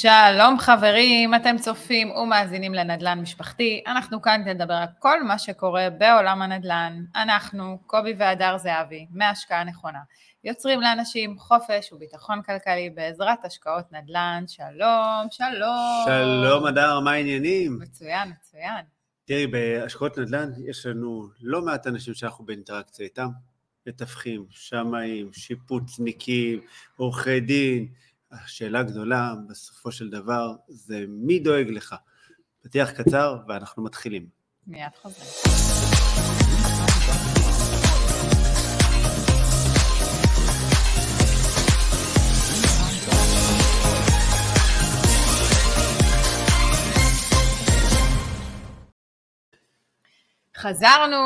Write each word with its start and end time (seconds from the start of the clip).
שלום 0.00 0.58
חברים, 0.58 1.34
אתם 1.34 1.56
צופים 1.58 2.10
ומאזינים 2.10 2.74
לנדל"ן 2.74 3.20
משפחתי. 3.20 3.82
אנחנו 3.86 4.22
כאן 4.22 4.40
כדי 4.44 4.54
לדבר 4.54 4.74
על 4.74 4.86
כל 4.98 5.22
מה 5.22 5.38
שקורה 5.38 5.88
בעולם 5.98 6.42
הנדל"ן. 6.42 7.04
אנחנו, 7.14 7.78
קובי 7.86 8.14
והדר 8.18 8.58
זהבי, 8.58 9.06
מהשקעה 9.10 9.64
נכונה. 9.64 9.98
יוצרים 10.44 10.80
לאנשים 10.80 11.38
חופש 11.38 11.92
וביטחון 11.92 12.42
כלכלי 12.42 12.90
בעזרת 12.90 13.44
השקעות 13.44 13.92
נדל"ן. 13.92 14.44
שלום, 14.46 15.26
שלום. 15.30 16.04
שלום 16.06 16.66
הדר, 16.66 17.00
מה 17.00 17.12
העניינים? 17.12 17.78
מצוין, 17.78 18.32
מצוין. 18.40 18.84
תראי, 19.24 19.46
בהשקעות 19.46 20.18
נדל"ן 20.18 20.50
יש 20.66 20.86
לנו 20.86 21.28
לא 21.40 21.62
מעט 21.62 21.86
אנשים 21.86 22.14
שאנחנו 22.14 22.44
באינטראקציה 22.44 23.04
איתם. 23.04 23.28
מתווכים, 23.86 24.46
שמאים, 24.50 25.32
שיפוצניקים, 25.32 26.60
עורכי 26.96 27.40
דין. 27.40 27.88
השאלה 28.44 28.80
הגדולה 28.80 29.34
בסופו 29.48 29.92
של 29.92 30.10
דבר 30.10 30.52
זה 30.68 31.04
מי 31.08 31.38
דואג 31.38 31.70
לך. 31.70 31.94
פתיח 32.62 32.90
קצר 32.90 33.38
ואנחנו 33.48 33.84
מתחילים. 33.84 34.26
מיד 34.66 34.88
חוזרים. 35.02 35.30
חזרנו, 50.56 51.16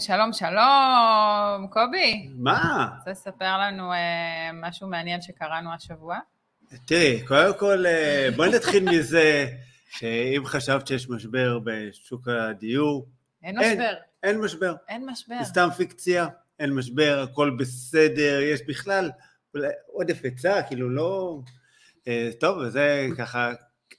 שלום 0.00 0.32
שלום, 0.32 1.66
קובי. 1.70 2.28
מה? 2.36 2.88
רוצה 2.98 3.10
לספר 3.10 3.58
לנו 3.58 3.92
אה, 3.92 4.50
משהו 4.54 4.88
מעניין 4.88 5.22
שקראנו 5.22 5.72
השבוע? 5.74 6.18
תראי, 6.84 7.22
קודם 7.26 7.58
כל, 7.58 7.86
אה, 7.86 8.28
בואי 8.36 8.50
נתחיל 8.50 8.90
מזה 8.90 9.46
שאם 9.90 10.42
חשבת 10.44 10.86
שיש 10.86 11.08
משבר 11.08 11.58
בשוק 11.64 12.28
הדיור, 12.28 13.08
אין 13.42 13.58
משבר. 13.58 13.94
אין 14.22 14.40
משבר. 14.40 14.74
אין 14.88 15.06
משבר. 15.06 15.34
זה 15.38 15.44
סתם 15.44 15.68
פיקציה, 15.76 16.26
אין 16.58 16.74
משבר, 16.74 17.26
הכל 17.30 17.56
בסדר, 17.58 18.40
יש 18.42 18.60
בכלל 18.68 19.10
עודף 19.86 20.20
היצע, 20.24 20.62
כאילו 20.62 20.90
לא... 20.90 21.40
אה, 22.08 22.30
טוב, 22.40 22.58
וזה 22.58 23.06
ככה 23.18 23.52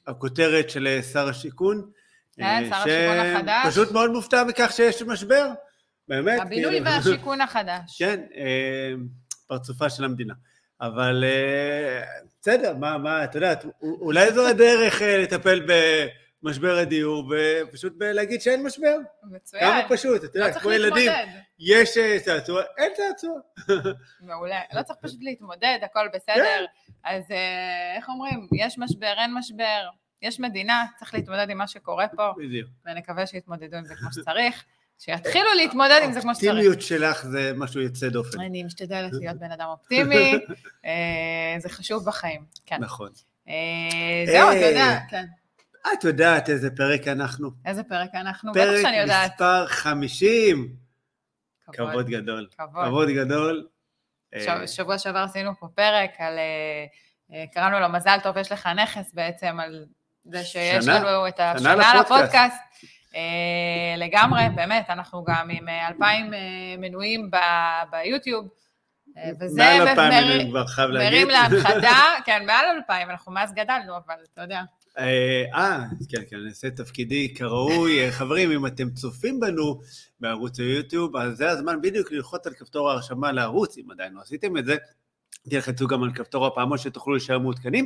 הכותרת 0.08 0.70
של 0.70 0.88
אה, 0.88 1.02
שר 1.02 1.30
השיכון. 1.30 1.90
כן, 2.36 2.64
שר 2.70 2.76
השיכון 2.76 3.18
החדש. 3.18 3.66
פשוט 3.68 3.92
מאוד 3.92 4.12
מופתע 4.12 4.44
מכך 4.44 4.72
שיש 4.76 5.02
משבר, 5.02 5.50
באמת. 6.08 6.42
הבינוי 6.42 6.72
כאילו. 6.72 6.86
והשיכון 6.86 7.42
החדש. 7.42 7.98
כן, 8.00 8.22
פרצופה 9.48 9.90
של 9.90 10.04
המדינה. 10.04 10.34
אבל 10.82 11.24
אה, 11.28 12.04
בסדר, 12.42 12.76
מה, 12.76 12.98
מה, 12.98 13.24
את 13.24 13.36
יודעת, 13.36 13.66
אולי 13.82 14.32
זו 14.32 14.48
הדרך 14.48 15.02
אה, 15.02 15.18
לטפל 15.18 15.66
במשבר 16.42 16.78
הדיור, 16.78 17.32
ופשוט 17.32 17.94
להגיד 18.00 18.42
שאין 18.42 18.64
משבר. 18.64 18.98
מצוין. 19.24 19.64
כמה 19.64 19.82
פשוט, 19.90 20.24
את 20.24 20.36
לא 20.36 20.40
יודעת, 20.40 20.52
צריך 20.52 20.64
כמו 20.64 20.72
ילדים. 20.72 21.12
יש 21.60 21.98
אה, 21.98 22.20
צעצוע, 22.20 22.64
אין 22.78 22.92
צעצוע. 22.96 23.40
מעולה. 24.22 24.62
לא 24.74 24.84
צריך 24.84 25.00
פשוט 25.02 25.20
להתמודד, 25.22 25.80
הכל 25.82 26.08
בסדר. 26.14 26.66
אז 27.04 27.32
אה, 27.32 27.96
איך 27.96 28.10
אומרים, 28.10 28.48
יש 28.56 28.78
משבר, 28.78 29.14
אין 29.18 29.34
משבר, 29.34 29.90
יש 30.22 30.40
מדינה, 30.40 30.86
צריך 31.00 31.14
להתמודד 31.14 31.50
עם 31.50 31.58
מה 31.58 31.68
שקורה 31.68 32.08
פה, 32.08 32.32
בדיוק. 32.38 32.70
ונקווה 32.86 33.28
שיתמודדו 33.28 33.78
עם 33.78 33.86
זה 33.86 33.96
כמו 33.96 34.10
שצריך. 34.12 34.66
שיתחילו 35.00 35.46
להתמודד 35.56 36.02
עם 36.04 36.12
זה 36.12 36.22
כמו 36.22 36.36
שצריך. 36.36 36.52
האופטימיות 36.52 36.82
שלך 36.82 37.26
זה 37.26 37.52
משהו 37.56 37.82
יוצא 37.82 38.10
דופן. 38.10 38.42
אני 38.42 38.64
משתדלת 38.64 39.12
להיות 39.14 39.38
בן 39.38 39.52
אדם 39.52 39.66
אופטימי, 39.68 40.34
אה, 40.86 41.56
זה 41.60 41.70
חשוב 41.70 42.06
בחיים, 42.06 42.46
כן. 42.66 42.78
נכון. 42.80 43.10
אה, 43.50 43.54
זהו, 44.26 44.52
אתה 44.52 44.58
אה, 44.58 44.68
יודע, 44.70 45.00
כן. 45.10 45.26
את 45.94 46.04
יודעת 46.04 46.50
איזה 46.50 46.70
פרק 46.72 47.08
אנחנו. 47.08 47.50
איזה 47.66 47.84
פרק 47.84 48.10
אנחנו? 48.16 48.52
בטח 48.52 48.64
פרק 48.64 48.82
שאני 48.82 48.98
יודעת. 48.98 49.32
מספר 49.32 49.68
50. 49.68 50.76
כבוד. 51.72 52.10
גדול. 52.10 52.48
כבוד. 52.58 53.10
גדול. 53.10 53.68
שבוע 54.66 54.98
שעבר 54.98 55.20
עשינו 55.20 55.52
פה 55.60 55.68
פרק 55.76 56.12
על, 56.18 56.40
קראנו 57.54 57.80
לו 57.80 57.90
מזל 57.90 58.18
טוב, 58.24 58.38
יש 58.38 58.52
לך 58.52 58.70
נכס 58.76 59.14
בעצם, 59.14 59.60
על 59.60 59.86
זה 60.26 60.44
שיש. 60.44 60.88
לנו 60.88 61.28
את 61.28 61.36
שנה 61.38 61.72
השנה 61.74 62.02
לפודקאסט. 62.02 62.60
אה, 63.16 63.96
לגמרי, 63.98 64.42
באמת, 64.56 64.86
אנחנו 64.90 65.24
גם 65.24 65.50
עם 65.50 65.70
אה, 65.70 65.88
אלפיים 65.88 66.34
אה, 66.34 66.40
מנויים 66.78 67.30
ביוטיוב, 67.92 68.48
אה, 69.18 69.32
וזה 69.40 69.62
מעל 69.62 69.88
אלפיים 69.88 70.12
אני 70.12 70.50
כבר 70.50 70.68
חייב 70.68 70.90
להגיד. 70.90 71.10
מרים 71.10 71.30
להנחתה, 71.30 71.98
כן, 72.26 72.44
מעל 72.46 72.66
אלפיים, 72.76 73.10
אנחנו 73.10 73.32
מאז 73.32 73.54
גדלנו, 73.54 73.94
אבל 73.96 74.16
אתה 74.34 74.42
יודע. 74.42 74.62
אה, 75.00 75.44
אה, 75.56 75.84
כן, 76.10 76.22
כן, 76.30 76.38
אני 76.38 76.50
אעשה 76.50 76.68
את 76.68 76.76
תפקידי 76.76 77.34
כראוי. 77.34 78.06
אה, 78.06 78.12
חברים, 78.12 78.52
אם 78.52 78.66
אתם 78.66 78.90
צופים 78.90 79.40
בנו 79.40 79.80
בערוץ 80.20 80.60
היוטיוב, 80.60 81.16
אז 81.16 81.38
זה 81.38 81.50
הזמן 81.50 81.82
בדיוק 81.82 82.12
ללחוץ 82.12 82.48
על 82.48 82.54
כפתור 82.54 82.90
ההרשמה 82.90 83.32
לערוץ, 83.32 83.78
אם 83.78 83.92
עדיין 83.92 84.14
לא 84.14 84.22
עשיתם 84.22 84.58
את 84.58 84.66
זה. 84.66 84.76
תלחצו 85.50 85.88
גם 85.88 86.04
על 86.04 86.14
כפתור 86.14 86.48
הפעמון 86.48 86.78
שתוכלו 86.78 87.14
להישאר 87.14 87.40
מעודכנים. 87.40 87.86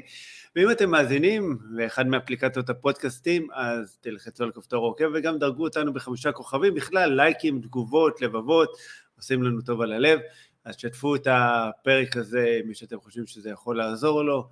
ואם 0.56 0.72
אתם 0.72 0.90
מאזינים 0.92 1.58
לאחד 1.70 2.08
מאפליקציות 2.08 2.70
הפודקאסטים, 2.70 3.48
אז 3.54 3.98
תלחצו 4.02 4.44
על 4.44 4.52
כפתור 4.52 4.86
העוקב 4.86 5.06
וגם 5.14 5.38
דרגו 5.40 5.64
אותנו 5.64 5.94
בחמישה 5.94 6.32
כוכבים. 6.32 6.74
בכלל, 6.76 7.14
לייקים, 7.16 7.62
תגובות, 7.62 8.22
לבבות, 8.22 8.78
עושים 9.18 9.44
לנו 9.44 9.62
טוב 9.62 9.82
על 9.82 9.92
הלב. 9.94 10.20
אז 10.66 10.76
שתפו 10.78 11.16
את 11.16 11.28
הפרק 11.32 12.18
הזה, 12.18 12.60
מי 12.66 12.76
שאתם 12.76 13.00
חושבים 13.00 13.28
שזה 13.28 13.50
יכול 13.50 13.78
לעזור 13.78 14.24
לו. 14.24 14.50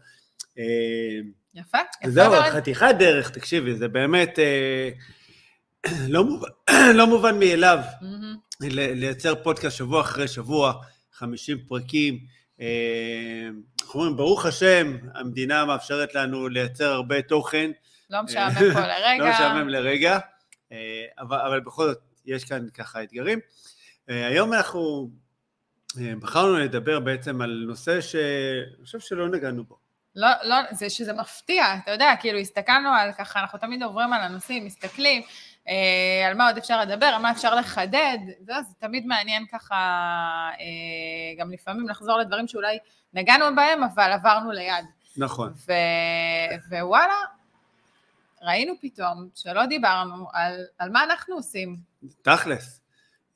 אה, 0.58 0.64
יפה, 1.54 1.78
יפה 2.02 2.10
זהו, 2.12 2.32
מאוד. 2.32 2.44
חתיכת 2.44 2.96
דרך, 3.00 3.30
תקשיבי, 3.30 3.76
זה 3.76 3.88
באמת 3.88 4.40
אה, 4.40 4.90
לא, 6.14 6.24
מובן, 6.24 6.50
לא 6.98 7.08
מובן 7.08 7.40
מאליו. 7.40 7.80
ל- 8.62 8.94
לייצר 9.00 9.44
פודקאסט 9.44 9.78
שבוע 9.78 10.02
אחרי 10.02 10.28
שבוע, 10.28 10.74
50 11.14 11.58
פרקים. 11.68 12.20
אה, 12.62 13.50
אנחנו 13.82 14.00
אומרים, 14.00 14.18
ברוך 14.18 14.46
השם, 14.46 14.98
המדינה 15.16 15.66
מאפשרת 15.66 16.16
לנו 16.16 16.48
לייצר 16.48 16.92
הרבה 16.92 17.22
תוכן. 17.22 17.72
לא 18.10 18.22
משעמם 18.24 18.54
פה 18.74 18.80
לרגע. 18.80 19.18
לא 19.24 19.30
משעמם 19.30 19.70
לרגע, 19.70 20.20
אה, 20.72 21.06
אבל, 21.20 21.40
אבל 21.40 21.60
בכל 21.60 21.86
זאת, 21.86 22.00
יש 22.26 22.46
כאן 22.46 22.70
ככה 22.70 23.04
אתגרים. 23.04 23.40
אה, 24.10 24.28
היום 24.28 24.54
אנחנו 24.54 25.10
אה, 26.00 26.14
בחרנו 26.20 26.58
לדבר 26.58 27.00
בעצם 27.00 27.42
על 27.42 27.64
נושא 27.68 28.02
שאני 28.02 28.86
חושב 28.86 29.00
שלא 29.00 29.30
נגענו 29.30 29.64
בו. 29.64 29.78
לא, 30.16 30.30
לא, 30.44 30.56
זה 30.72 30.90
שזה 30.90 31.14
מפתיע, 31.14 31.76
אתה 31.84 31.92
יודע, 31.92 32.14
כאילו 32.20 32.40
הסתכלנו 32.40 32.90
על 32.90 33.12
ככה, 33.14 33.40
אנחנו 33.40 33.60
תמיד 33.60 33.84
עוברים 33.84 34.14
על 34.14 34.22
הנושאים, 34.22 34.66
מסתכלים 34.66 35.22
אה, 35.22 35.28
על 36.28 36.34
מה 36.34 36.48
עוד 36.48 36.58
אפשר 36.58 36.82
לדבר, 36.82 37.06
על 37.06 37.22
מה 37.22 37.32
אפשר 37.32 37.56
לחדד, 37.56 38.18
זה, 38.40 38.54
זה 38.68 38.74
תמיד 38.80 39.06
מעניין 39.06 39.46
ככה, 39.52 39.76
אה, 40.60 41.36
גם 41.38 41.52
לפעמים 41.52 41.90
לחזור 41.90 42.18
לדברים 42.18 42.48
שאולי 42.48 42.78
נגענו 43.14 43.56
בהם, 43.56 43.84
אבל 43.84 44.12
עברנו 44.12 44.52
ליד. 44.52 44.86
נכון. 45.18 45.54
ו, 45.68 45.72
ווואלה, 46.70 47.22
ראינו 48.42 48.74
פתאום 48.82 49.30
שלא 49.36 49.66
דיברנו 49.66 50.28
על, 50.34 50.66
על 50.78 50.90
מה 50.90 51.04
אנחנו 51.04 51.36
עושים. 51.36 51.78
תכלס. 52.22 52.82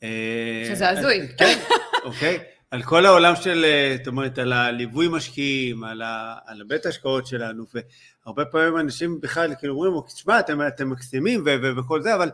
אה, 0.04 0.64
שזה 0.70 0.90
הזוי. 0.90 1.28
כן, 1.38 1.60
אוקיי. 2.04 2.55
על 2.72 2.84
כל 2.84 3.06
העולם 3.06 3.36
של, 3.36 3.66
אה, 3.66 3.96
זאת 3.98 4.08
אומרת, 4.08 4.38
על 4.38 4.54
הליווי 4.54 5.08
משקיעים, 5.08 5.84
על, 5.84 6.02
ה, 6.02 6.36
על 6.46 6.62
הבית 6.62 6.86
השקעות 6.86 7.28
שלנו, 7.28 7.66
והרבה 8.26 8.46
פעמים 8.46 8.78
אנשים 8.78 9.22
בכלל 9.22 9.56
כאילו 9.60 9.74
אומרים, 9.74 10.02
תשמע, 10.08 10.40
אתם, 10.40 10.68
אתם 10.68 10.90
מקסימים 10.90 11.44
ו, 11.46 11.50
ו, 11.64 11.78
וכל 11.78 12.02
זה, 12.02 12.16
אבל 12.16 12.32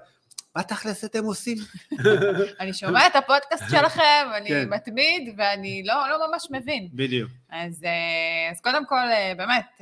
מה 0.55 0.63
תכלס 0.63 1.05
אתם 1.05 1.23
עושים? 1.23 1.57
אני 2.59 2.73
שומע 2.73 3.07
את 3.07 3.15
הפודקאסט 3.15 3.63
שלכם, 3.69 4.27
אני 4.37 4.49
כן. 4.49 4.69
מתמיד, 4.69 5.33
ואני 5.37 5.83
לא, 5.85 6.09
לא 6.09 6.27
ממש 6.27 6.47
מבין. 6.51 6.87
בדיוק. 6.93 7.31
אז, 7.49 7.83
אה, 7.83 8.51
אז 8.51 8.61
קודם 8.61 8.85
כל, 8.85 8.95
אה, 8.95 9.33
באמת, 9.37 9.81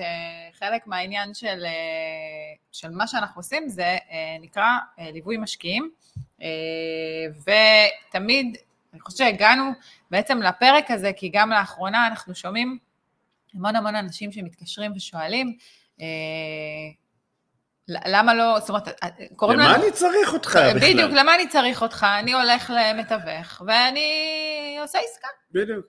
חלק 0.59 0.87
מהעניין 0.87 1.33
של, 1.33 1.65
של 2.71 2.89
מה 2.89 3.07
שאנחנו 3.07 3.39
עושים 3.39 3.69
זה 3.69 3.97
נקרא 4.41 4.77
ליווי 4.97 5.37
משקיעים, 5.37 5.89
ותמיד, 7.45 8.57
אני 8.93 9.01
חושבת 9.01 9.17
שהגענו 9.17 9.71
בעצם 10.11 10.41
לפרק 10.41 10.91
הזה, 10.91 11.11
כי 11.15 11.29
גם 11.33 11.49
לאחרונה 11.49 12.07
אנחנו 12.07 12.35
שומעים 12.35 12.77
המון 13.53 13.75
המון 13.75 13.95
אנשים 13.95 14.31
שמתקשרים 14.31 14.91
ושואלים, 14.95 15.57
אה, 16.01 16.05
למה 17.89 18.33
לא, 18.33 18.59
זאת 18.59 18.69
אומרת, 18.69 18.87
אה, 18.87 19.09
קוראים 19.35 19.59
למה 19.59 19.73
לנו... 19.73 19.83
אני 19.83 19.91
צריך 19.91 20.33
אותך 20.33 20.49
בכלל? 20.49 20.93
בדיוק, 20.93 21.11
למה 21.11 21.35
אני 21.35 21.47
צריך 21.47 21.81
אותך? 21.81 22.07
אני 22.19 22.33
הולך 22.33 22.73
למתווך, 22.75 23.61
ואני 23.67 24.77
עושה 24.81 24.99
עסקה. 24.99 25.27
בדיוק. 25.51 25.85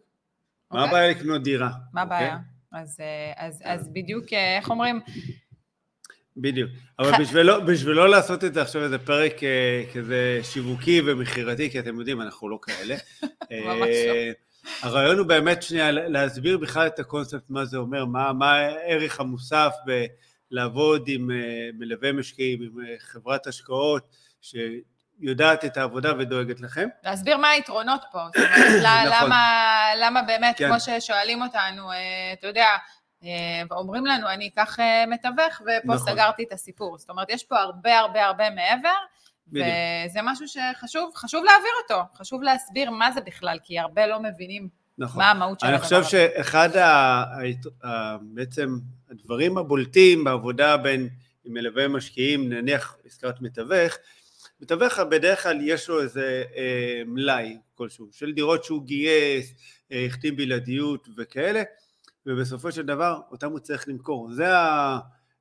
מה 0.71 0.83
אוקיי? 0.83 0.89
הבעיה 0.89 1.11
לקנות 1.11 1.43
דירה? 1.43 1.69
מה 1.93 2.03
אוקיי? 2.03 2.17
הבעיה? 2.17 2.39
אז, 2.73 3.01
אה, 3.01 3.47
אז, 3.47 3.63
אז 3.65 3.89
בדיוק, 3.93 4.33
אה, 4.33 4.57
איך 4.57 4.71
אומרים? 4.71 5.01
בדיוק. 6.37 6.71
אבל 6.99 7.13
ח- 7.13 7.21
בשביל 7.21 7.43
לא, 7.47 7.59
בשביל 7.61 7.95
לא 7.97 8.09
לעשות 8.09 8.45
את 8.45 8.55
זה 8.55 8.63
עכשיו 8.63 8.83
איזה 8.83 8.99
פרק 8.99 9.45
אה, 9.45 9.83
כזה 9.95 10.41
שיווקי 10.43 11.03
ומכירתי, 11.07 11.71
כי 11.71 11.79
אתם 11.79 11.99
יודעים, 11.99 12.21
אנחנו 12.21 12.49
לא 12.49 12.59
כאלה. 12.63 12.95
ממש 13.65 13.89
לא. 14.07 14.13
אה, 14.15 14.31
הרעיון 14.83 15.19
הוא 15.19 15.27
באמת 15.27 15.63
שנייה 15.63 15.91
להסביר 15.91 16.59
בכלל 16.59 16.87
את 16.87 16.99
הקונספט, 16.99 17.43
מה 17.49 17.65
זה 17.65 17.77
אומר, 17.77 18.05
מה, 18.05 18.33
מה 18.33 18.53
הערך 18.53 19.21
המוסף 19.21 19.75
בלעבוד 20.51 21.05
עם 21.09 21.31
uh, 21.31 21.35
מלווה 21.79 22.13
משקיעים, 22.13 22.63
עם 22.63 22.71
חברת 22.99 23.47
השקעות, 23.47 24.17
שיודעת 24.41 25.65
את 25.65 25.77
העבודה 25.77 26.13
ודואגת 26.19 26.61
לכם. 26.61 26.89
להסביר 27.05 27.37
מה 27.37 27.49
היתרונות 27.49 28.01
פה, 28.13 28.19
זאת 28.27 28.37
אומרת, 28.37 28.51
נכון. 29.09 29.27
למה, 29.27 29.65
למה 30.01 30.23
באמת, 30.23 30.57
כן. 30.59 30.69
כמו 30.69 30.81
ששואלים 30.81 31.43
אותנו, 31.43 31.91
אתה 32.33 32.47
יודע, 32.47 32.67
ואומרים 33.71 34.07
לנו, 34.07 34.29
אני 34.29 34.49
אקח 34.49 34.79
מתווך, 35.09 35.61
ופה 35.61 35.95
נכון. 35.95 36.13
סגרתי 36.13 36.43
את 36.43 36.53
הסיפור. 36.53 36.99
זאת 36.99 37.11
אומרת, 37.11 37.31
יש 37.31 37.45
פה 37.45 37.59
הרבה 37.59 37.99
הרבה 37.99 38.27
הרבה 38.27 38.51
מעבר, 38.51 38.89
בדיוק. 39.49 39.67
וזה 40.07 40.21
משהו 40.23 40.47
שחשוב 40.49 41.11
חשוב 41.15 41.45
להעביר 41.45 41.71
אותו, 41.83 42.03
חשוב 42.15 42.43
להסביר 42.43 42.91
מה 42.91 43.13
זה 43.13 43.21
בכלל, 43.21 43.59
כי 43.63 43.79
הרבה 43.79 44.07
לא 44.07 44.23
מבינים 44.23 44.69
נכון. 44.99 45.23
מה 45.23 45.31
המהות 45.31 45.61
של 45.61 45.67
הדבר 45.67 45.87
הזה. 45.87 45.97
אני 45.97 46.05
חושב 46.05 46.19
שאחד 46.19 46.77
ה... 46.77 47.25
ה... 47.85 48.17
בעצם 48.21 48.79
הדברים 49.11 49.59
הבולטים 49.59 50.25
בעבודה 50.25 50.77
בין 50.77 51.09
מלווה 51.45 51.89
משקיעים, 51.89 52.49
נניח 52.49 52.97
הזכרת 53.07 53.41
מתווך, 53.41 53.95
מתווך 54.61 54.99
בדרך 54.99 55.43
כלל 55.43 55.59
יש 55.63 55.89
לו 55.89 56.03
איזה 56.03 56.45
אה, 56.57 57.03
מלאי 57.07 57.59
כלשהו 57.75 58.09
של 58.13 58.33
דירות 58.33 58.65
שהוא 58.65 58.83
גייס, 58.83 59.55
אה, 59.93 60.07
החתים 60.07 60.37
בלעדיות 60.37 61.09
וכאלה, 61.17 61.63
ובסופו 62.27 62.73
של 62.73 62.83
דבר 62.83 63.21
אותם 63.31 63.51
הוא 63.51 63.59
צריך 63.59 63.89
למכור. 63.89 64.33
זה 64.33 64.47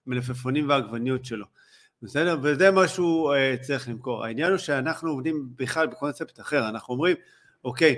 המלפפונים 0.08 0.70
והעגבניות 0.70 1.26
שלו. 1.26 1.46
בסדר? 2.02 2.38
וזה 2.44 2.72
מה 2.72 2.88
שהוא 2.88 3.34
uh, 3.34 3.64
צריך 3.64 3.90
למכור. 3.90 4.26
העניין 4.26 4.50
הוא 4.50 4.58
שאנחנו 4.58 5.10
עובדים 5.10 5.50
בכלל 5.56 5.88
בקונספט 5.88 6.40
אחר, 6.40 6.70
אנחנו 6.70 6.94
אומרים, 6.94 7.16
אוקיי, 7.64 7.96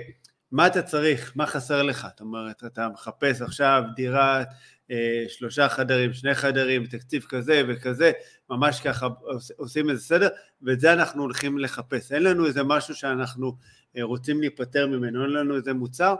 מה 0.52 0.66
אתה 0.66 0.82
צריך, 0.82 1.32
מה 1.36 1.46
חסר 1.46 1.82
לך? 1.82 2.06
זאת 2.10 2.20
אומרת, 2.20 2.64
אתה 2.64 2.88
מחפש 2.88 3.42
עכשיו 3.42 3.82
דירת 3.96 4.48
uh, 4.48 4.92
שלושה 5.28 5.68
חדרים, 5.68 6.12
שני 6.12 6.34
חדרים, 6.34 6.86
תקציב 6.86 7.26
כזה 7.28 7.62
וכזה, 7.68 8.12
ממש 8.50 8.80
ככה 8.80 9.08
עושים 9.56 9.90
איזה 9.90 10.02
סדר, 10.02 10.28
ואת 10.62 10.80
זה 10.80 10.92
אנחנו 10.92 11.22
הולכים 11.22 11.58
לחפש. 11.58 12.12
אין 12.12 12.22
לנו 12.22 12.46
איזה 12.46 12.62
משהו 12.62 12.94
שאנחנו 12.94 13.56
uh, 13.96 14.00
רוצים 14.02 14.40
להיפטר 14.40 14.86
ממנו, 14.86 15.22
אין 15.22 15.30
לנו 15.30 15.56
איזה 15.56 15.72
מוצר. 15.72 16.14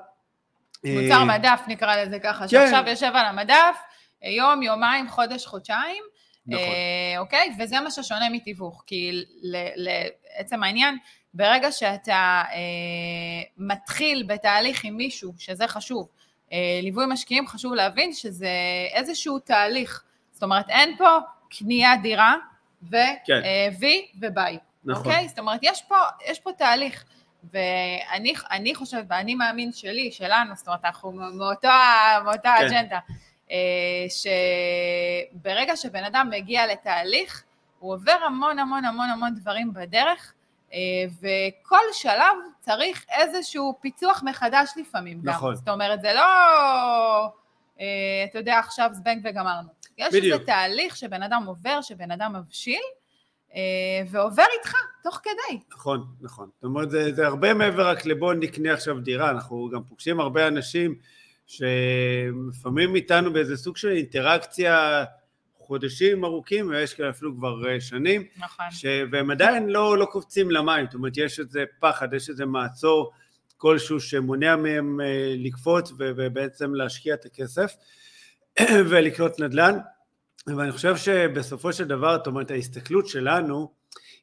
מוצר 0.85 1.25
מדף 1.25 1.61
נקרא 1.67 1.97
לזה 1.97 2.19
ככה, 2.19 2.41
כן. 2.41 2.49
שעכשיו 2.49 2.85
יושב 2.87 3.13
על 3.15 3.27
המדף, 3.27 3.77
יום, 4.23 4.63
יומיים, 4.63 5.09
חודש, 5.09 5.47
חודשיים, 5.47 6.03
נכון. 6.47 6.65
אה, 6.65 7.19
אוקיי? 7.19 7.55
וזה 7.59 7.81
מה 7.81 7.91
ששונה 7.91 8.31
מתיווך, 8.31 8.85
כי 8.87 9.25
לעצם 9.77 10.63
העניין, 10.63 10.99
ברגע 11.35 11.73
שאתה 11.73 12.43
אה, 12.53 12.59
מתחיל 13.59 14.25
בתהליך 14.27 14.85
עם 14.85 14.97
מישהו, 14.97 15.33
שזה 15.39 15.69
חשוב, 15.69 16.09
אה, 16.53 16.81
ליווי 16.83 17.05
משקיעים 17.09 17.47
חשוב 17.47 17.75
להבין 17.75 18.13
שזה 18.13 18.51
איזשהו 18.95 19.39
תהליך, 19.39 20.03
זאת 20.33 20.43
אומרת 20.43 20.69
אין 20.69 20.97
פה 20.97 21.19
קניית 21.51 22.03
דירה 22.03 22.35
ו-וי 22.83 23.17
כן. 23.27 23.43
אה, 23.45 23.69
וביי, 24.21 24.59
נכון. 24.85 25.07
אוקיי? 25.07 25.29
זאת 25.29 25.39
אומרת 25.39 25.61
יש 25.63 25.83
פה, 25.83 25.97
יש 26.31 26.41
פה 26.41 26.53
תהליך. 26.53 27.05
ואני 27.51 28.75
חושבת, 28.75 29.05
ואני 29.09 29.35
מאמין 29.35 29.73
שלי, 29.73 30.13
שלנו, 30.13 30.55
זאת 30.57 30.67
אומרת, 30.67 30.85
אנחנו 30.85 31.13
מאותה, 31.13 31.73
מאותה 32.25 32.55
כן. 32.59 32.67
אג'נדה. 32.67 32.99
אה, 33.51 34.07
שברגע 35.33 35.77
שבן 35.77 36.05
אדם 36.05 36.29
מגיע 36.31 36.67
לתהליך, 36.67 37.43
הוא 37.79 37.95
עובר 37.95 38.17
המון 38.27 38.59
המון 38.59 38.85
המון 38.85 39.11
המון 39.11 39.35
דברים 39.35 39.73
בדרך, 39.73 40.33
אה, 40.73 40.79
וכל 41.21 41.83
שלב 41.93 42.37
צריך 42.61 43.07
איזשהו 43.11 43.79
פיצוח 43.81 44.23
מחדש 44.23 44.71
לפעמים 44.77 45.21
נכון. 45.23 45.51
גם. 45.51 45.57
זאת 45.57 45.69
אומרת, 45.69 46.01
זה 46.01 46.13
לא, 46.13 46.23
אה, 47.81 48.25
אתה 48.25 48.39
יודע, 48.39 48.59
עכשיו 48.59 48.91
זבנג 48.93 49.21
וגמרנו. 49.25 49.69
יש 49.99 50.15
בדיוק. 50.15 50.41
איזה 50.41 50.47
תהליך 50.47 50.97
שבן 50.97 51.23
אדם 51.23 51.45
עובר, 51.47 51.81
שבן 51.83 52.11
אדם 52.11 52.37
מבשיל, 52.37 52.83
ועובר 54.11 54.45
איתך, 54.59 54.75
תוך 55.03 55.21
כדי. 55.23 55.59
נכון, 55.73 56.05
נכון. 56.21 56.49
זאת 56.55 56.65
אומרת, 56.65 56.91
זה, 56.91 57.13
זה 57.13 57.27
הרבה 57.27 57.55
מעבר 57.55 57.89
רק 57.89 58.07
לבוא 58.07 58.35
נקנה 58.35 58.73
עכשיו 58.73 59.01
דירה, 59.01 59.31
אנחנו 59.31 59.71
גם 59.73 59.83
פוגשים 59.89 60.21
הרבה 60.21 60.49
אנשים 60.49 60.95
שלפעמים 61.47 62.95
איתנו 62.95 63.33
באיזה 63.33 63.57
סוג 63.57 63.77
של 63.77 63.89
אינטראקציה 63.89 65.05
חודשים 65.59 66.25
ארוכים, 66.25 66.69
ויש 66.69 66.95
כאלה 66.95 67.11
אפילו 67.11 67.37
כבר 67.37 67.69
אה, 67.69 67.81
שנים, 67.81 68.25
נכון. 68.39 68.67
ש... 68.71 68.87
והם 69.11 69.31
עדיין 69.31 69.69
לא, 69.69 69.99
לא 69.99 70.05
קופצים 70.05 70.51
למים, 70.51 70.85
זאת 70.85 70.95
אומרת 70.95 71.17
יש 71.17 71.41
איזה 71.41 71.65
פחד, 71.81 72.15
יש 72.15 72.29
איזה 72.29 72.47
מעצור 72.47 73.13
כלשהו 73.57 74.01
שמונע 74.01 74.57
מהם 74.57 75.01
אה, 75.01 75.35
לקפוץ 75.39 75.93
ובעצם 75.99 76.75
להשקיע 76.75 77.15
את 77.15 77.25
הכסף 77.25 77.75
ולקנות 78.91 79.41
נדל"ן, 79.41 79.79
ואני 80.47 80.73
חושב 80.73 80.97
שבסופו 80.97 81.73
של 81.73 81.85
דבר, 81.85 82.17
זאת 82.17 82.27
אומרת 82.27 82.51
ההסתכלות 82.51 83.07
שלנו 83.07 83.73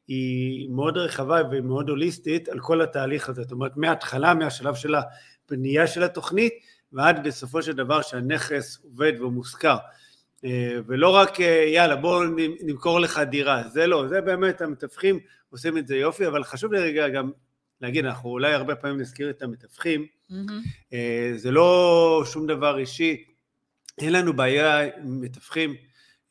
היא 0.08 0.70
מאוד 0.70 0.98
רחבה 0.98 1.42
ומאוד 1.52 1.90
הוליסטית 1.90 2.50
על 2.50 2.60
כל 2.60 2.82
התהליך 2.82 3.30
הזה, 3.30 3.42
זאת 3.42 3.52
אומרת 3.52 3.78
מההתחלה, 3.78 4.34
מהשלב 4.34 4.76
של 4.76 4.96
הבנייה 4.96 5.88
של 5.88 6.04
התוכנית, 6.04 6.54
ועד 6.94 7.28
בסופו 7.28 7.62
של 7.62 7.74
דבר 7.74 8.02
שהנכס 8.02 8.80
עובד 8.84 9.22
ומושכר. 9.22 9.78
אה, 10.46 10.78
ולא 10.88 11.16
רק 11.16 11.42
אה, 11.42 11.64
יאללה 11.68 11.96
בואו 11.96 12.24
נמכור 12.64 13.00
לך 13.00 13.22
דירה, 13.30 13.68
זה 13.68 13.88
לא, 13.88 14.08
זה 14.08 14.22
באמת 14.22 14.62
המתווכים 14.62 15.20
עושים 15.50 15.78
את 15.78 15.88
זה 15.88 15.96
יופי, 15.96 16.28
אבל 16.28 16.44
חשוב 16.44 16.74
לי 16.74 16.80
רגע 16.80 17.10
גם 17.10 17.32
להגיד, 17.82 18.06
אנחנו 18.06 18.30
אולי 18.30 18.54
הרבה 18.54 18.76
פעמים 18.76 19.00
נזכיר 19.00 19.30
את 19.30 19.42
המתווכים, 19.42 20.06
mm-hmm. 20.32 20.96
זה 21.36 21.52
לא 21.52 22.24
שום 22.26 22.48
דבר 22.48 22.78
אישי, 22.78 23.24
אין 23.98 24.14
לנו 24.14 24.34
בעיה 24.34 24.80
עם 24.80 25.22
מתווכים 25.22 25.76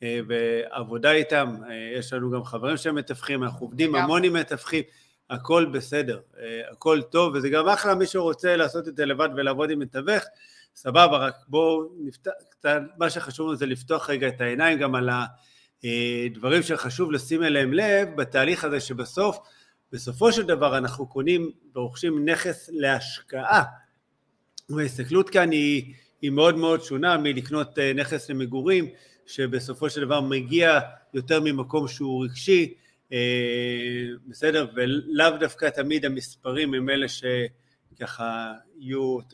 ועבודה 0.01 1.11
איתם, 1.11 1.55
יש 1.97 2.13
לנו 2.13 2.31
גם 2.31 2.43
חברים 2.43 2.77
שהם 2.77 2.95
מתווכים, 2.95 3.43
אנחנו 3.43 3.65
עובדים 3.65 3.95
המון 3.95 4.23
עם 4.23 4.33
מתווכים, 4.33 4.83
הכל 5.29 5.65
בסדר, 5.65 6.19
אה, 6.39 6.61
הכל 6.71 7.01
טוב, 7.01 7.35
וזה 7.35 7.49
גם 7.49 7.69
אחלה 7.69 7.95
מי 7.95 8.05
שרוצה 8.05 8.55
לעשות 8.55 8.87
את 8.87 8.95
זה 8.95 9.05
לבד 9.05 9.29
ולעבוד 9.35 9.71
עם 9.71 9.79
מתווך, 9.79 10.23
סבבה, 10.75 11.17
רק 11.17 11.35
בואו 11.47 11.89
נפתח, 11.99 12.31
מה 12.97 13.09
שחשוב 13.09 13.47
לנו 13.47 13.55
זה 13.55 13.65
לפתוח 13.65 14.09
רגע 14.09 14.27
את 14.27 14.41
העיניים 14.41 14.79
גם 14.79 14.95
על 14.95 15.09
הדברים 15.83 16.63
שחשוב 16.63 17.11
לשים 17.11 17.43
אליהם 17.43 17.73
לב 17.73 18.07
בתהליך 18.15 18.63
הזה 18.63 18.79
שבסוף, 18.79 19.37
בסופו 19.91 20.31
של 20.31 20.43
דבר 20.43 20.77
אנחנו 20.77 21.07
קונים 21.07 21.51
ורוכשים 21.75 22.29
נכס 22.29 22.69
להשקעה, 22.73 23.63
וההסתכלות 24.69 25.29
כאן 25.29 25.51
היא, 25.51 25.93
היא 26.21 26.31
מאוד 26.31 26.57
מאוד 26.57 26.83
שונה 26.83 27.17
מלקנות 27.17 27.79
אה, 27.79 27.93
נכס 27.93 28.29
למגורים, 28.29 28.89
שבסופו 29.29 29.89
של 29.89 30.05
דבר 30.05 30.21
מגיע 30.21 30.79
יותר 31.13 31.39
ממקום 31.41 31.87
שהוא 31.87 32.25
רגשי, 32.25 32.73
אה, 33.13 33.17
בסדר? 34.27 34.67
ולאו 34.75 35.37
דווקא 35.39 35.69
תמיד 35.69 36.05
המספרים 36.05 36.73
הם 36.73 36.89
אלה 36.89 37.05
שככה 37.09 38.53
יהיו 38.77 39.19
אה, 39.19 39.25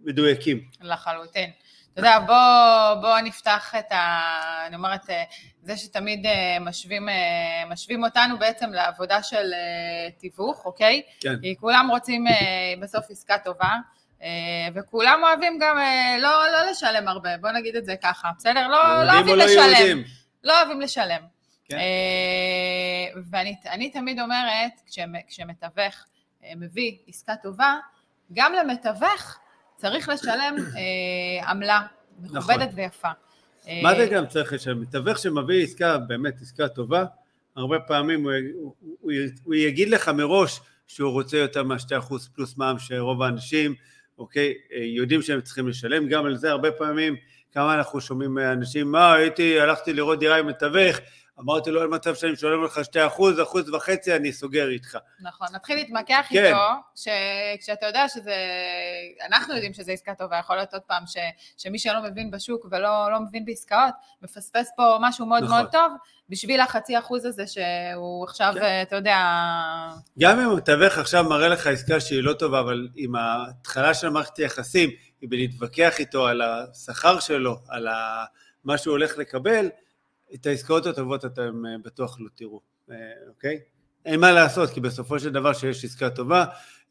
מדויקים. 0.00 0.68
לחלוטין. 0.80 1.50
אתה 1.92 2.00
יודע, 2.00 2.18
בוא, 2.18 3.00
בוא 3.00 3.20
נפתח 3.20 3.74
את 3.78 3.92
ה... 3.92 4.66
אני 4.66 4.76
אומרת, 4.76 5.10
אה, 5.10 5.24
זה 5.62 5.76
שתמיד 5.76 6.26
משווים, 6.60 7.08
משווים 7.70 8.04
אותנו 8.04 8.38
בעצם 8.38 8.72
לעבודה 8.72 9.22
של 9.22 9.52
תיווך, 10.18 10.64
אוקיי? 10.64 11.02
כן. 11.20 11.40
כי 11.42 11.56
כולם 11.56 11.88
רוצים 11.90 12.24
בסוף 12.80 13.04
עסקה 13.10 13.38
טובה, 13.38 13.74
וכולם 14.74 15.20
אוהבים 15.22 15.58
גם 15.60 15.76
לא, 16.22 16.44
לא 16.52 16.70
לשלם 16.70 17.08
הרבה, 17.08 17.30
בוא 17.40 17.50
נגיד 17.50 17.76
את 17.76 17.84
זה 17.84 17.94
ככה, 18.02 18.30
בסדר? 18.38 18.68
לא, 18.68 19.04
לא 19.04 19.12
אוהבים 19.12 19.36
לא 19.36 19.44
לשלם. 19.44 19.74
יהודים. 19.76 20.04
לא 20.44 20.60
אוהבים 20.62 20.80
לשלם. 20.80 21.20
כן. 21.68 21.76
אה, 21.76 23.20
ואני 23.30 23.90
תמיד 23.90 24.20
אומרת, 24.20 24.72
כשמתווך 25.28 26.04
אה, 26.44 26.52
מביא 26.56 26.96
עסקה 27.08 27.32
טובה, 27.42 27.76
גם 28.32 28.52
למתווך 28.52 29.38
צריך 29.76 30.08
לשלם 30.08 30.54
אה, 30.76 31.50
עמלה 31.50 31.80
מכובדת 32.20 32.68
נכון. 32.68 32.74
ויפה. 32.74 33.08
מה 33.82 33.94
זה 33.94 34.06
גם 34.06 34.26
צריך 34.26 34.52
לשלם? 34.52 34.80
מתווך 34.80 35.18
שמביא 35.18 35.64
עסקה, 35.64 35.98
באמת 35.98 36.34
עסקה 36.42 36.68
טובה, 36.68 37.04
הרבה 37.56 37.80
פעמים 37.80 38.24
הוא, 38.24 38.32
הוא, 38.54 38.74
הוא, 39.00 39.12
הוא 39.44 39.54
יגיד 39.54 39.88
לך 39.88 40.08
מראש 40.08 40.60
שהוא 40.86 41.12
רוצה 41.12 41.36
יותר 41.36 41.62
מה-2% 41.62 42.14
פלוס 42.34 42.56
מע"מ 42.56 42.78
שרוב 42.78 43.22
האנשים, 43.22 43.74
אוקיי, 44.18 44.54
יודעים 44.70 45.22
שהם 45.22 45.40
צריכים 45.40 45.68
לשלם, 45.68 46.08
גם 46.08 46.26
על 46.26 46.36
זה 46.36 46.50
הרבה 46.50 46.72
פעמים, 46.72 47.16
כמה 47.52 47.74
אנחנו 47.74 48.00
שומעים 48.00 48.34
מאנשים, 48.34 48.92
מה 48.92 49.14
הייתי, 49.14 49.60
הלכתי 49.60 49.92
לראות 49.92 50.18
דירה 50.18 50.38
עם 50.38 50.46
מתווך, 50.46 50.96
אמרתי 51.40 51.70
לו, 51.70 51.82
אין 51.82 51.94
מצב 51.94 52.14
שאני 52.14 52.32
משלם 52.32 52.64
לך 52.64 52.84
2 52.84 53.06
אחוז, 53.06 53.40
אחוז 53.40 53.70
וחצי, 53.70 54.16
אני 54.16 54.32
סוגר 54.32 54.68
איתך. 54.68 54.98
נכון, 55.20 55.46
נתחיל 55.54 55.76
להתמקח 55.76 56.26
כן. 56.28 56.44
איתו, 56.44 56.58
שכשאתה 56.94 57.86
יודע 57.86 58.08
שזה, 58.08 58.34
אנחנו 59.26 59.54
יודעים 59.54 59.72
שזה 59.72 59.92
עסקה 59.92 60.14
טובה, 60.14 60.38
יכול 60.38 60.56
להיות 60.56 60.72
עוד 60.74 60.82
פעם 60.82 61.02
ש, 61.06 61.16
שמי 61.56 61.78
שלא 61.78 62.02
מבין 62.02 62.30
בשוק 62.30 62.66
ולא 62.70 63.12
לא 63.12 63.20
מבין 63.20 63.44
בעסקאות, 63.44 63.94
מפספס 64.22 64.70
פה 64.76 64.96
משהו 65.00 65.26
מאוד 65.26 65.42
נכון. 65.42 65.56
מאוד 65.56 65.72
טוב, 65.72 65.92
בשביל 66.28 66.60
החצי 66.60 66.98
אחוז 66.98 67.24
הזה 67.24 67.46
שהוא 67.46 68.24
עכשיו, 68.24 68.52
כן. 68.54 68.82
אתה 68.82 68.96
יודע, 68.96 69.16
גם 70.18 70.40
אם 70.40 70.50
המתווך 70.50 70.98
עכשיו 70.98 71.24
מראה 71.24 71.48
לך 71.48 71.66
עסקה 71.66 72.00
שהיא 72.00 72.22
לא 72.22 72.32
טובה, 72.32 72.60
אבל 72.60 72.88
עם 72.96 73.14
ההתחלה 73.16 73.94
של 73.94 74.08
מערכת 74.08 74.36
היחסים, 74.36 74.90
היא 75.20 75.30
בלהתווכח 75.30 75.98
איתו 75.98 76.26
על 76.26 76.42
השכר 76.42 77.20
שלו, 77.20 77.56
על 77.68 77.88
ה- 77.88 78.24
מה 78.64 78.78
שהוא 78.78 78.92
הולך 78.92 79.18
לקבל, 79.18 79.68
את 80.34 80.46
העסקאות 80.46 80.86
הטובות 80.86 81.24
אתם 81.24 81.66
אה, 81.66 81.78
בטוח 81.84 82.16
לא 82.20 82.28
תראו, 82.34 82.60
אה, 82.90 82.96
אוקיי? 83.28 83.60
אין 84.04 84.20
מה 84.20 84.32
לעשות, 84.32 84.70
כי 84.70 84.80
בסופו 84.80 85.18
של 85.18 85.32
דבר 85.32 85.52
שיש 85.52 85.84
עסקה 85.84 86.10
טובה, 86.10 86.44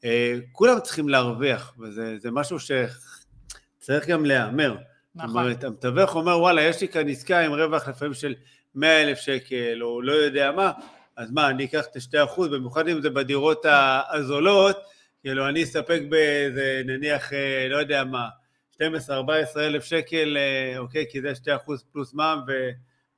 אה, 0.04 0.36
כולם 0.52 0.80
צריכים 0.80 1.10
להרוויח, 1.10 1.76
וזה 1.80 2.20
זה 2.20 2.32
משהו 2.32 2.58
שצריך 2.60 4.08
גם 4.08 4.26
להיאמר. 4.26 4.72
זאת 4.74 5.26
נכון, 5.26 5.30
אומרת, 5.30 5.64
המתווך 5.64 6.16
אומר, 6.16 6.40
וואלה, 6.40 6.62
יש 6.62 6.82
לי 6.82 6.88
כאן 6.88 7.10
עסקה 7.10 7.40
עם 7.40 7.54
רווח 7.54 7.88
לפעמים 7.88 8.14
של 8.14 8.36
100 8.76 9.02
אלף 9.02 9.18
שקל, 9.18 9.84
או 9.84 10.02
לא 10.02 10.12
יודע 10.12 10.52
מה, 10.52 10.72
אז 11.18 11.32
מה, 11.32 11.50
אני 11.50 11.66
אקח 11.66 11.86
את 11.92 11.96
השתי 11.96 12.24
אחוז, 12.24 12.50
במיוחד 12.50 12.88
אם 12.88 13.02
זה 13.02 13.10
בדירות 13.10 13.66
הזולות, 14.12 14.78
כאילו, 15.22 15.50
אני 15.50 15.64
אסתפק 15.64 16.02
באיזה, 16.10 16.82
נניח, 16.86 17.32
לא 17.70 17.78
יודע 17.78 18.04
מה, 18.04 18.28
12-14 18.76 18.80
אלף 19.58 19.84
שקל, 19.84 20.38
אוקיי, 20.78 21.06
כי 21.10 21.22
זה 21.22 21.36
שתי 21.36 21.56
אחוז 21.56 21.84
פלוס 21.92 22.14
מע"מ, 22.14 22.40
ו- 22.48 22.70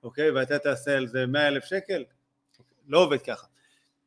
אוקיי, 0.06 0.32
ואתה 0.32 0.60
תעשה 0.60 0.98
על 0.98 1.08
זה 1.08 1.26
100 1.26 1.48
אלף 1.48 1.66
שקל? 1.66 2.04
לא 2.88 3.00
עובד 3.00 3.22
ככה. 3.22 3.48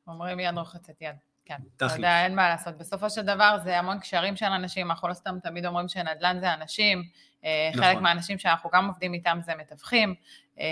אומרים 0.07 0.40
יד 0.40 0.59
רוחצת 0.59 1.00
יד. 1.00 1.17
כן, 1.45 1.55
אתה 1.76 1.87
תכלס. 1.87 1.97
יודע, 1.97 2.25
אין 2.25 2.35
מה 2.35 2.49
לעשות. 2.49 2.78
בסופו 2.78 3.11
של 3.11 3.23
דבר 3.23 3.59
זה 3.64 3.78
המון 3.78 3.99
קשרים 3.99 4.37
של 4.37 4.47
אנשים, 4.47 4.90
אנחנו 4.90 5.09
לא 5.09 5.14
סתם 5.14 5.38
תמיד 5.43 5.67
אומרים 5.67 5.88
שנדל"ן 5.88 6.40
זה 6.40 6.55
אנשים, 6.55 7.02
אה, 7.45 7.71
נכון. 7.73 7.85
חלק 7.85 7.99
מהאנשים 7.99 8.38
שאנחנו 8.38 8.71
גם 8.73 8.87
עובדים 8.87 9.14
איתם 9.14 9.38
זה 9.43 9.55
מתווכים, 9.55 10.14
אה, 10.61 10.64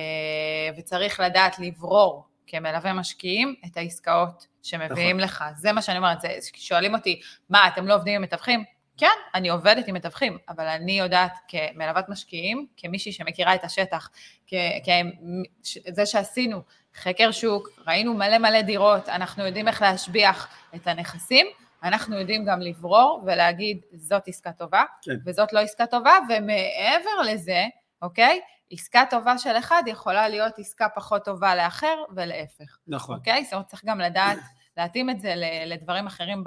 וצריך 0.77 1.21
לדעת 1.21 1.59
לברור 1.59 2.27
כמלווה 2.47 2.93
משקיעים 2.93 3.55
את 3.67 3.77
העסקאות 3.77 4.47
שמביאים 4.63 5.17
נכון. 5.17 5.21
לך. 5.21 5.45
זה 5.57 5.73
מה 5.73 5.83
שאני 5.83 5.99
אומרת, 5.99 6.21
זה, 6.21 6.29
שואלים 6.55 6.95
אותי, 6.95 7.21
מה, 7.51 7.69
אתם 7.69 7.87
לא 7.87 7.95
עובדים 7.95 8.15
עם 8.15 8.23
מתווכים? 8.23 8.65
כן, 8.99 9.07
אני 9.35 9.49
עובדת 9.49 9.89
עם 9.89 9.95
מתווכים, 9.95 10.39
אבל 10.49 10.67
אני 10.67 10.93
יודעת 10.93 11.33
כמלוות 11.49 12.09
משקיעים, 12.09 12.67
כמישהי 12.77 13.13
שמכירה 13.13 13.55
את 13.55 13.65
השטח, 13.65 14.11
כ- 14.47 14.55
כ- 14.85 15.89
זה 15.95 16.07
שעשינו 16.07 16.63
חקר 16.95 17.31
שוק, 17.31 17.69
ראינו 17.87 18.15
מלא 18.15 18.39
מלא 18.39 18.61
דירות, 18.63 19.09
אנחנו 19.09 19.47
יודעים 19.47 19.69
איך 19.69 19.83
להשביח 19.83 20.49
את 20.75 20.87
הנכסים, 20.87 21.47
אנחנו 21.83 22.19
יודעים 22.19 22.45
גם 22.45 22.61
לברור 22.61 23.23
ולהגיד, 23.27 23.81
זאת 23.93 24.23
עסקה 24.29 24.53
טובה, 24.53 24.85
כן. 25.03 25.17
וזאת 25.27 25.53
לא 25.53 25.61
עסקה 25.61 25.87
טובה, 25.87 26.13
ומעבר 26.29 27.21
לזה, 27.25 27.65
אוקיי? 28.03 28.41
עסקה 28.71 29.05
טובה 29.11 29.39
של 29.39 29.59
אחד 29.59 29.83
יכולה 29.87 30.29
להיות 30.29 30.59
עסקה 30.59 30.89
פחות 30.89 31.25
טובה 31.25 31.55
לאחר, 31.55 31.97
ולהפך, 32.17 32.79
נכון. 32.87 33.17
אוקיי? 33.17 33.45
זאת 33.45 33.53
אומרת, 33.53 33.67
צריך 33.67 33.85
גם 33.85 34.01
לדעת 34.01 34.39
להתאים 34.77 35.11
את 35.11 35.21
זה 35.21 35.35
לדברים 35.67 36.07
אחרים 36.07 36.45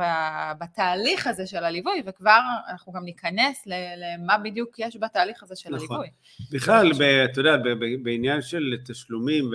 בתהליך 0.59 1.27
הזה 1.27 1.47
של 1.47 1.63
הליווי, 1.63 2.03
וכבר 2.05 2.39
אנחנו 2.69 2.93
גם 2.93 3.03
ניכנס 3.03 3.63
למה 3.97 4.37
בדיוק 4.37 4.79
יש 4.79 4.97
בתהליך 4.97 5.43
הזה 5.43 5.55
של 5.55 5.75
נכון. 5.75 5.87
הליווי. 5.89 6.07
בכלל. 6.51 6.91
ב, 6.99 7.01
אתה 7.01 7.39
יודע, 7.39 7.57
ב- 7.57 7.69
ב- 7.69 8.03
בעניין 8.03 8.41
של 8.41 8.77
תשלומים 8.85 9.51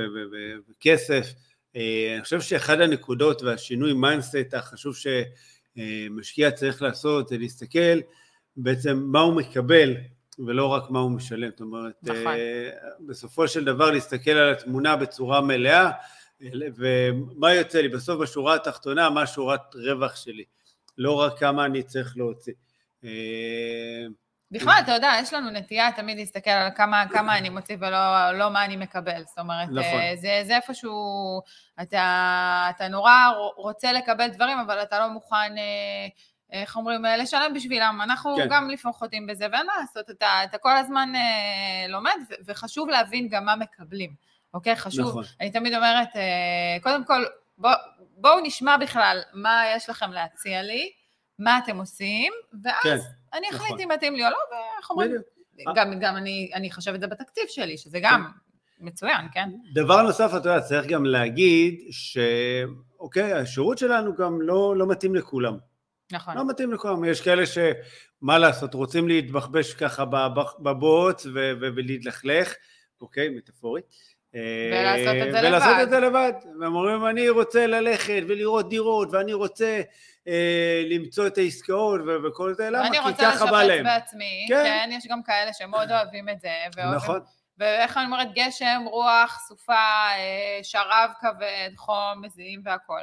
וכסף, 0.68 1.34
אה, 1.76 2.12
אני 2.14 2.22
חושב 2.22 2.40
שאחד 2.40 2.80
הנקודות 2.80 3.42
והשינוי 3.42 3.92
mindset 3.92 4.54
החשוב 4.54 4.94
שמשקיע 4.96 6.50
צריך 6.50 6.82
לעשות 6.82 7.28
זה 7.28 7.38
להסתכל 7.38 8.00
בעצם 8.56 9.02
מה 9.06 9.20
הוא 9.20 9.34
מקבל 9.34 9.94
ולא 10.46 10.66
רק 10.66 10.90
מה 10.90 10.98
הוא 10.98 11.10
משלם. 11.10 11.50
זאת 11.50 11.60
אומרת, 11.60 11.94
נכון. 12.02 12.26
אה, 12.26 12.70
בסופו 13.06 13.48
של 13.48 13.64
דבר 13.64 13.90
להסתכל 13.90 14.30
על 14.30 14.52
התמונה 14.52 14.96
בצורה 14.96 15.40
מלאה, 15.40 15.84
אה, 15.84 15.90
ומה 16.76 17.52
יוצא 17.52 17.78
לי 17.80 17.88
בסוף 17.88 18.20
בשורה 18.22 18.54
התחתונה, 18.54 19.10
מה 19.10 19.26
שורת 19.26 19.74
רווח 19.74 20.16
שלי, 20.16 20.44
לא 20.98 21.20
רק 21.20 21.38
כמה 21.38 21.64
אני 21.64 21.82
צריך 21.82 22.16
להוציא. 22.16 22.52
אה, 23.04 24.06
בכלל, 24.50 24.74
אתה 24.84 24.92
יודע, 24.92 25.12
יש 25.20 25.32
לנו 25.32 25.50
נטייה 25.50 25.92
תמיד 25.92 26.18
להסתכל 26.18 26.50
על 26.50 26.70
כמה, 26.76 27.04
כמה 27.10 27.38
אני 27.38 27.48
מוציא 27.48 27.76
ולא 27.80 28.32
לא 28.32 28.50
מה 28.50 28.64
אני 28.64 28.76
מקבל. 28.76 29.22
זאת 29.26 29.38
אומרת, 29.38 29.68
נכון. 29.68 30.00
אה, 30.00 30.12
זה, 30.16 30.42
זה 30.46 30.56
איפשהו, 30.56 31.40
אתה, 31.82 32.70
אתה 32.76 32.88
נורא 32.88 33.12
רוצה 33.56 33.92
לקבל 33.92 34.28
דברים, 34.28 34.58
אבל 34.58 34.82
אתה 34.82 34.98
לא 34.98 35.08
מוכן, 35.08 35.58
אה, 35.58 36.06
איך 36.52 36.76
אומרים, 36.76 37.04
לשלם 37.04 37.54
בשבילם. 37.54 37.98
אנחנו 38.02 38.36
כן. 38.36 38.46
גם 38.50 38.70
לפעמים 38.70 38.94
חוטאים 38.94 39.26
בזה, 39.26 39.46
ואין 39.52 39.66
מה 39.66 39.72
לעשות, 39.80 40.10
אתה, 40.10 40.44
אתה 40.44 40.58
כל 40.58 40.76
הזמן 40.76 41.12
לומד, 41.88 42.16
וחשוב 42.46 42.88
להבין 42.88 43.28
גם 43.28 43.44
מה 43.44 43.56
מקבלים, 43.56 44.14
אוקיי? 44.54 44.76
חשוב. 44.76 45.08
נכון. 45.08 45.24
אני 45.40 45.50
תמיד 45.50 45.74
אומרת, 45.74 46.08
אה, 46.16 46.76
קודם 46.82 47.04
כל, 47.04 47.24
בוא, 47.58 47.70
בואו 48.16 48.40
נשמע 48.40 48.76
בכלל 48.76 49.20
מה 49.32 49.62
יש 49.76 49.90
לכם 49.90 50.12
להציע 50.12 50.62
לי, 50.62 50.90
מה 51.38 51.58
אתם 51.58 51.78
עושים, 51.78 52.32
ואז 52.62 52.82
כן, 52.82 52.96
אני 53.38 53.46
אחליט 53.50 53.62
נכון. 53.62 53.80
אם 53.80 53.88
מתאים 53.88 54.14
לי 54.14 54.24
או 54.24 54.30
לא, 54.30 54.36
ואיך 54.50 54.90
אומרים. 54.90 55.10
גם, 55.74 55.98
גם 56.00 56.16
אני, 56.16 56.50
אני 56.54 56.70
אחשב 56.70 56.94
את 56.94 57.00
זה 57.00 57.06
בתקציב 57.06 57.44
שלי, 57.48 57.78
שזה 57.78 57.98
גם 58.02 58.24
מצוין, 58.80 59.26
כן? 59.32 59.48
דבר 59.74 60.02
נוסף, 60.02 60.30
אתה 60.36 60.48
יודע, 60.48 60.60
צריך 60.60 60.86
גם 60.86 61.04
להגיד 61.04 61.80
שאוקיי, 61.90 63.32
השירות 63.32 63.78
שלנו 63.78 64.14
גם 64.14 64.40
לא, 64.42 64.76
לא 64.76 64.86
מתאים 64.86 65.14
לכולם. 65.14 65.56
נכון. 66.12 66.36
לא 66.36 66.46
מתאים 66.48 66.72
לכולם. 66.72 67.04
יש 67.04 67.20
כאלה 67.20 67.42
שמה 67.46 68.38
לעשות, 68.38 68.74
רוצים 68.74 69.08
להתבחבש 69.08 69.74
ככה 69.74 70.04
בבוץ 70.58 71.26
ו- 71.26 71.30
ו- 71.60 71.74
ולהתלכלך, 71.76 72.54
אוקיי, 73.00 73.28
מטאפורית. 73.28 73.84
ולעשות 74.34 75.14
את 75.26 75.32
זה 75.32 75.38
אה, 75.38 75.48
ולעשות 75.48 75.68
לבד. 75.72 75.82
את 75.82 75.90
זה 75.90 76.00
לבד. 76.00 76.32
והם 76.60 76.74
אומרים, 76.74 77.06
אני 77.06 77.28
רוצה 77.28 77.66
ללכת 77.66 78.22
ולראות 78.28 78.68
דירות, 78.68 79.08
ואני 79.12 79.32
רוצה 79.32 79.80
אה, 80.28 80.82
למצוא 80.90 81.26
את 81.26 81.38
העסקאות 81.38 82.00
ו- 82.06 82.26
וכל 82.28 82.54
זה, 82.54 82.70
למה? 82.70 82.82
ואני 82.82 82.98
כי 82.98 83.08
רוצה 83.08 83.32
ככה 83.32 83.46
בא 83.46 83.62
לשפץ 83.62 83.68
להם. 83.68 83.84
בעצמי, 83.84 84.46
כן. 84.48 84.64
כן. 84.64 84.88
יש 84.92 85.06
גם 85.06 85.22
כאלה 85.22 85.52
שמאוד 85.52 85.90
אוהבים 85.94 86.28
את 86.28 86.40
זה, 86.40 86.48
ואוהבים, 86.76 86.96
נכון, 86.96 87.20
ואיך 87.58 87.96
אני 87.96 88.06
אומרת, 88.06 88.28
גשם, 88.34 88.82
רוח, 88.86 89.38
סופה, 89.48 89.72
אה, 89.72 90.58
שרב 90.62 91.10
כבד, 91.20 91.70
חום, 91.76 92.22
מזיעים 92.22 92.60
והכול. 92.64 93.00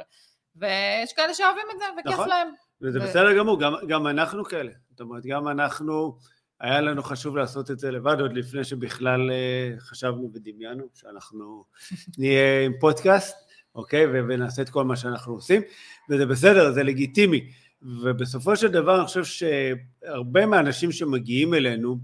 ויש 0.56 1.12
כאלה 1.16 1.34
שאוהבים 1.34 1.64
את 1.74 1.78
זה, 1.78 1.84
וכיף 2.00 2.12
נכון. 2.12 2.28
להם. 2.28 2.48
וזה 2.82 2.98
ו- 2.98 3.02
בסדר 3.02 3.32
גמור, 3.38 3.60
גם, 3.60 3.74
גם 3.88 4.06
אנחנו 4.06 4.44
כאלה. 4.44 4.70
זאת 4.90 5.00
אומרת, 5.00 5.26
גם 5.26 5.48
אנחנו, 5.48 6.16
היה 6.62 6.80
לנו 6.80 7.02
חשוב 7.02 7.36
לעשות 7.36 7.70
את 7.70 7.78
זה 7.78 7.90
לבד, 7.90 8.20
עוד 8.20 8.32
לפני 8.32 8.64
שבכלל 8.64 9.30
אה, 9.30 9.74
חשבנו 9.78 10.30
ודמיינו 10.34 10.84
שאנחנו 10.94 11.64
נהיה 12.18 12.64
עם 12.64 12.72
פודקאסט, 12.80 13.36
אוקיי? 13.74 14.06
ונעשה 14.06 14.62
את 14.62 14.70
כל 14.70 14.84
מה 14.84 14.96
שאנחנו 14.96 15.34
עושים, 15.34 15.62
וזה 16.10 16.26
בסדר, 16.26 16.72
זה 16.72 16.82
לגיטימי. 16.82 17.50
ובסופו 17.82 18.56
של 18.56 18.68
דבר, 18.68 18.98
אני 18.98 19.06
חושב 19.06 19.24
שהרבה 19.24 20.46
מהאנשים 20.46 20.92
שמגיעים 20.92 21.54
אלינו, 21.54 21.98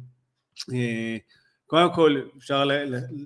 אה, 0.72 1.16
קודם 1.66 1.94
כל, 1.94 2.20
אפשר 2.38 2.68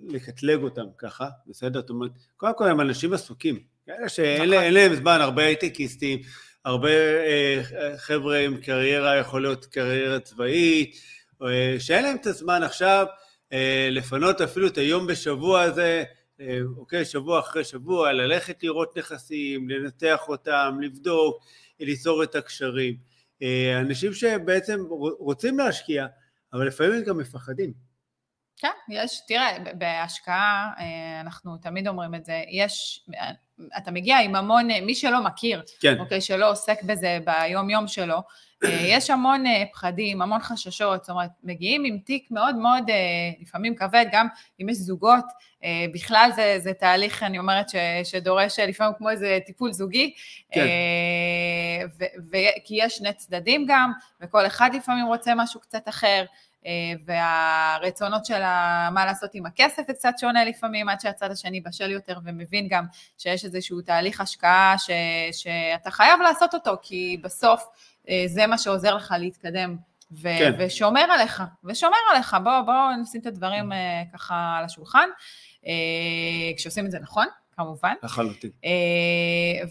לקטלג 0.09 0.63
אותם 0.63 0.87
ככה, 0.99 1.29
בסדר? 1.47 1.81
זאת 1.81 1.91
אומרת, 1.91 2.11
קודם 2.37 2.53
כל 2.57 2.69
הם 2.69 2.81
אנשים 2.81 3.13
עסוקים, 3.13 3.59
כאלה 3.87 4.09
שאין 4.09 4.51
נכון. 4.51 4.73
להם 4.73 4.95
זמן, 4.95 5.19
הרבה 5.21 5.45
הייטקיסטים, 5.45 6.19
הרבה 6.65 6.91
אה, 6.91 7.63
חבר'ה 7.97 8.39
עם 8.39 8.57
קריירה, 8.57 9.17
יכול 9.17 9.43
להיות 9.43 9.67
קריירה 9.67 10.21
צבאית, 10.21 10.97
שאין 11.79 12.05
להם 12.05 12.17
את 12.17 12.27
הזמן 12.27 12.63
עכשיו 12.63 13.07
אה, 13.53 13.89
לפנות 13.91 14.41
אפילו 14.41 14.67
את 14.67 14.79
היום 14.79 15.07
בשבוע 15.07 15.63
הזה, 15.63 16.05
אה, 16.41 16.59
אוקיי, 16.77 17.05
שבוע 17.05 17.41
אחרי 17.41 17.65
שבוע, 17.65 18.13
ללכת 18.13 18.63
לראות 18.63 18.99
נכסים, 18.99 19.71
לנתח 19.71 20.29
אותם, 20.29 20.79
לבדוק, 20.81 21.45
ליצור 21.81 22.23
את 22.23 22.35
הקשרים. 22.35 22.97
אה, 23.43 23.81
אנשים 23.81 24.13
שבעצם 24.13 24.81
רוצים 25.19 25.59
להשקיע, 25.59 26.07
אבל 26.53 26.67
לפעמים 26.67 26.93
הם 26.93 27.03
גם 27.03 27.19
מפחדים. 27.19 27.73
כן, 28.63 28.69
יש, 28.89 29.21
תראה, 29.29 29.59
בהשקעה, 29.75 30.71
אה, 30.79 31.21
אנחנו 31.21 31.57
תמיד 31.57 31.89
אומרים 31.89 32.15
את 32.15 32.25
זה, 32.25 32.43
יש, 32.51 33.07
אתה 33.77 33.91
מגיע 33.91 34.19
עם 34.19 34.35
המון, 34.35 34.71
אה, 34.71 34.81
מי 34.81 34.95
שלא 34.95 35.25
מכיר, 35.25 35.63
כן, 35.81 36.01
אוקיי, 36.01 36.21
שלא 36.21 36.51
עוסק 36.51 36.83
בזה 36.83 37.19
ביום-יום 37.25 37.89
שלו, 37.89 38.15
אה, 38.15 38.23
יש 38.69 39.11
המון 39.11 39.47
אה, 39.47 39.65
פחדים, 39.73 40.23
המון 40.23 40.41
חששות, 40.41 41.05
זאת 41.05 41.11
אומרת, 41.11 41.31
מגיעים 41.45 41.85
עם 41.85 41.99
תיק 41.99 42.31
מאוד 42.31 42.57
מאוד, 42.57 42.91
אה, 42.91 42.95
לפעמים 43.41 43.75
כבד, 43.75 44.07
גם 44.13 44.27
אם 44.61 44.69
יש 44.69 44.77
זוגות, 44.77 45.25
אה, 45.65 45.87
בכלל 45.93 46.31
זה, 46.35 46.57
זה 46.59 46.73
תהליך, 46.75 47.23
אני 47.23 47.39
אומרת, 47.39 47.69
ש, 47.69 47.77
שדורש 48.05 48.59
אה, 48.59 48.67
לפעמים 48.67 48.93
כמו 48.99 49.11
איזה 49.11 49.39
טיפול 49.47 49.73
זוגי, 49.73 50.15
כן. 50.53 50.61
אה, 50.61 51.87
ו, 51.99 52.05
ו, 52.33 52.37
כי 52.65 52.75
יש 52.79 52.97
שני 52.97 53.13
צדדים 53.13 53.67
גם, 53.69 53.93
וכל 54.21 54.47
אחד 54.47 54.71
לפעמים 54.75 55.07
רוצה 55.07 55.35
משהו 55.37 55.61
קצת 55.61 55.89
אחר, 55.89 56.25
והרצונות 57.07 58.27
שלה, 58.27 58.89
מה 58.93 59.07
לעשות 59.07 59.31
עם 59.35 59.47
הכסף 59.47 59.83
זה 59.87 59.93
קצת 59.93 60.13
שונה 60.21 60.45
לפעמים, 60.45 60.89
עד 60.89 61.01
שהצד 61.01 61.31
השני 61.31 61.61
בשל 61.61 61.91
יותר 61.91 62.19
ומבין 62.25 62.69
גם 62.69 62.85
שיש 63.19 63.45
איזשהו 63.45 63.81
תהליך 63.81 64.21
השקעה 64.21 64.75
ש, 64.79 64.91
שאתה 65.33 65.91
חייב 65.91 66.21
לעשות 66.21 66.55
אותו, 66.55 66.73
כי 66.83 67.21
בסוף 67.23 67.65
זה 68.27 68.47
מה 68.47 68.59
שעוזר 68.59 68.95
לך 68.95 69.15
להתקדם 69.19 69.77
ו- 70.13 70.39
כן. 70.39 70.53
ושומר 70.59 71.01
עליך, 71.01 71.43
ושומר 71.65 71.97
עליך, 72.15 72.37
בואו 72.45 72.65
בוא 72.67 72.93
נשים 73.03 73.21
את 73.21 73.27
הדברים 73.27 73.73
uh, 73.73 73.75
ככה 74.15 74.55
על 74.59 74.65
השולחן, 74.65 75.09
uh, 75.63 75.67
כשעושים 76.57 76.87
את 76.87 76.91
זה 76.91 76.99
נכון, 76.99 77.27
כמובן. 77.57 77.95
לחלוטין. 78.03 78.51
Uh, 78.63 78.67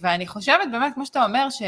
ואני 0.01 0.27
חושבת 0.27 0.67
באמת, 0.71 0.93
כמו 0.93 1.05
שאתה 1.05 1.25
אומר, 1.25 1.49
ש- 1.49 1.61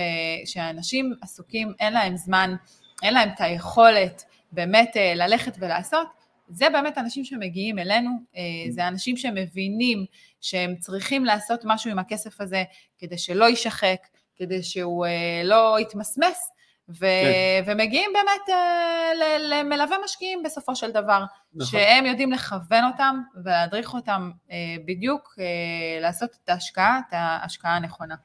שאנשים 0.54 1.14
עסוקים, 1.22 1.74
אין 1.80 1.94
להם 1.94 2.18
זמן, 2.18 2.56
אין 3.04 3.14
להם 3.14 3.30
את 3.30 3.42
היכולת 3.42 4.24
באמת 4.52 4.92
uh, 4.96 5.18
ללכת 5.18 5.56
ולעשות, 5.60 6.08
זה 6.50 6.70
באמת 6.70 6.98
אנשים 6.98 7.26
שמגיעים 7.26 7.80
אלינו, 7.80 8.10
uh, 8.34 8.38
זה 8.70 8.88
אנשים 8.88 9.18
שמבינים 9.18 10.06
שהם 10.42 10.76
צריכים 10.76 11.26
לעשות 11.26 11.62
משהו 11.64 11.92
עם 11.92 12.00
הכסף 12.00 12.42
הזה 12.42 12.64
כדי 12.98 13.18
שלא 13.18 13.46
יישחק, 13.46 14.00
כדי 14.36 14.64
שהוא 14.64 15.06
uh, 15.06 15.10
לא 15.44 15.78
יתמסמס, 15.80 16.50
ו- 16.90 17.00
כן. 17.00 17.72
ומגיעים 17.72 18.12
באמת 18.14 18.48
uh, 18.48 19.40
למלווה 19.40 19.98
משקיעים 20.04 20.44
בסופו 20.44 20.76
של 20.76 20.92
דבר, 20.92 21.24
נכון. 21.54 21.80
שהם 21.80 22.06
יודעים 22.06 22.32
לכוון 22.32 22.84
אותם 22.94 23.22
ולהדריך 23.44 23.94
אותם 23.94 24.32
uh, 24.48 24.52
בדיוק 24.86 25.36
uh, 25.38 26.02
לעשות 26.02 26.30
את 26.44 26.50
ההשקעה, 26.50 27.00
את 27.00 27.14
ההשקעה 27.14 27.76
הנכונה. 27.76 28.16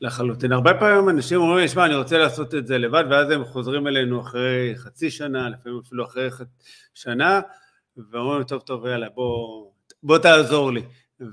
לחלוטין. 0.00 0.52
הרבה 0.52 0.74
פעמים 0.74 1.08
אנשים 1.08 1.40
אומרים 1.40 1.58
לי, 1.58 1.68
שמע, 1.68 1.86
אני 1.86 1.94
רוצה 1.94 2.18
לעשות 2.18 2.54
את 2.54 2.66
זה 2.66 2.78
לבד, 2.78 3.04
ואז 3.10 3.30
הם 3.30 3.44
חוזרים 3.44 3.86
אלינו 3.86 4.20
אחרי 4.20 4.72
חצי 4.76 5.10
שנה, 5.10 5.48
לפעמים 5.48 5.80
אפילו 5.86 6.04
אחרי 6.04 6.28
שנה, 6.94 7.40
ואומרים, 8.10 8.44
טוב, 8.44 8.62
טוב, 8.62 8.86
יאללה, 8.86 9.08
בוא, 9.14 9.66
בוא 10.02 10.18
תעזור 10.18 10.72
לי. 10.72 10.82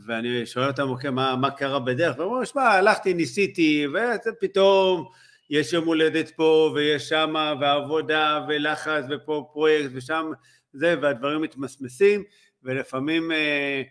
ואני 0.08 0.46
שואל 0.46 0.68
אותם, 0.68 0.90
אוקיי, 0.90 1.10
מה, 1.10 1.36
מה 1.36 1.52
קרה 1.52 1.80
בדרך? 1.80 2.18
והם 2.18 2.28
אומרים, 2.28 2.46
שמע, 2.46 2.64
הלכתי, 2.64 3.14
ניסיתי, 3.14 3.88
ופתאום... 4.28 5.10
יש 5.52 5.74
יום 5.74 5.86
הולדת 5.86 6.30
פה 6.30 6.72
ויש 6.76 7.10
שמה 7.10 7.54
ועבודה 7.62 8.46
ולחץ 8.48 9.04
ופה 9.10 9.50
פרויקט 9.54 9.90
ושם 9.94 10.32
זה 10.74 10.96
והדברים 11.02 11.42
מתמסמסים 11.42 12.24
ולפעמים 12.64 13.32
אה, 13.32 13.82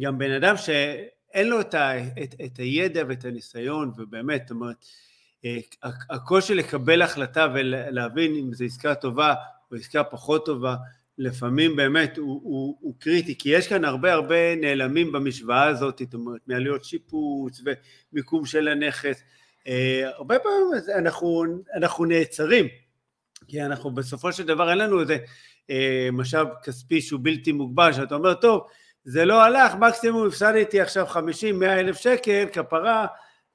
גם 0.00 0.18
בן 0.18 0.30
אדם 0.30 0.56
שאין 0.56 1.48
לו 1.48 1.60
את, 1.60 1.74
ה, 1.74 1.98
את, 2.22 2.34
את 2.44 2.56
הידע 2.56 3.02
ואת 3.08 3.24
הניסיון 3.24 3.92
ובאמת, 3.96 4.42
זאת 4.42 4.50
אומרת, 4.50 4.76
אה, 5.44 5.58
הקושי 6.10 6.54
לקבל 6.54 7.02
החלטה 7.02 7.46
ולהבין 7.54 8.34
אם 8.34 8.54
זו 8.54 8.64
עסקה 8.64 8.94
טובה 8.94 9.34
או 9.70 9.76
עסקה 9.76 10.04
פחות 10.04 10.46
טובה 10.46 10.76
לפעמים 11.18 11.76
באמת 11.76 12.16
הוא, 12.16 12.40
הוא, 12.44 12.76
הוא 12.80 12.94
קריטי, 12.98 13.38
כי 13.38 13.48
יש 13.48 13.68
כאן 13.68 13.84
הרבה 13.84 14.12
הרבה 14.12 14.56
נעלמים 14.56 15.12
במשוואה 15.12 15.64
הזאת, 15.64 15.98
זאת 16.04 16.14
אומרת, 16.14 16.40
מעלויות 16.46 16.84
שיפוץ 16.84 17.60
ומיקום 18.12 18.46
של 18.46 18.68
הנכס, 18.68 19.22
הרבה 20.16 20.38
פעמים 20.38 20.66
אנחנו, 20.98 21.44
אנחנו 21.74 22.04
נעצרים, 22.04 22.68
כי 23.48 23.62
אנחנו 23.62 23.90
בסופו 23.90 24.32
של 24.32 24.46
דבר 24.46 24.70
אין 24.70 24.78
לנו 24.78 25.00
איזה 25.00 25.16
אה, 25.70 26.08
משאב 26.12 26.48
כספי 26.62 27.00
שהוא 27.00 27.20
בלתי 27.22 27.52
מוגבל, 27.52 27.92
שאתה 27.92 28.14
אומר, 28.14 28.34
טוב, 28.34 28.66
זה 29.04 29.24
לא 29.24 29.42
הלך, 29.42 29.74
מקסימום 29.74 30.26
הפסדתי 30.26 30.80
עכשיו 30.80 31.06
50-100 31.06 31.16
אלף 31.64 31.96
שקל, 31.96 32.46
כפרה, 32.52 33.06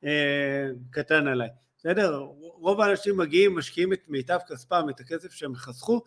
אה, 0.05 0.67
קטן 0.91 1.27
עליי. 1.27 1.49
בסדר? 1.77 2.17
רוב 2.39 2.81
האנשים 2.81 3.17
מגיעים, 3.17 3.57
משקיעים 3.57 3.93
את 3.93 3.99
מיטב 4.07 4.37
כספם, 4.47 4.85
את 4.89 4.99
הכסף 4.99 5.31
שהם 5.31 5.55
חסכו, 5.55 6.01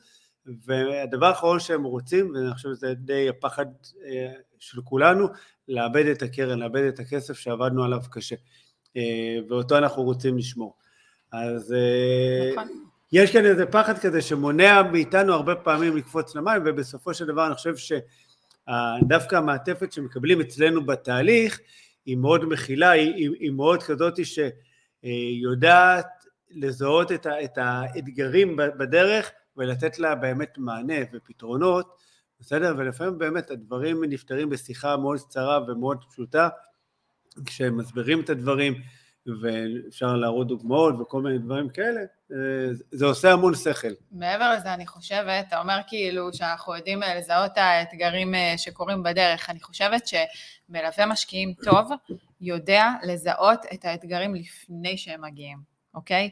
והדבר 0.46 1.26
האחרון 1.26 1.60
שהם 1.60 1.84
רוצים, 1.84 2.32
ואני 2.34 2.54
חושב 2.54 2.68
שזה 2.68 2.94
די 2.94 3.28
הפחד 3.28 3.66
של 4.58 4.82
כולנו, 4.82 5.28
לאבד 5.68 6.06
את 6.06 6.22
הקרן, 6.22 6.58
לאבד 6.58 6.82
את 6.82 7.00
הכסף 7.00 7.38
שעבדנו 7.38 7.84
עליו 7.84 8.00
קשה. 8.10 8.36
אה, 8.96 9.38
ואותו 9.48 9.78
אנחנו 9.78 10.02
רוצים 10.02 10.38
לשמור. 10.38 10.76
אז 11.32 11.72
אה, 11.72 12.52
נכון. 12.52 12.84
יש 13.12 13.32
כאן 13.32 13.44
איזה 13.44 13.66
פחד 13.66 13.98
כזה 13.98 14.22
שמונע 14.22 14.82
מאיתנו 14.82 15.32
הרבה 15.32 15.54
פעמים 15.54 15.96
לקפוץ 15.96 16.34
למים, 16.34 16.62
ובסופו 16.64 17.14
של 17.14 17.26
דבר 17.26 17.46
אני 17.46 17.54
חושב 17.54 17.74
שדווקא 17.76 19.36
המעטפת 19.36 19.92
שמקבלים 19.92 20.40
אצלנו 20.40 20.86
בתהליך 20.86 21.60
היא 22.06 22.16
מאוד 22.16 22.44
מכילה, 22.44 22.90
היא, 22.90 23.14
היא, 23.14 23.30
היא 23.40 23.50
מאוד 23.50 23.82
כזאת 23.82 24.14
שיודעת 25.02 26.06
לזהות 26.50 27.12
את, 27.12 27.26
ה, 27.26 27.44
את 27.44 27.58
האתגרים 27.58 28.56
בדרך 28.56 29.30
ולתת 29.56 29.98
לה 29.98 30.14
באמת 30.14 30.58
מענה 30.58 30.94
ופתרונות, 31.12 31.96
בסדר? 32.40 32.74
ולפעמים 32.78 33.18
באמת 33.18 33.50
הדברים 33.50 34.04
נפתרים 34.04 34.50
בשיחה 34.50 34.96
מאוד 34.96 35.18
קצרה 35.18 35.60
ומאוד 35.68 36.04
פשוטה, 36.10 36.48
כשהם 37.46 37.76
מסבירים 37.76 38.20
את 38.20 38.30
הדברים, 38.30 38.74
ואפשר 39.42 40.16
להראות 40.16 40.46
דוגמאות 40.46 40.94
וכל 41.00 41.22
מיני 41.22 41.38
דברים 41.38 41.68
כאלה, 41.68 42.00
אה, 42.32 42.36
זה 42.90 43.06
עושה 43.06 43.32
המון 43.32 43.54
שכל. 43.54 43.88
מעבר 44.12 44.52
לזה, 44.52 44.74
אני 44.74 44.86
חושבת, 44.86 45.44
אתה 45.48 45.60
אומר 45.60 45.78
כאילו 45.86 46.32
שאנחנו 46.32 46.74
יודעים 46.74 47.02
אה, 47.02 47.14
לזהות 47.14 47.52
את 47.52 47.58
האתגרים 47.58 48.34
אה, 48.34 48.54
שקורים 48.56 49.02
בדרך, 49.02 49.50
אני 49.50 49.60
חושבת 49.60 50.02
שמלווה 50.06 51.06
משקיעים 51.06 51.54
טוב 51.64 51.90
יודע 52.40 52.90
לזהות 53.02 53.60
את 53.74 53.84
האתגרים 53.84 54.34
לפני 54.34 54.96
שהם 54.96 55.22
מגיעים. 55.22 55.74
אוקיי? 55.94 56.30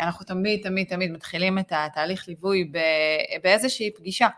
אנחנו 0.00 0.24
תמיד, 0.24 0.62
תמיד, 0.62 0.88
תמיד 0.88 1.10
מתחילים 1.10 1.58
את 1.58 1.72
התהליך 1.76 2.28
ליווי 2.28 2.70
באיזושהי 3.42 3.90
פגישה. 3.94 4.28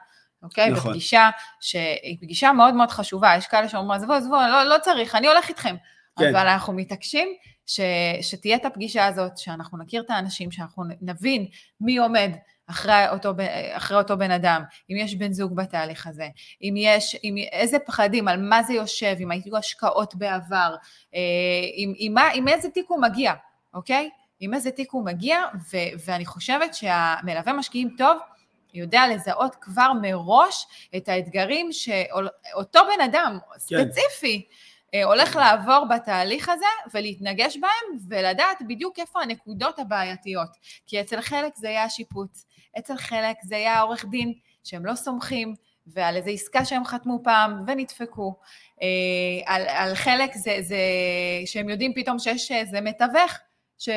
אוקיי? 0.46 0.70
נכון. 0.70 0.90
בפגישה 0.90 1.30
שהיא 1.60 2.16
פגישה 2.20 2.52
מאוד 2.52 2.74
מאוד 2.74 2.90
חשובה, 2.90 3.34
יש 3.36 3.46
כאלה 3.46 3.68
שאומרים, 3.68 4.00
עזבו, 4.00 4.12
עזבו, 4.12 4.36
לא, 4.36 4.62
לא 4.62 4.76
צריך, 4.82 5.14
אני 5.14 5.26
הולך 5.26 5.48
איתכם. 5.48 5.76
כן. 6.18 6.28
אבל 6.28 6.48
אנחנו 6.48 6.72
מתעקשים 6.72 7.28
ש, 7.66 7.80
שתהיה 8.20 8.56
את 8.56 8.64
הפגישה 8.64 9.06
הזאת, 9.06 9.38
שאנחנו 9.38 9.78
נכיר 9.78 10.02
את 10.02 10.10
האנשים, 10.10 10.50
שאנחנו 10.50 10.84
נבין 11.00 11.46
מי 11.80 11.96
עומד 11.96 12.30
אחרי 12.66 13.08
אותו, 13.08 13.32
אחרי 13.72 13.98
אותו 13.98 14.18
בן 14.18 14.30
אדם, 14.30 14.62
אם 14.90 14.96
יש 14.98 15.14
בן 15.14 15.32
זוג 15.32 15.56
בתהליך 15.56 16.06
הזה, 16.06 16.28
אם 16.62 16.74
יש, 16.76 17.16
אם, 17.24 17.34
איזה 17.52 17.78
פחדים, 17.78 18.28
על 18.28 18.42
מה 18.42 18.62
זה 18.62 18.72
יושב, 18.72 19.16
אם 19.20 19.30
היו 19.30 19.56
השקעות 19.56 20.14
בעבר, 20.14 20.74
אה, 21.14 21.20
עם, 21.74 21.92
עם, 21.96 22.18
עם, 22.18 22.24
עם 22.34 22.48
איזה 22.48 22.70
תיק 22.70 22.86
הוא 22.88 23.02
מגיע, 23.02 23.32
אוקיי? 23.74 24.10
עם 24.40 24.54
איזה 24.54 24.70
תיק 24.70 24.90
הוא 24.92 25.04
מגיע, 25.04 25.38
ו, 25.72 25.76
ואני 26.06 26.26
חושבת 26.26 26.74
שהמלווה 26.74 27.52
משקיעים 27.52 27.94
טוב, 27.98 28.18
יודע 28.76 29.06
לזהות 29.08 29.54
כבר 29.60 29.92
מראש 30.02 30.66
את 30.96 31.08
האתגרים 31.08 31.72
שאותו 31.72 32.80
בן 32.94 33.04
אדם 33.04 33.38
כן. 33.42 33.58
ספציפי 33.58 34.46
כן. 34.92 35.02
הולך 35.04 35.36
לעבור 35.36 35.86
בתהליך 35.90 36.48
הזה 36.48 36.66
ולהתנגש 36.94 37.56
בהם 37.56 37.98
ולדעת 38.08 38.58
בדיוק 38.68 38.98
איפה 38.98 39.22
הנקודות 39.22 39.78
הבעייתיות. 39.78 40.48
כי 40.86 41.00
אצל 41.00 41.20
חלק 41.20 41.56
זה 41.56 41.68
יהיה 41.68 41.84
השיפוץ, 41.84 42.46
אצל 42.78 42.96
חלק 42.96 43.36
זה 43.42 43.56
יהיה 43.56 43.74
העורך 43.74 44.04
דין 44.04 44.32
שהם 44.64 44.86
לא 44.86 44.94
סומכים 44.94 45.54
ועל 45.86 46.16
איזה 46.16 46.30
עסקה 46.30 46.64
שהם 46.64 46.84
חתמו 46.84 47.20
פעם 47.24 47.64
ונדפקו. 47.66 48.34
אה, 48.82 48.86
על, 49.54 49.62
על 49.68 49.94
חלק 49.94 50.34
זה, 50.34 50.56
זה 50.60 50.76
שהם 51.46 51.68
יודעים 51.68 51.92
פתאום 51.94 52.18
שיש 52.18 52.52
איזה 52.52 52.80
מתווך 52.80 53.32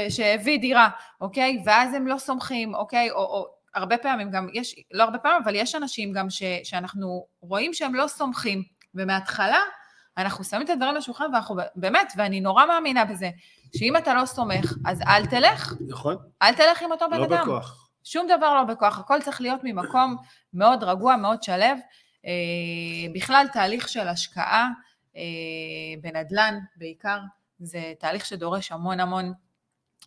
שהביא 0.09 0.59
דירה, 0.59 0.89
אוקיי? 1.21 1.61
ואז 1.65 1.93
הם 1.93 2.07
לא 2.07 2.17
סומכים, 2.17 2.75
אוקיי? 2.75 3.11
או, 3.11 3.17
או 3.17 3.47
הרבה 3.75 3.97
פעמים 3.97 4.31
גם, 4.31 4.47
יש, 4.53 4.75
לא 4.91 5.03
הרבה 5.03 5.17
פעמים, 5.17 5.41
אבל 5.43 5.55
יש 5.55 5.75
אנשים 5.75 6.13
גם 6.13 6.29
ש, 6.29 6.43
שאנחנו 6.63 7.25
רואים 7.41 7.73
שהם 7.73 7.95
לא 7.95 8.07
סומכים, 8.07 8.63
ומההתחלה 8.95 9.59
אנחנו 10.17 10.43
שמים 10.43 10.61
את 10.61 10.69
הדברים 10.69 10.95
לשולחן 10.95 11.25
ואנחנו 11.33 11.55
באמת, 11.75 12.13
ואני 12.17 12.41
נורא 12.41 12.65
מאמינה 12.65 13.05
בזה, 13.05 13.29
שאם 13.77 13.97
אתה 13.97 14.13
לא 14.13 14.25
סומך, 14.25 14.73
אז 14.85 15.01
אל 15.01 15.25
תלך. 15.25 15.73
נכון. 15.87 16.17
אל 16.41 16.53
תלך 16.53 16.81
עם 16.81 16.91
אותו 16.91 17.05
בן 17.11 17.17
לא 17.17 17.25
אדם. 17.25 17.31
לא 17.31 17.41
בכוח. 17.41 17.89
שום 18.03 18.27
דבר 18.27 18.55
לא 18.55 18.63
בכוח, 18.63 18.99
הכל 18.99 19.21
צריך 19.21 19.41
להיות 19.41 19.59
ממקום 19.63 20.15
מאוד 20.53 20.83
רגוע, 20.83 21.15
מאוד 21.15 21.43
שלו. 21.43 21.65
אה, 22.25 23.13
בכלל, 23.13 23.47
תהליך 23.53 23.89
של 23.89 24.07
השקעה 24.07 24.69
אה, 25.15 25.21
בנדל"ן 26.01 26.59
בעיקר, 26.75 27.19
זה 27.59 27.93
תהליך 27.99 28.25
שדורש 28.25 28.71
המון 28.71 28.99
המון 28.99 29.33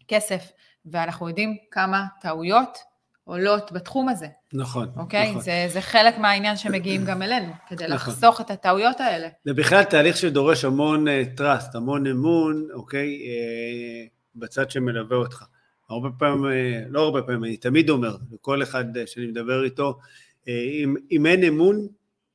כסף, 0.09 0.53
ואנחנו 0.85 1.29
יודעים 1.29 1.57
כמה 1.71 2.05
טעויות 2.21 2.79
עולות 3.25 3.73
בתחום 3.73 4.09
הזה. 4.09 4.27
נכון, 4.53 4.89
אוקיי? 4.97 5.31
נכון. 5.31 5.43
זה, 5.43 5.67
זה 5.69 5.81
חלק 5.81 6.19
מהעניין 6.19 6.57
שמגיעים 6.57 7.05
גם 7.05 7.23
אלינו, 7.23 7.53
כדי 7.69 7.85
נכון. 7.85 7.95
לחסוך 7.95 8.41
את 8.41 8.51
הטעויות 8.51 9.01
האלה. 9.01 9.29
זה 9.45 9.53
בכלל 9.55 9.85
תהליך 9.85 10.17
שדורש 10.17 10.65
המון 10.65 11.09
uh, 11.09 11.41
trust, 11.41 11.77
המון 11.77 12.07
אמון, 12.07 12.69
אוקיי? 12.75 13.19
Uh, 13.19 14.11
בצד 14.35 14.71
שמלווה 14.71 15.17
אותך. 15.17 15.45
הרבה 15.91 16.09
פעמים, 16.19 16.45
uh, 16.45 16.89
לא 16.89 17.01
הרבה 17.01 17.23
פעמים, 17.23 17.45
אני 17.45 17.57
תמיד 17.57 17.91
אומר 17.91 18.17
לכל 18.33 18.63
אחד 18.63 18.97
uh, 18.97 19.01
שאני 19.07 19.27
מדבר 19.27 19.65
איתו, 19.65 19.99
uh, 20.41 20.49
אם, 20.49 20.95
אם 21.11 21.27
אין 21.27 21.45
אמון, 21.45 21.87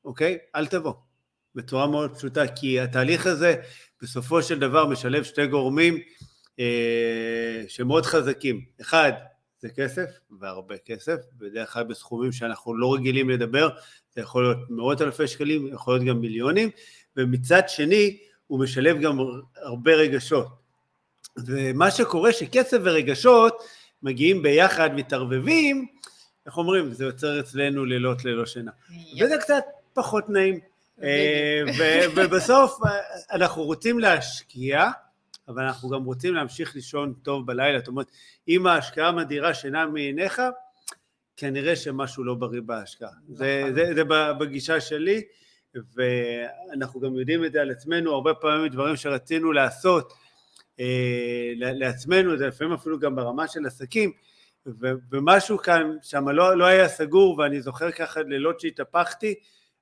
אוקיי? 0.06 0.38
אל 0.56 0.67
תבוא. 0.67 0.93
בצורה 1.56 1.88
מאוד 1.88 2.15
פשוטה, 2.15 2.47
כי 2.47 2.80
התהליך 2.80 3.28
הזה 3.28 3.56
בסופו 4.02 4.43
של 4.43 4.60
דבר 4.60 4.86
משלב 4.86 5.23
שתי 5.23 5.47
גורמים 5.47 5.97
uh, 5.97 6.60
שמאוד 7.67 8.06
חזקים. 8.06 8.62
אחד, 8.82 9.12
זה 9.60 9.70
כסף, 9.70 10.10
והרבה 10.39 10.78
כסף, 10.78 11.15
בדרך 11.38 11.74
כלל 11.74 11.84
בסכומים 11.84 12.32
שאנחנו 12.32 12.78
לא 12.78 12.93
רגילים 12.93 13.30
לדבר, 13.30 13.70
זה 14.15 14.22
יכול 14.22 14.43
להיות 14.43 14.58
מאות 14.70 15.02
אלפי 15.02 15.28
שקלים, 15.28 15.67
יכול 15.67 15.93
להיות 15.93 16.08
גם 16.08 16.22
מיליונים, 16.22 16.70
ומצד 17.17 17.70
שני 17.70 18.17
הוא 18.48 18.60
משלב 18.60 19.02
גם 19.02 19.20
הרבה 19.56 19.91
רגשות. 19.91 20.48
ומה 21.46 21.91
שקורה 21.91 22.32
שכסף 22.32 22.78
ורגשות 22.84 23.63
מגיעים 24.04 24.43
ביחד, 24.43 24.89
מתערבבים, 24.96 25.88
איך 26.46 26.58
אומרים, 26.58 26.93
זה 26.93 27.06
יוצר 27.06 27.39
אצלנו 27.39 27.86
לילות 27.86 28.26
ללא 28.26 28.46
שינה. 28.46 28.72
וזה 29.22 29.38
קצת 29.38 29.63
פחות 29.93 30.30
נעים. 30.30 30.60
אה, 31.04 31.62
ובסוף 32.15 32.80
אה, 32.86 32.91
אנחנו 33.32 33.63
רוצים 33.63 34.00
להשקיע, 34.00 34.89
אבל 35.48 35.64
אנחנו 35.64 35.90
גם 35.90 36.04
רוצים 36.04 36.34
להמשיך 36.34 36.76
לישון 36.76 37.14
טוב 37.22 37.48
בלילה. 37.48 37.80
זאת 37.80 37.88
אומרת, 37.88 38.12
אם 38.48 38.68
ההשקעה 38.68 39.12
מדירה 39.12 39.54
שינה 39.54 39.86
מעיניך, 39.86 40.42
כנראה 41.38 41.76
שמשהו 41.76 42.24
לא 42.24 42.36
בריא 42.36 42.62
בהשקעה. 42.62 43.10
זה, 43.30 43.60
נכון. 43.62 43.76
זה, 43.76 43.94
זה 43.96 44.04
בגישה 44.40 44.82
שלי, 44.82 45.22
ואנחנו 45.96 47.00
גם 47.00 47.16
יודעים 47.16 47.46
את 47.46 47.52
זה 47.52 47.62
על 47.62 47.72
עצמנו, 47.72 48.14
הרבה 48.14 48.34
פעמים 48.34 48.68
דברים 48.68 48.96
שרצינו 48.96 49.52
לעשות 49.52 50.14
אה, 50.80 51.54
לעצמנו, 51.56 52.38
זה 52.38 52.48
לפעמים 52.48 52.74
אפילו 52.74 53.00
גם 53.00 53.16
ברמה 53.16 53.48
של 53.48 53.66
עסקים, 53.66 54.12
ומשהו 55.12 55.58
כאן 55.58 55.98
שם 56.02 56.30
לא, 56.30 56.58
לא 56.58 56.66
היה 56.66 56.88
סגור, 56.88 57.40
ואני 57.40 57.62
זוכר 57.62 57.92
ככה 57.92 58.22
לילות 58.22 58.60
שהתהפכתי, 58.60 59.36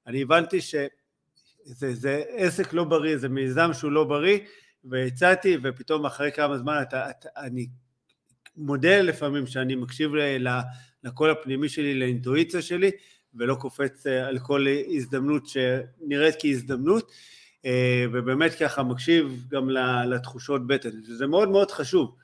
אני 0.07 0.21
הבנתי 0.21 0.61
שזה 0.61 2.23
עסק 2.27 2.73
לא 2.73 2.83
בריא, 2.83 3.17
זה 3.17 3.29
מיזם 3.29 3.73
שהוא 3.73 3.91
לא 3.91 4.03
בריא, 4.03 4.39
והצעתי, 4.89 5.57
ופתאום 5.63 6.05
אחרי 6.05 6.31
כמה 6.31 6.57
זמן 6.57 6.79
אתה, 6.81 7.09
אתה, 7.09 7.29
אני 7.37 7.67
מודה 8.57 9.01
לפעמים 9.01 9.47
שאני 9.47 9.75
מקשיב 9.75 10.11
לקול 11.03 11.29
הפנימי 11.29 11.69
שלי, 11.69 11.99
לאינטואיציה 11.99 12.61
שלי, 12.61 12.91
ולא 13.35 13.55
קופץ 13.55 14.07
אה, 14.07 14.27
על 14.27 14.39
כל 14.39 14.65
הזדמנות 14.87 15.47
שנראית 15.47 16.35
כהזדמנות, 16.39 17.11
אה, 17.65 18.05
ובאמת 18.13 18.53
ככה 18.53 18.83
מקשיב 18.83 19.45
גם 19.49 19.69
לתחושות 20.07 20.67
בטן, 20.67 20.89
שזה 21.07 21.27
מאוד 21.27 21.49
מאוד 21.49 21.71
חשוב. 21.71 22.15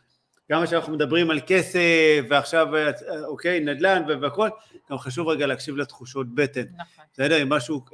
גם 0.51 0.65
כשאנחנו 0.65 0.93
מדברים 0.93 1.29
על 1.31 1.39
כסף 1.47 2.25
ועכשיו, 2.29 2.75
אה, 2.75 2.91
אוקיי, 3.25 3.59
נדל"ן 3.59 4.03
והכל, 4.21 4.49
גם 4.91 4.97
חשוב 4.97 5.27
רגע 5.27 5.47
להקשיב 5.47 5.77
לתחושות 5.77 6.35
בטן. 6.35 6.61
נכון. 6.61 7.05
בסדר, 7.13 7.41
אם 7.41 7.49
משהו, 7.49 7.85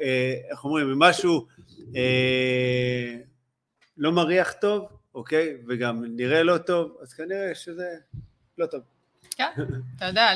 איך 0.51 0.63
אומרים, 0.63 0.91
אם 0.91 0.99
משהו 0.99 1.47
אה, 1.95 3.15
לא 3.97 4.11
מריח 4.11 4.51
טוב, 4.51 4.87
אוקיי, 5.15 5.53
וגם 5.67 6.03
נראה 6.07 6.43
לא 6.43 6.57
טוב, 6.57 6.97
אז 7.01 7.13
כנראה 7.13 7.55
שזה 7.55 7.95
לא 8.57 8.65
טוב. 8.65 8.81
כן, 9.37 9.51
אתה 9.97 10.05
יודע, 10.05 10.29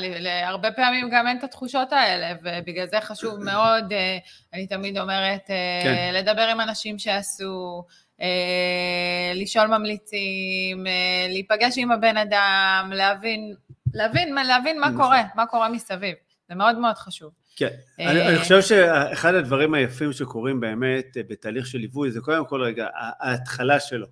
הרבה 0.45 0.71
פעמים 0.71 1.09
גם 1.11 1.27
אין 1.27 1.37
את 1.37 1.43
התחושות 1.43 1.93
האלה, 1.93 2.33
ובגלל 2.43 2.87
זה 2.87 3.01
חשוב 3.01 3.43
מאוד, 3.43 3.93
אה, 3.93 4.17
אני 4.53 4.67
תמיד 4.67 4.97
אומרת, 4.97 5.49
אה, 5.49 5.79
כן. 5.83 6.13
לדבר 6.13 6.41
עם 6.41 6.61
אנשים 6.61 6.99
שעשו, 6.99 7.83
אה, 8.21 9.31
לשאול 9.35 9.67
ממליצים, 9.67 10.85
להיפגש 11.29 11.77
עם 11.77 11.91
הבן 11.91 12.17
אדם, 12.17 12.91
להבין, 12.95 13.55
להבין, 13.93 14.35
להבין 14.35 14.79
מה 14.79 14.89
נכון. 14.89 15.01
קורה, 15.01 15.23
מה 15.35 15.45
קורה 15.45 15.69
מסביב. 15.69 16.15
זה 16.49 16.55
מאוד 16.55 16.77
מאוד 16.77 16.95
חשוב. 16.95 17.31
כן, 17.61 17.75
אני, 17.99 18.27
אני 18.27 18.39
חושב 18.39 18.61
שאחד 18.61 19.35
הדברים 19.35 19.73
היפים 19.73 20.13
שקורים 20.13 20.59
באמת 20.59 21.17
בתהליך 21.27 21.67
של 21.67 21.77
ליווי 21.77 22.11
זה 22.11 22.21
קודם 22.21 22.45
כל 22.45 22.61
רגע, 22.61 22.87
ההתחלה 22.95 23.79
שלו. 23.79 24.07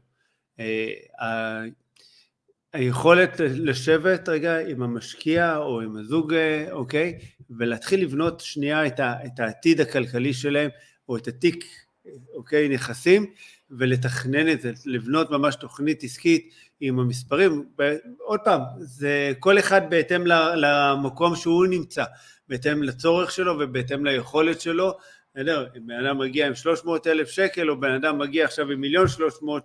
היכולת 2.73 3.39
לשבת 3.39 4.29
רגע 4.29 4.59
עם 4.67 4.81
המשקיע 4.81 5.57
או 5.57 5.81
עם 5.81 5.97
הזוג, 5.97 6.33
אוקיי, 6.71 7.19
ולהתחיל 7.49 8.01
לבנות 8.01 8.39
שנייה 8.39 8.87
את, 8.87 8.99
ה, 8.99 9.13
את 9.25 9.39
העתיד 9.39 9.81
הכלכלי 9.81 10.33
שלהם, 10.33 10.69
או 11.09 11.17
את 11.17 11.27
התיק, 11.27 11.65
אוקיי, 12.33 12.69
נכסים, 12.69 13.25
ולתכנן 13.71 14.49
את 14.51 14.61
זה, 14.61 14.71
לבנות 14.85 15.31
ממש 15.31 15.55
תוכנית 15.55 16.03
עסקית 16.03 16.53
עם 16.81 16.99
המספרים. 16.99 17.65
עוד 18.19 18.39
פעם, 18.43 18.61
זה 18.79 19.31
כל 19.39 19.59
אחד 19.59 19.89
בהתאם 19.89 20.23
למקום 20.55 21.35
שהוא 21.35 21.65
נמצא, 21.65 22.03
בהתאם 22.49 22.83
לצורך 22.83 23.31
שלו 23.31 23.59
ובהתאם 23.59 24.05
ליכולת 24.05 24.61
שלו. 24.61 24.97
בסדר, 25.35 25.67
אם 25.77 25.87
בן 25.87 26.05
אדם 26.05 26.17
מגיע 26.17 26.47
עם 26.47 26.55
300 26.55 27.07
אלף 27.07 27.29
שקל, 27.29 27.69
או 27.69 27.79
בן 27.79 27.91
אדם 27.91 28.17
מגיע 28.17 28.45
עכשיו 28.45 28.71
עם 28.71 28.81
מיליון 28.81 29.07
300 29.07 29.63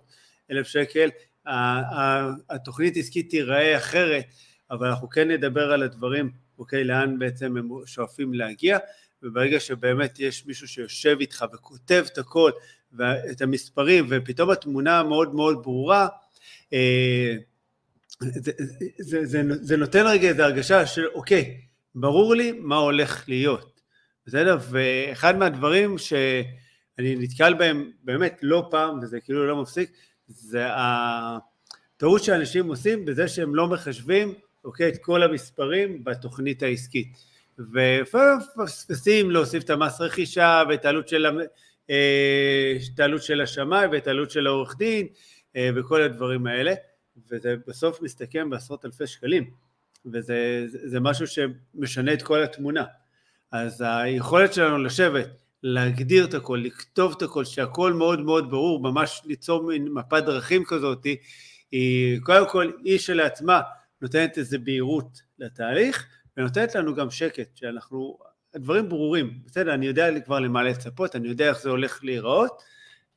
אלף 0.51 0.67
שקל, 0.67 1.09
התוכנית 2.49 2.97
עסקית 2.97 3.29
תיראה 3.29 3.77
אחרת, 3.77 4.25
אבל 4.71 4.87
אנחנו 4.87 5.09
כן 5.09 5.31
נדבר 5.31 5.71
על 5.71 5.83
הדברים, 5.83 6.31
אוקיי, 6.59 6.83
לאן 6.83 7.19
בעצם 7.19 7.57
הם 7.57 7.69
שואפים 7.85 8.33
להגיע, 8.33 8.77
וברגע 9.23 9.59
שבאמת 9.59 10.19
יש 10.19 10.45
מישהו 10.45 10.67
שיושב 10.67 11.17
איתך 11.19 11.45
וכותב 11.53 12.05
את 12.13 12.17
הכל, 12.17 12.51
ואת 12.93 13.41
המספרים, 13.41 14.05
ופתאום 14.09 14.49
התמונה 14.49 15.03
מאוד 15.03 15.35
מאוד 15.35 15.63
ברורה, 15.63 16.07
אה, 16.73 17.35
זה, 18.21 18.51
זה, 18.99 19.25
זה, 19.25 19.41
זה 19.61 19.77
נותן 19.77 20.03
רגע 20.07 20.27
איזו 20.27 20.43
הרגשה 20.43 20.85
של 20.85 21.05
אוקיי, 21.13 21.61
ברור 21.95 22.35
לי 22.35 22.51
מה 22.51 22.75
הולך 22.75 23.23
להיות, 23.27 23.81
בסדר? 24.25 24.57
ואחד 24.69 25.37
מהדברים 25.37 25.97
שאני 25.97 27.15
נתקל 27.15 27.53
בהם 27.53 27.91
באמת 28.03 28.39
לא 28.41 28.67
פעם, 28.71 28.99
וזה 29.01 29.19
כאילו 29.19 29.47
לא 29.47 29.61
מפסיק, 29.61 29.91
זה 30.27 30.65
הטעות 30.69 32.23
שאנשים 32.23 32.67
עושים 32.67 33.05
בזה 33.05 33.27
שהם 33.27 33.55
לא 33.55 33.67
מחשבים, 33.67 34.33
אוקיי, 34.63 34.89
את 34.89 34.97
כל 35.01 35.23
המספרים 35.23 36.03
בתוכנית 36.03 36.63
העסקית. 36.63 37.07
ומפספסים 37.59 39.31
להוסיף 39.31 39.63
את 39.63 39.69
המס 39.69 40.01
רכישה 40.01 40.63
ואת 40.69 40.85
העלות 40.85 41.07
של, 41.07 41.25
אה, 41.89 42.77
העלות 42.99 43.23
של 43.23 43.41
השמאי 43.41 43.87
ואת 43.91 44.07
העלות 44.07 44.31
של 44.31 44.47
העורך 44.47 44.77
דין 44.77 45.07
אה, 45.55 45.69
וכל 45.75 46.01
הדברים 46.01 46.47
האלה, 46.47 46.73
וזה 47.31 47.55
בסוף 47.67 48.01
מסתכם 48.01 48.49
בעשרות 48.49 48.85
אלפי 48.85 49.07
שקלים, 49.07 49.49
וזה 50.13 50.65
זה, 50.67 50.99
משהו 50.99 51.25
שמשנה 51.27 52.13
את 52.13 52.21
כל 52.21 52.43
התמונה. 52.43 52.83
אז 53.51 53.83
היכולת 53.87 54.53
שלנו 54.53 54.77
לשבת 54.77 55.27
להגדיר 55.63 56.25
את 56.25 56.33
הכל, 56.33 56.61
לכתוב 56.63 57.13
את 57.17 57.21
הכל, 57.21 57.45
שהכל 57.45 57.93
מאוד 57.93 58.19
מאוד 58.19 58.51
ברור, 58.51 58.79
ממש 58.79 59.21
ליצור 59.25 59.63
מין 59.63 59.87
מפת 59.87 60.23
דרכים 60.25 60.63
כזאת, 60.65 61.07
היא 61.71 62.19
קודם 62.21 62.49
כל 62.49 62.71
היא 62.83 62.99
שלעצמה 62.99 63.61
נותנת 64.01 64.37
איזו 64.37 64.57
בהירות 64.63 65.21
לתהליך, 65.39 66.07
ונותנת 66.37 66.75
לנו 66.75 66.95
גם 66.95 67.11
שקט, 67.11 67.57
שאנחנו, 67.57 68.17
הדברים 68.53 68.89
ברורים, 68.89 69.39
בסדר, 69.45 69.73
אני 69.73 69.85
יודע 69.85 70.19
כבר 70.19 70.39
למה 70.39 70.63
לצפות, 70.63 71.15
אני 71.15 71.27
יודע 71.27 71.49
איך 71.49 71.61
זה 71.61 71.69
הולך 71.69 72.03
להיראות, 72.03 72.61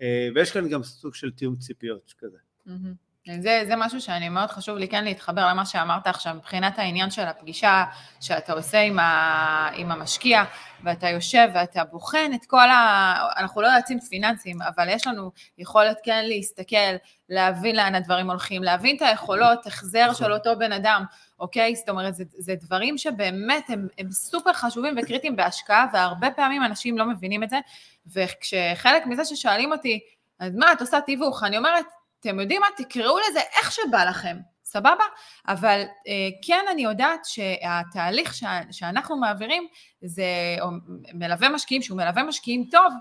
אה, 0.03 0.29
ויש 0.35 0.51
כאן 0.51 0.69
גם 0.69 0.83
סוג 0.83 1.15
של 1.15 1.31
תיאום 1.31 1.57
ציפיות 1.57 2.15
כזה. 2.19 2.39
Mm-hmm. 2.67 3.08
זה, 3.41 3.63
זה 3.67 3.77
משהו 3.77 4.01
שאני 4.01 4.29
מאוד 4.29 4.51
חשוב 4.51 4.79
לי 4.79 4.89
כן 4.89 5.05
להתחבר 5.05 5.47
למה 5.47 5.67
שאמרת 5.67 6.07
עכשיו, 6.07 6.35
מבחינת 6.35 6.79
העניין 6.79 7.11
של 7.11 7.23
הפגישה 7.23 7.85
שאתה 8.21 8.53
עושה 8.53 8.81
עם, 8.81 8.99
ה, 8.99 9.71
עם 9.75 9.93
המשקיע, 9.93 10.45
ואתה 10.85 11.09
יושב 11.09 11.49
ואתה 11.55 11.85
בוחן 11.85 12.31
את 12.35 12.47
כל 12.47 12.71
ה... 12.71 13.15
אנחנו 13.37 13.63
לא 13.63 13.67
יועצים 13.67 14.01
פיננסיים, 14.01 14.63
אבל 14.63 14.89
יש 14.89 15.07
לנו 15.07 15.31
יכולת 15.59 15.99
כן 16.03 16.25
להסתכל, 16.25 16.97
להבין 17.29 17.77
לאן 17.77 17.95
הדברים 17.95 18.31
הולכים, 18.31 18.63
להבין 18.63 18.97
את 18.97 19.03
היכולות, 19.03 19.67
החזר 19.67 20.13
של. 20.15 20.33
אותו 20.33 20.59
בן 20.59 20.73
אדם, 20.73 21.05
אוקיי? 21.41 21.77
זאת 21.77 21.89
אומרת, 21.89 22.15
זה, 22.15 22.25
זה 22.39 22.55
דברים 22.55 22.99
שבאמת 22.99 23.71
הם, 23.71 23.87
הם 23.99 24.11
סופר 24.11 24.53
חשובים 24.53 24.95
וקריטיים 25.03 25.37
בהשקעה, 25.37 25.87
והרבה 25.93 26.31
פעמים 26.31 26.65
אנשים 26.65 26.99
לא 26.99 27.05
מבינים 27.05 27.43
את 27.43 27.51
זה, 27.51 27.59
וכשחלק 28.07 29.07
מזה 29.07 29.25
ששואלים 29.25 29.73
אותי, 29.73 30.01
אז 30.41 30.57
מה, 30.57 30.73
את 30.73 30.81
עושה 30.81 31.01
תיווך? 31.01 31.43
אני 31.43 31.59
אומרת, 31.59 31.87
אתם 32.21 32.41
יודעים 32.41 32.61
מה? 32.61 32.67
תקראו 32.77 33.19
לזה 33.19 33.41
איך 33.61 33.73
שבא 33.73 34.05
לכם, 34.05 34.37
סבבה? 34.65 35.05
אבל 35.49 35.83
אה, 36.09 36.29
כן 36.47 36.65
אני 36.71 36.83
יודעת 36.83 37.25
שהתהליך 37.25 38.35
ש, 38.35 38.45
שאנחנו 38.71 39.17
מעבירים 39.17 39.67
זה 40.03 40.57
או 40.61 40.67
מלווה 41.15 41.49
משקיעים, 41.49 41.83
שהוא 41.83 41.97
מלווה 41.97 42.23
משקיעים 42.23 42.65
טוב, 42.71 42.93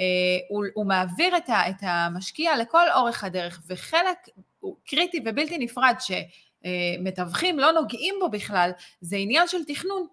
אה, 0.00 0.04
הוא, 0.48 0.64
הוא 0.74 0.86
מעביר 0.86 1.36
את, 1.36 1.48
ה, 1.48 1.70
את 1.70 1.76
המשקיע 1.82 2.56
לכל 2.56 2.90
אורך 2.94 3.24
הדרך, 3.24 3.62
וחלק 3.66 4.18
הוא 4.60 4.76
קריטי 4.86 5.20
ובלתי 5.24 5.58
נפרד 5.58 5.94
שמתווכים 6.00 7.58
לא 7.58 7.72
נוגעים 7.72 8.14
בו 8.20 8.28
בכלל, 8.28 8.70
זה 9.00 9.16
עניין 9.16 9.48
של 9.48 9.64
תכנון. 9.64 10.06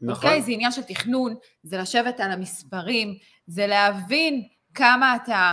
נכון. 0.00 0.24
אוקיי? 0.24 0.42
זה 0.42 0.52
עניין 0.52 0.72
של 0.72 0.82
תכנון, 0.82 1.34
זה 1.62 1.78
לשבת 1.78 2.20
על 2.20 2.30
המספרים, 2.30 3.14
זה 3.46 3.66
להבין 3.66 4.42
כמה 4.74 5.16
אתה 5.16 5.32
אה, 5.34 5.52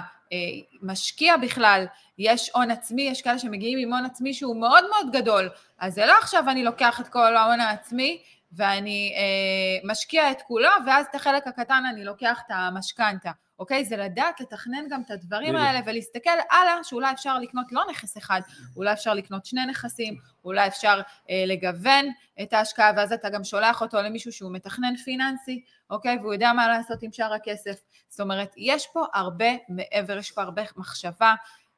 משקיע 0.81 1.38
בכלל, 1.38 1.85
יש 2.17 2.49
הון 2.49 2.71
עצמי, 2.71 3.01
יש 3.01 3.21
כאלה 3.21 3.39
שמגיעים 3.39 3.79
עם 3.79 3.93
הון 3.93 4.05
עצמי 4.05 4.33
שהוא 4.33 4.55
מאוד 4.55 4.83
מאוד 4.89 5.15
גדול, 5.15 5.49
אז 5.79 5.93
זה 5.93 6.05
לא 6.05 6.13
עכשיו 6.21 6.43
אני 6.49 6.63
לוקח 6.63 6.99
את 7.01 7.07
כל 7.07 7.35
ההון 7.35 7.59
העצמי 7.59 8.21
ואני 8.55 9.13
אה, 9.17 9.89
משקיע 9.89 10.31
את 10.31 10.41
כולו, 10.41 10.69
ואז 10.85 11.05
את 11.09 11.15
החלק 11.15 11.47
הקטן 11.47 11.83
אני 11.91 12.05
לוקח 12.05 12.41
את 12.45 12.51
המשכנתה, 12.51 13.31
אוקיי? 13.59 13.85
זה 13.85 13.97
לדעת 13.97 14.41
לתכנן 14.41 14.89
גם 14.89 15.01
את 15.01 15.11
הדברים 15.11 15.55
האלה 15.55 15.79
ולהסתכל 15.85 16.29
הלאה, 16.51 16.83
שאולי 16.83 17.11
אפשר 17.11 17.39
לקנות 17.39 17.71
לא 17.71 17.83
נכס 17.89 18.17
אחד, 18.17 18.41
אולי 18.75 18.93
אפשר 18.93 19.13
לקנות 19.13 19.45
שני 19.45 19.65
נכסים, 19.65 20.15
אולי 20.45 20.67
אפשר 20.67 21.01
אה, 21.29 21.43
לגוון 21.47 22.05
את 22.41 22.53
ההשקעה, 22.53 22.91
ואז 22.97 23.13
אתה 23.13 23.29
גם 23.29 23.43
שולח 23.43 23.81
אותו 23.81 24.01
למישהו 24.01 24.31
שהוא 24.31 24.51
מתכנן 24.53 24.95
פיננסי, 24.95 25.63
אוקיי? 25.89 26.17
והוא 26.17 26.33
יודע 26.33 26.53
מה 26.53 26.67
לעשות 26.67 27.03
עם 27.03 27.11
שאר 27.11 27.33
הכסף. 27.33 27.81
זאת 28.09 28.19
אומרת, 28.19 28.53
יש 28.57 28.87
פה 28.93 29.05
הרבה 29.13 29.49
מעבר, 29.69 30.17
יש 30.17 30.31
פה 30.31 30.41
הרבה 30.41 30.63
מחשבה. 30.77 31.35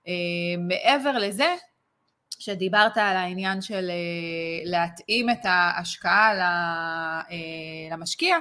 אה, 0.08 0.14
מעבר 0.60 1.18
לזה, 1.18 1.56
שדיברת 2.40 2.98
על 2.98 3.18
העניין 3.18 3.62
של 3.62 3.90
אה, 3.90 4.62
להתאים 4.64 5.30
את 5.30 5.40
ההשקעה 5.44 6.34
אה, 6.40 7.26
למשקיע, 7.92 8.38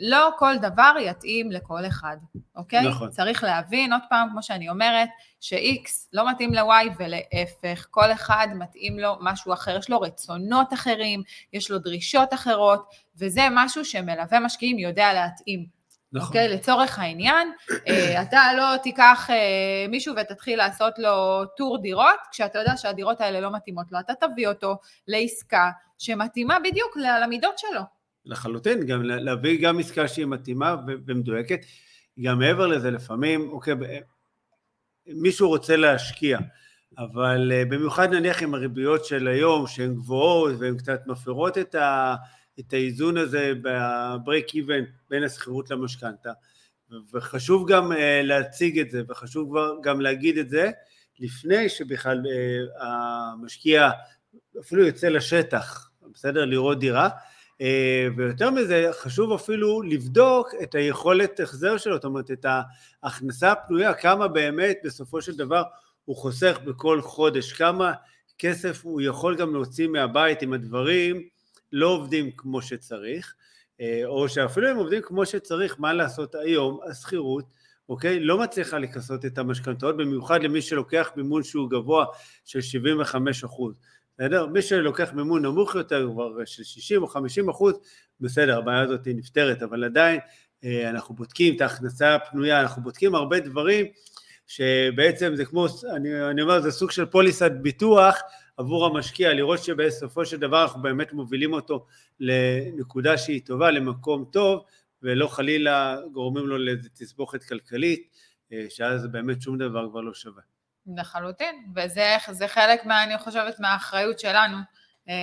לא 0.00 0.30
כל 0.38 0.58
דבר 0.58 0.94
יתאים 1.00 1.52
לכל 1.52 1.86
אחד, 1.86 2.16
אוקיי? 2.56 2.88
נכון. 2.88 3.10
צריך 3.10 3.44
להבין, 3.44 3.92
עוד 3.92 4.02
פעם, 4.08 4.28
כמו 4.30 4.42
שאני 4.42 4.68
אומרת, 4.68 5.08
ש-X 5.40 5.88
לא 6.12 6.30
מתאים 6.30 6.54
ל-Y 6.54 6.90
ולהפך, 6.98 7.86
כל 7.90 8.12
אחד 8.12 8.48
מתאים 8.54 8.98
לו 8.98 9.16
משהו 9.20 9.52
אחר, 9.52 9.76
יש 9.78 9.90
לו 9.90 10.00
רצונות 10.00 10.72
אחרים, 10.72 11.22
יש 11.52 11.70
לו 11.70 11.78
דרישות 11.78 12.34
אחרות, 12.34 12.86
וזה 13.16 13.42
משהו 13.50 13.84
שמלווה 13.84 14.40
משקיעים 14.40 14.78
יודע 14.78 15.12
להתאים. 15.12 15.80
נכון. 16.12 16.26
אוקיי? 16.28 16.48
לצורך 16.48 16.98
העניין, 16.98 17.52
אה, 17.88 18.22
אתה 18.22 18.42
לא 18.56 18.76
תיקח 18.82 19.30
אה, 19.30 19.86
מישהו 19.88 20.14
ותתחיל 20.16 20.58
לעשות 20.58 20.98
לו 20.98 21.44
טור 21.56 21.82
דירות, 21.82 22.20
כשאתה 22.32 22.58
יודע 22.58 22.76
שהדירות 22.76 23.20
האלה 23.20 23.40
לא 23.40 23.52
מתאימות 23.52 23.86
לו, 23.92 24.00
אתה 24.00 24.12
תביא 24.14 24.48
אותו 24.48 24.76
לעסקה 25.08 25.70
שמתאימה 25.98 26.58
בדיוק 26.64 26.96
למידות 27.22 27.58
שלו. 27.58 27.99
לחלוטין, 28.24 28.86
גם 28.86 29.02
להביא 29.02 29.62
גם 29.62 29.78
עסקה 29.78 30.08
שהיא 30.08 30.26
מתאימה 30.26 30.76
ומדויקת. 31.06 31.60
גם 32.22 32.38
מעבר 32.38 32.66
לזה, 32.66 32.90
לפעמים, 32.90 33.48
אוקיי, 33.50 33.74
מישהו 35.06 35.48
רוצה 35.48 35.76
להשקיע, 35.76 36.38
אבל 36.98 37.52
אה, 37.52 37.64
במיוחד 37.64 38.14
נניח 38.14 38.42
עם 38.42 38.54
הריביות 38.54 39.04
של 39.04 39.28
היום, 39.28 39.66
שהן 39.66 39.94
גבוהות 39.94 40.52
והן 40.58 40.76
קצת 40.78 41.00
מפרות 41.06 41.58
את 41.58 41.74
ה... 41.74 42.14
את 42.60 42.72
האיזון 42.72 43.16
הזה 43.16 43.52
ב-break 43.62 44.50
even 44.50 44.84
בין 45.10 45.22
השכירות 45.22 45.70
למשכנתה. 45.70 46.32
וחשוב 47.12 47.70
גם 47.70 47.92
uh, 47.92 47.96
להציג 48.22 48.78
את 48.78 48.90
זה, 48.90 49.02
וחשוב 49.08 49.54
גם 49.82 50.00
להגיד 50.00 50.38
את 50.38 50.48
זה 50.48 50.70
לפני 51.18 51.68
שבכלל 51.68 52.22
uh, 52.22 52.84
המשקיע 52.84 53.90
אפילו 54.60 54.86
יוצא 54.86 55.08
לשטח, 55.08 55.90
בסדר? 56.12 56.44
לראות 56.44 56.78
דירה. 56.78 57.08
Uh, 57.60 57.62
ויותר 58.16 58.50
מזה, 58.50 58.88
חשוב 58.92 59.32
אפילו 59.32 59.82
לבדוק 59.82 60.48
את 60.62 60.74
היכולת 60.74 61.40
החזר 61.40 61.76
שלו, 61.76 61.94
זאת 61.94 62.04
אומרת, 62.04 62.30
את 62.30 62.46
ההכנסה 63.02 63.52
הפנויה, 63.52 63.94
כמה 63.94 64.28
באמת 64.28 64.78
בסופו 64.84 65.22
של 65.22 65.36
דבר 65.36 65.62
הוא 66.04 66.16
חוסך 66.16 66.58
בכל 66.64 67.00
חודש, 67.02 67.52
כמה 67.52 67.92
כסף 68.38 68.84
הוא 68.84 69.00
יכול 69.00 69.36
גם 69.36 69.52
להוציא 69.52 69.88
מהבית 69.88 70.42
עם 70.42 70.52
הדברים 70.52 71.22
לא 71.72 71.86
עובדים 71.86 72.30
כמו 72.36 72.62
שצריך, 72.62 73.34
אה, 73.80 74.02
או 74.04 74.28
שאפילו 74.28 74.70
אם 74.70 74.76
עובדים 74.76 75.02
כמו 75.02 75.26
שצריך, 75.26 75.76
מה 75.78 75.92
לעשות 75.92 76.34
היום, 76.34 76.80
השכירות, 76.90 77.44
אוקיי, 77.88 78.20
לא 78.20 78.38
מצליחה 78.38 78.78
לכסות 78.78 79.24
את 79.24 79.38
המשכנתאות, 79.38 79.96
במיוחד 79.96 80.42
למי 80.42 80.62
שלוקח 80.62 81.10
מימון 81.16 81.42
שהוא 81.42 81.70
גבוה 81.70 82.04
של 82.44 82.60
75 82.60 83.44
אחוז, 83.44 83.74
בסדר? 84.20 84.46
מי 84.46 84.62
שלוקח 84.62 85.12
מימון 85.12 85.42
נמוך 85.44 85.74
יותר, 85.74 86.08
כבר 86.12 86.44
של 86.44 86.62
60 86.62 87.02
או 87.02 87.06
50 87.06 87.48
אחוז, 87.48 87.74
בסדר, 88.20 88.58
הבעיה 88.58 88.80
הזאת 88.80 89.00
נפתרת, 89.06 89.62
אבל 89.62 89.84
עדיין 89.84 90.20
אה, 90.64 90.90
אנחנו 90.90 91.14
בודקים 91.14 91.56
את 91.56 91.60
ההכנסה 91.60 92.14
הפנויה, 92.14 92.60
אנחנו 92.60 92.82
בודקים 92.82 93.14
הרבה 93.14 93.40
דברים 93.40 93.86
שבעצם 94.46 95.36
זה 95.36 95.44
כמו, 95.44 95.66
אני, 95.96 96.30
אני 96.30 96.42
אומר, 96.42 96.60
זה 96.60 96.70
סוג 96.70 96.90
של 96.90 97.06
פוליסת 97.06 97.50
ביטוח 97.62 98.18
עבור 98.56 98.86
המשקיע, 98.86 99.34
לראות 99.34 99.64
שבסופו 99.64 100.26
של 100.26 100.36
דבר 100.36 100.62
אנחנו 100.62 100.82
באמת 100.82 101.12
מובילים 101.12 101.52
אותו 101.52 101.86
לנקודה 102.20 103.18
שהיא 103.18 103.40
טובה, 103.46 103.70
למקום 103.70 104.24
טוב, 104.32 104.64
ולא 105.02 105.26
חלילה 105.26 105.96
גורמים 106.12 106.46
לו 106.46 106.58
לאיזו 106.58 106.88
תסבוכת 106.94 107.44
כלכלית, 107.44 108.08
אה, 108.52 108.66
שאז 108.68 109.06
באמת 109.06 109.42
שום 109.42 109.58
דבר 109.58 109.88
כבר 109.90 110.00
לא 110.00 110.14
שווה. 110.14 110.42
לחלוטין, 110.96 111.72
וזה 111.74 112.48
חלק, 112.48 112.84
מה, 112.84 113.04
אני 113.04 113.18
חושבת, 113.18 113.60
מהאחריות 113.60 114.18
שלנו, 114.18 114.56
אה, 115.08 115.14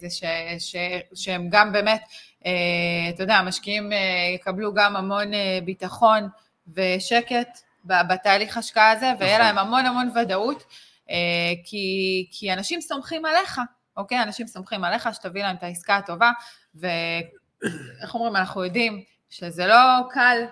זה 0.00 0.10
ש, 0.10 0.22
ש, 0.58 0.76
שהם 1.14 1.48
גם 1.50 1.72
באמת, 1.72 2.02
אה, 2.46 2.52
אתה 3.08 3.22
יודע, 3.22 3.34
המשקיעים 3.34 3.90
יקבלו 4.34 4.74
גם 4.74 4.96
המון 4.96 5.30
ביטחון 5.64 6.28
ושקט 6.74 7.58
בתהליך 7.84 8.56
השקעה 8.56 8.90
הזה, 8.90 9.12
ויהיה 9.18 9.38
נכון. 9.38 9.46
להם 9.46 9.58
המון 9.58 9.86
המון 9.86 10.10
ודאות. 10.16 10.64
אה, 11.10 11.54
כי, 11.64 12.26
כי 12.32 12.52
אנשים 12.52 12.80
סומכים 12.80 13.24
עליך, 13.24 13.60
אוקיי? 13.96 14.22
אנשים 14.22 14.46
סומכים 14.46 14.84
עליך 14.84 15.08
שתביא 15.14 15.42
להם 15.42 15.56
את 15.56 15.62
העסקה 15.62 15.96
הטובה, 15.96 16.30
ואיך 16.74 18.14
אומרים, 18.14 18.36
אנחנו 18.36 18.64
יודעים 18.64 19.02
שזה 19.30 19.66
לא 19.66 19.76
קל 20.10 20.38
אה, 20.42 20.46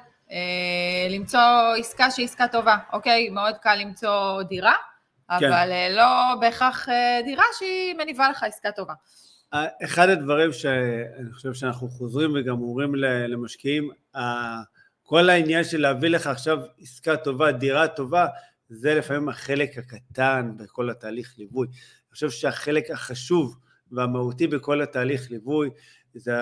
למצוא 1.10 1.40
עסקה 1.78 2.10
שהיא 2.10 2.24
עסקה 2.24 2.48
טובה, 2.48 2.76
אוקיי? 2.92 3.28
מאוד 3.28 3.54
קל 3.62 3.74
למצוא 3.74 4.42
דירה, 4.42 4.74
כן. 5.28 5.34
אבל 5.46 5.72
אה, 5.72 5.88
לא 5.90 6.40
בהכרח 6.40 6.88
אה, 6.88 7.20
דירה 7.24 7.44
שהיא 7.58 7.94
מניבה 7.94 8.30
לך 8.30 8.42
עסקה 8.42 8.72
טובה. 8.72 8.94
אחד 9.84 10.08
הדברים 10.08 10.52
שאני 10.52 11.32
חושב 11.32 11.54
שאנחנו 11.54 11.88
חוזרים 11.88 12.32
וגם 12.34 12.60
אומרים 12.60 12.94
למשקיעים, 13.28 13.90
כל 15.02 15.30
העניין 15.30 15.64
של 15.64 15.80
להביא 15.80 16.08
לך 16.08 16.26
עכשיו 16.26 16.58
עסקה 16.80 17.16
טובה, 17.16 17.52
דירה 17.52 17.88
טובה, 17.88 18.26
זה 18.68 18.94
לפעמים 18.94 19.28
החלק 19.28 19.78
הקטן 19.78 20.52
בכל 20.56 20.90
התהליך 20.90 21.34
ליווי. 21.38 21.66
אני 21.66 22.12
חושב 22.12 22.30
שהחלק 22.30 22.90
החשוב 22.90 23.56
והמהותי 23.92 24.46
בכל 24.46 24.82
התהליך 24.82 25.30
ליווי 25.30 25.70
זה 26.14 26.32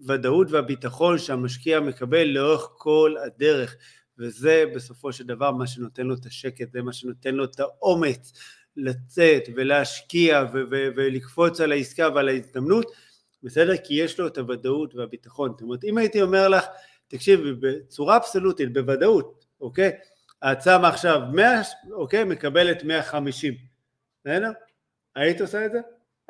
הוודאות 0.00 0.50
והביטחון 0.50 1.18
שהמשקיע 1.18 1.80
מקבל 1.80 2.24
לאורך 2.24 2.68
כל 2.72 3.14
הדרך, 3.26 3.76
וזה 4.18 4.64
בסופו 4.74 5.12
של 5.12 5.26
דבר 5.26 5.50
מה 5.50 5.66
שנותן 5.66 6.06
לו 6.06 6.14
את 6.14 6.26
השקט, 6.26 6.72
זה 6.72 6.82
מה 6.82 6.92
שנותן 6.92 7.34
לו 7.34 7.44
את 7.44 7.60
האומץ 7.60 8.32
לצאת 8.76 9.42
ולהשקיע 9.56 10.44
ו- 10.52 10.62
ו- 10.70 10.88
ולקפוץ 10.96 11.60
על 11.60 11.72
העסקה 11.72 12.08
ועל 12.14 12.28
ההזדמנות, 12.28 12.92
בסדר? 13.42 13.76
כי 13.76 13.94
יש 13.94 14.20
לו 14.20 14.26
את 14.26 14.38
הוודאות 14.38 14.94
והביטחון. 14.94 15.50
זאת 15.50 15.62
אומרת, 15.62 15.84
אם 15.84 15.98
הייתי 15.98 16.22
אומר 16.22 16.48
לך, 16.48 16.64
תקשיבי, 17.08 17.52
בצורה 17.52 18.16
אבסולוטית, 18.16 18.72
בוודאות, 18.72 19.44
אוקיי? 19.60 19.90
את 20.44 20.62
שמה 20.62 20.88
עכשיו 20.88 21.20
100, 21.32 21.60
אוקיי, 21.92 22.24
מקבלת 22.24 22.84
150, 22.84 23.54
בסדר? 24.24 24.50
היית 25.14 25.40
עושה 25.40 25.66
את 25.66 25.72
זה? 25.72 25.80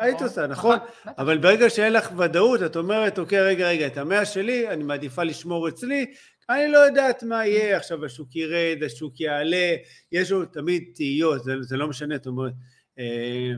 היית 0.00 0.22
עושה, 0.22 0.46
נכון? 0.46 0.76
נכון? 0.76 1.12
אבל 1.18 1.38
ברגע 1.38 1.70
שאין 1.70 1.92
לך 1.92 2.10
ודאות, 2.18 2.62
את 2.62 2.76
אומרת, 2.76 3.18
אוקיי, 3.18 3.40
רגע, 3.42 3.68
רגע, 3.68 3.86
את 3.86 3.98
המאה 3.98 4.24
שלי, 4.24 4.68
אני 4.68 4.84
מעדיפה 4.84 5.22
לשמור 5.22 5.68
אצלי, 5.68 6.06
אני 6.50 6.68
לא 6.68 6.78
יודעת 6.78 7.22
מה 7.22 7.46
יהיה, 7.46 7.76
עכשיו 7.76 8.04
השוק 8.04 8.36
ירד, 8.36 8.82
השוק 8.86 9.20
יעלה, 9.20 9.74
יש 10.12 10.30
לו 10.30 10.44
תמיד 10.44 10.84
תהיות, 10.94 11.44
זה, 11.44 11.52
זה 11.60 11.76
לא 11.76 11.88
משנה, 11.88 12.16
זאת 12.16 12.26
אומרת, 12.26 12.52
אה, 12.98 13.52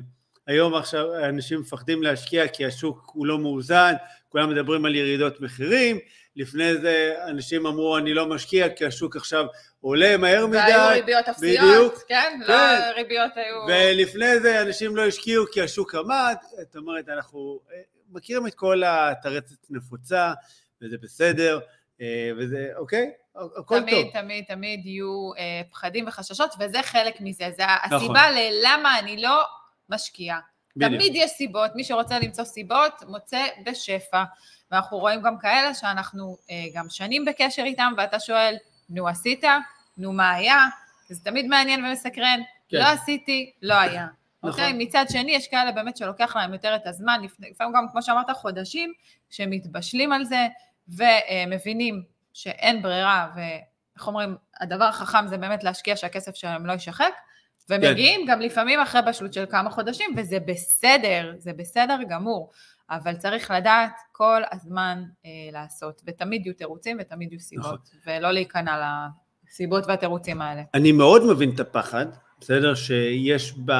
היום 0.46 0.74
עכשיו 0.74 1.24
אנשים 1.28 1.60
מפחדים 1.60 2.02
להשקיע 2.02 2.48
כי 2.48 2.66
השוק 2.66 3.10
הוא 3.14 3.26
לא 3.26 3.38
מאוזן, 3.38 3.92
כולם 4.28 4.50
מדברים 4.50 4.84
על 4.84 4.94
ירידות 4.94 5.40
מחירים, 5.40 5.98
לפני 6.36 6.76
זה 6.76 7.14
אנשים 7.28 7.66
אמרו 7.66 7.98
אני 7.98 8.14
לא 8.14 8.26
משקיע 8.26 8.68
כי 8.68 8.86
השוק 8.86 9.16
עכשיו 9.16 9.44
עולה 9.80 10.16
מהר 10.16 10.46
מדי. 10.46 10.58
והיו 10.58 10.88
ריביות 10.88 11.28
אפסיות, 11.28 11.58
בדיוק, 11.60 12.02
כן? 12.08 12.40
לא, 12.40 12.46
כן. 12.46 12.80
לא 12.80 12.96
ריביות 12.96 13.32
היו... 13.36 13.56
ולפני 13.68 14.40
זה 14.40 14.62
אנשים 14.62 14.96
לא 14.96 15.06
השקיעו 15.06 15.44
כי 15.52 15.62
השוק 15.62 15.94
עמד, 15.94 16.36
זאת 16.58 16.76
אומרת 16.76 17.08
אנחנו 17.08 17.60
אה, 17.72 17.80
מכירים 18.10 18.46
את 18.46 18.54
כל 18.54 18.82
התרצת 18.86 19.70
נפוצה 19.70 20.32
וזה 20.82 20.96
בסדר, 21.02 21.60
אה, 22.00 22.30
וזה 22.38 22.68
אוקיי? 22.76 23.10
הכל 23.36 23.80
תמיד, 23.80 23.94
טוב. 23.94 24.12
תמיד, 24.12 24.22
תמיד, 24.22 24.44
תמיד 24.48 24.86
יהיו 24.86 25.30
אה, 25.38 25.62
פחדים 25.70 26.08
וחששות, 26.08 26.54
וזה 26.60 26.82
חלק 26.82 27.20
מזה, 27.20 27.50
זה 27.56 27.62
נכון. 27.86 27.98
הסיבה 27.98 28.30
ללמה 28.30 28.98
אני 28.98 29.22
לא 29.22 29.42
משקיע. 29.88 30.36
בדיוק. 30.76 31.00
תמיד 31.00 31.12
יש 31.14 31.30
סיבות, 31.30 31.70
מי 31.74 31.84
שרוצה 31.84 32.18
למצוא 32.18 32.44
סיבות, 32.44 32.92
מוצא 33.08 33.46
בשפע. 33.66 34.22
ואנחנו 34.72 34.98
רואים 34.98 35.22
גם 35.22 35.38
כאלה 35.38 35.74
שאנחנו 35.74 36.36
אה, 36.50 36.64
גם 36.74 36.86
שנים 36.90 37.24
בקשר 37.24 37.62
איתם, 37.62 37.92
ואתה 37.96 38.20
שואל, 38.20 38.56
נו 38.88 39.08
עשית? 39.08 39.44
נו 39.98 40.12
מה 40.12 40.30
היה? 40.30 40.58
זה 41.08 41.24
תמיד 41.24 41.46
מעניין 41.46 41.84
ומסקרן. 41.84 42.40
כן. 42.68 42.76
לא 42.76 42.84
עשיתי, 42.84 43.52
לא 43.62 43.74
היה. 43.74 44.06
נכון. 44.42 44.50
אוקיי? 44.50 44.72
מצד 44.72 45.04
שני, 45.08 45.32
יש 45.32 45.48
כאלה 45.48 45.72
באמת 45.72 45.96
שלוקח 45.96 46.36
להם 46.36 46.52
יותר 46.52 46.76
את 46.76 46.86
הזמן, 46.86 47.20
לפעמים 47.50 47.74
גם, 47.74 47.86
כמו 47.92 48.02
שאמרת, 48.02 48.30
חודשים, 48.30 48.92
שמתבשלים 49.30 50.12
על 50.12 50.24
זה, 50.24 50.46
ומבינים 50.88 52.02
שאין 52.32 52.82
ברירה, 52.82 53.28
ואיך 53.36 54.06
אומרים, 54.06 54.36
הדבר 54.60 54.84
החכם 54.84 55.26
זה 55.26 55.38
באמת 55.38 55.64
להשקיע 55.64 55.96
שהכסף 55.96 56.34
שלהם 56.34 56.66
לא 56.66 56.72
יישחק, 56.72 57.12
ומגיעים 57.70 58.26
כן. 58.26 58.32
גם 58.32 58.40
לפעמים 58.40 58.80
אחרי 58.80 59.02
בשלות 59.02 59.32
של 59.32 59.44
כמה 59.50 59.70
חודשים, 59.70 60.14
וזה 60.16 60.40
בסדר, 60.40 61.34
זה 61.38 61.52
בסדר 61.52 61.98
גמור. 62.08 62.50
אבל 62.92 63.16
צריך 63.16 63.50
לדעת 63.50 63.92
כל 64.12 64.42
הזמן 64.52 65.02
אה, 65.26 65.30
לעשות, 65.52 66.02
ותמיד 66.06 66.46
יהיו 66.46 66.54
תירוצים 66.54 66.96
ותמיד 67.00 67.32
יהיו 67.32 67.40
סיבות, 67.40 67.64
נכון. 67.66 68.12
ולא 68.18 68.32
להיכנע 68.32 68.82
לסיבות 69.48 69.84
והתירוצים 69.86 70.42
האלה. 70.42 70.62
אני 70.74 70.92
מאוד 70.92 71.22
מבין 71.32 71.50
את 71.54 71.60
הפחד, 71.60 72.06
בסדר? 72.40 72.74
שיש 72.74 73.54
ב... 73.64 73.72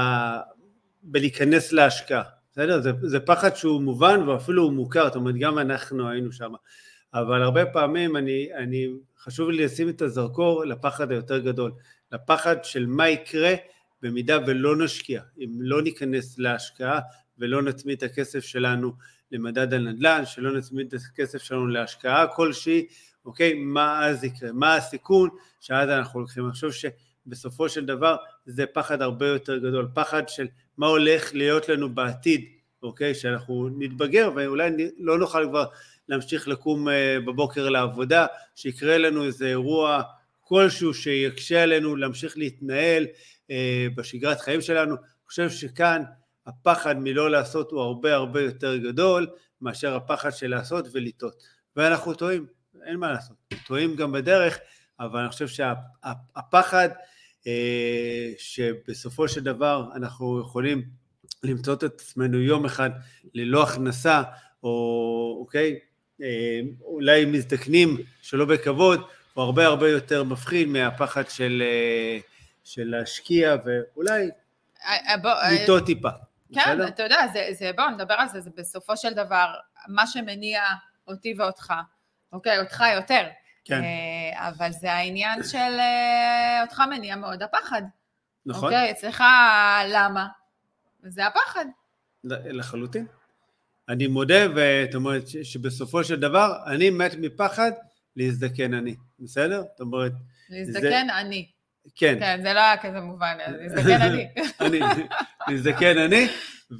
בלהיכנס 1.02 1.72
להשקעה, 1.72 2.22
בסדר? 2.52 2.80
זה, 2.80 2.92
זה 3.02 3.20
פחד 3.20 3.56
שהוא 3.56 3.82
מובן 3.82 4.28
ואפילו 4.28 4.62
הוא 4.62 4.72
מוכר, 4.72 5.06
זאת 5.06 5.16
אומרת 5.16 5.34
גם 5.40 5.58
אנחנו 5.58 6.08
היינו 6.08 6.32
שם, 6.32 6.52
אבל 7.14 7.42
הרבה 7.42 7.66
פעמים 7.66 8.16
אני, 8.16 8.48
אני 8.58 8.86
חשוב 9.18 9.50
לי 9.50 9.64
לשים 9.64 9.88
את 9.88 10.02
הזרקור 10.02 10.64
לפחד 10.64 11.10
היותר 11.10 11.38
גדול, 11.38 11.72
לפחד 12.12 12.64
של 12.64 12.86
מה 12.86 13.08
יקרה 13.08 13.54
במידה 14.02 14.38
ולא 14.46 14.76
נשקיע, 14.76 15.22
אם 15.38 15.50
לא 15.60 15.82
ניכנס 15.82 16.38
להשקעה 16.38 17.00
ולא 17.42 17.62
נצמיד 17.62 17.96
את 17.96 18.02
הכסף 18.02 18.40
שלנו 18.44 18.92
למדד 19.32 19.74
הנדל"ן, 19.74 20.22
שלא 20.26 20.56
נצמיד 20.56 20.86
את 20.94 21.00
הכסף 21.12 21.42
שלנו 21.42 21.66
להשקעה 21.66 22.26
כלשהי, 22.26 22.86
אוקיי, 23.24 23.54
מה 23.54 24.06
אז 24.06 24.24
יקרה, 24.24 24.52
מה 24.52 24.74
הסיכון 24.74 25.28
שאז 25.60 25.88
אנחנו 25.88 26.20
לוקחים. 26.20 26.44
אני 26.44 26.52
חושב 26.52 26.70
שבסופו 27.26 27.68
של 27.68 27.86
דבר 27.86 28.16
זה 28.46 28.66
פחד 28.66 29.02
הרבה 29.02 29.26
יותר 29.26 29.58
גדול, 29.58 29.88
פחד 29.94 30.28
של 30.28 30.46
מה 30.78 30.86
הולך 30.86 31.34
להיות 31.34 31.68
לנו 31.68 31.94
בעתיד, 31.94 32.44
אוקיי, 32.82 33.14
שאנחנו 33.14 33.68
נתבגר 33.78 34.30
ואולי 34.36 34.70
לא 34.98 35.18
נוכל 35.18 35.46
כבר 35.48 35.64
להמשיך 36.08 36.48
לקום 36.48 36.88
אה, 36.88 37.16
בבוקר 37.26 37.68
לעבודה, 37.68 38.26
שיקרה 38.54 38.98
לנו 38.98 39.24
איזה 39.24 39.46
אירוע 39.46 40.02
כלשהו 40.40 40.94
שיקשה 40.94 41.62
עלינו 41.62 41.96
להמשיך 41.96 42.38
להתנהל 42.38 43.06
אה, 43.50 43.86
בשגרת 43.94 44.40
חיים 44.40 44.60
שלנו. 44.60 44.94
אני 44.94 45.04
חושב 45.26 45.50
שכאן 45.50 46.02
הפחד 46.46 46.98
מלא 46.98 47.30
לעשות 47.30 47.70
הוא 47.70 47.80
הרבה 47.80 48.14
הרבה 48.14 48.40
יותר 48.40 48.76
גדול 48.76 49.26
מאשר 49.60 49.96
הפחד 49.96 50.30
של 50.30 50.50
לעשות 50.50 50.86
ולטעות. 50.92 51.42
ואנחנו 51.76 52.14
טועים, 52.14 52.46
אין 52.84 52.96
מה 52.96 53.12
לעשות, 53.12 53.36
טועים 53.66 53.96
גם 53.96 54.12
בדרך, 54.12 54.58
אבל 55.00 55.20
אני 55.20 55.28
חושב 55.28 55.48
שהפחד 55.48 56.88
אה, 57.46 58.32
שבסופו 58.38 59.28
של 59.28 59.40
דבר 59.40 59.86
אנחנו 59.94 60.40
יכולים 60.40 60.82
למצוא 61.42 61.74
את 61.74 61.82
עצמנו 61.82 62.38
יום 62.40 62.64
אחד 62.64 62.90
ללא 63.34 63.62
הכנסה, 63.62 64.22
או 64.62 65.36
אוקיי, 65.40 65.78
אה, 66.22 66.60
אולי 66.80 67.24
מזדקנים 67.24 67.96
שלא 68.22 68.44
בכבוד, 68.44 69.00
הוא 69.34 69.44
הרבה 69.44 69.66
הרבה 69.66 69.90
יותר 69.90 70.24
מפחיד 70.24 70.68
מהפחד 70.68 71.30
של, 71.30 71.62
אה, 71.66 72.18
של 72.64 72.84
להשקיע 72.84 73.56
ואולי 73.64 74.28
לטעות 75.52 75.86
טיפה. 75.86 76.08
כן, 76.54 76.60
בסדר? 76.60 76.88
אתה 76.88 77.02
יודע, 77.02 77.26
זה, 77.32 77.48
זה, 77.52 77.70
בואו 77.76 77.90
נדבר 77.90 78.14
על 78.14 78.28
זה, 78.28 78.40
זה 78.40 78.50
בסופו 78.56 78.96
של 78.96 79.12
דבר 79.12 79.54
מה 79.88 80.06
שמניע 80.06 80.62
אותי 81.08 81.34
ואותך, 81.38 81.74
אוקיי, 82.32 82.60
אותך 82.60 82.84
יותר. 82.96 83.28
כן. 83.64 83.82
אה, 83.82 84.48
אבל 84.48 84.70
זה 84.72 84.92
העניין 84.92 85.42
של 85.42 85.78
אה, 85.78 86.62
אותך 86.62 86.82
מניע 86.90 87.16
מאוד 87.16 87.42
הפחד. 87.42 87.82
נכון. 88.46 88.64
אוקיי, 88.64 88.90
אצלך 88.90 89.24
למה? 89.88 90.26
זה 91.02 91.26
הפחד. 91.26 91.64
לחלוטין. 92.24 93.06
אני 93.88 94.06
מודה, 94.06 94.54
ואת 94.54 94.94
אומרת 94.94 95.22
שבסופו 95.42 96.04
של 96.04 96.20
דבר, 96.20 96.56
אני 96.66 96.90
מת 96.90 97.14
מפחד 97.18 97.72
להזדקן 98.16 98.74
אני, 98.74 98.94
בסדר? 99.18 99.62
זאת 99.62 99.80
אומרת... 99.80 100.12
להזדקן 100.50 101.06
זה... 101.06 101.20
אני. 101.20 101.50
כן. 101.94 102.16
כן, 102.20 102.40
זה 102.42 102.52
לא 102.52 102.60
היה 102.60 102.76
כזה 102.76 103.00
מובן, 103.00 103.38
להזדקן 103.38 104.02
אני. 104.02 104.28
אני, 104.60 104.80
להזדקן 105.48 105.98
אני, 105.98 106.28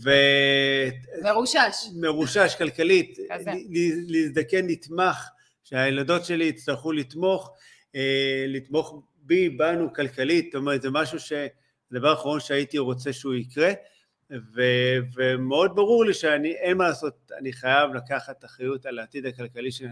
ו... 0.05 0.11
מרושש. 1.22 1.77
מרושש 1.94 2.55
כלכלית. 2.59 3.18
כזה. 3.35 3.51
להזדקן 4.09 4.66
נתמך, 4.66 5.29
שהילדות 5.64 6.25
שלי 6.25 6.44
יצטרכו 6.44 6.92
לתמוך, 6.92 7.51
אה, 7.96 8.44
לתמוך 8.48 9.03
בי, 9.16 9.48
בנו 9.48 9.92
כלכלית, 9.94 10.44
זאת 10.44 10.55
אומרת, 10.55 10.83
זה 10.83 10.90
משהו 10.90 11.20
ש... 11.20 11.33
הדבר 11.92 12.11
האחרון 12.11 12.40
שהייתי 12.40 12.79
רוצה 12.79 13.12
שהוא 13.12 13.35
יקרה, 13.35 13.72
ו, 14.31 14.62
ומאוד 15.14 15.77
ברור 15.77 16.05
לי 16.05 16.14
שאני, 16.14 16.53
אין 16.53 16.77
מה 16.77 16.88
לעשות, 16.88 17.33
אני 17.38 17.53
חייב 17.53 17.94
לקחת 17.94 18.44
אחריות 18.44 18.87
על 18.87 18.98
העתיד 18.98 19.27
הכלכלי 19.27 19.72
שלי. 19.72 19.88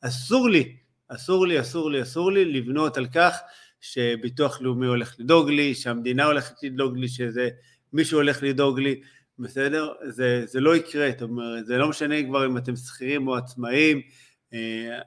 אסור 0.00 0.48
לי, 0.48 0.76
אסור 1.08 1.46
לי, 1.46 1.60
אסור 1.60 1.90
לי, 1.90 2.02
אסור 2.02 2.32
לי 2.32 2.44
לבנות 2.44 2.96
על 2.96 3.06
כך 3.06 3.38
שביטוח 3.80 4.60
לאומי 4.60 4.86
הולך 4.86 5.14
לדאוג 5.18 5.50
לי, 5.50 5.74
שהמדינה 5.74 6.24
הולכת 6.24 6.62
לדאוג 6.62 6.98
לי, 6.98 7.08
שזה 7.08 7.48
מישהו 7.92 8.18
הולך 8.18 8.42
לדאוג 8.42 8.80
לי, 8.80 9.00
בסדר? 9.38 9.92
זה, 10.08 10.42
זה 10.46 10.60
לא 10.60 10.76
יקרה, 10.76 11.10
זאת 11.10 11.22
אומרת, 11.22 11.66
זה 11.66 11.78
לא 11.78 11.88
משנה 11.88 12.22
כבר 12.22 12.46
אם 12.46 12.56
אתם 12.56 12.76
שכירים 12.76 13.28
או 13.28 13.36
עצמאים, 13.36 14.00
אה, 14.54 14.98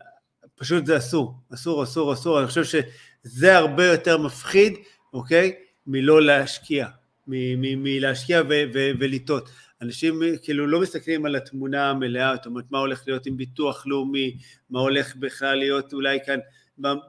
פשוט 0.55 0.85
זה 0.85 0.97
אסור, 0.97 1.33
אסור, 1.53 1.83
אסור, 1.83 2.13
אסור, 2.13 2.39
אני 2.39 2.47
חושב 2.47 2.63
שזה 2.63 3.57
הרבה 3.57 3.85
יותר 3.85 4.17
מפחיד, 4.17 4.73
אוקיי? 5.13 5.53
מלא 5.87 6.21
להשקיע, 6.21 6.87
מלהשקיע 7.27 8.41
ולטעות. 8.73 9.49
אנשים 9.81 10.21
כאילו 10.43 10.67
לא 10.67 10.81
מסתכלים 10.81 11.25
על 11.25 11.35
התמונה 11.35 11.89
המלאה, 11.89 12.35
זאת 12.35 12.45
אומרת 12.45 12.65
מה 12.71 12.79
הולך 12.79 13.03
להיות 13.07 13.25
עם 13.25 13.37
ביטוח 13.37 13.87
לאומי, 13.87 14.37
מה 14.69 14.79
הולך 14.79 15.15
בכלל 15.15 15.57
להיות 15.57 15.93
אולי 15.93 16.19
כאן 16.25 16.39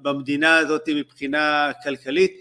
במדינה 0.03 0.57
הזאת 0.57 0.89
מבחינה 0.89 1.71
כלכלית, 1.83 2.33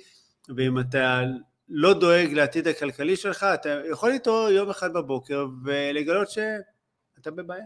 ואם 0.58 0.80
אתה 0.80 1.22
לא 1.70 1.94
דואג 1.94 2.34
לעתיד 2.34 2.68
הכלכלי 2.68 3.16
שלך, 3.16 3.44
אתה 3.54 3.82
יכול 3.92 4.10
להתעורר 4.10 4.52
יום 4.52 4.70
אחד 4.70 4.94
בבוקר 4.94 5.46
ולגלות 5.66 6.30
שאתה 6.30 7.32
בבעיה. 7.32 7.66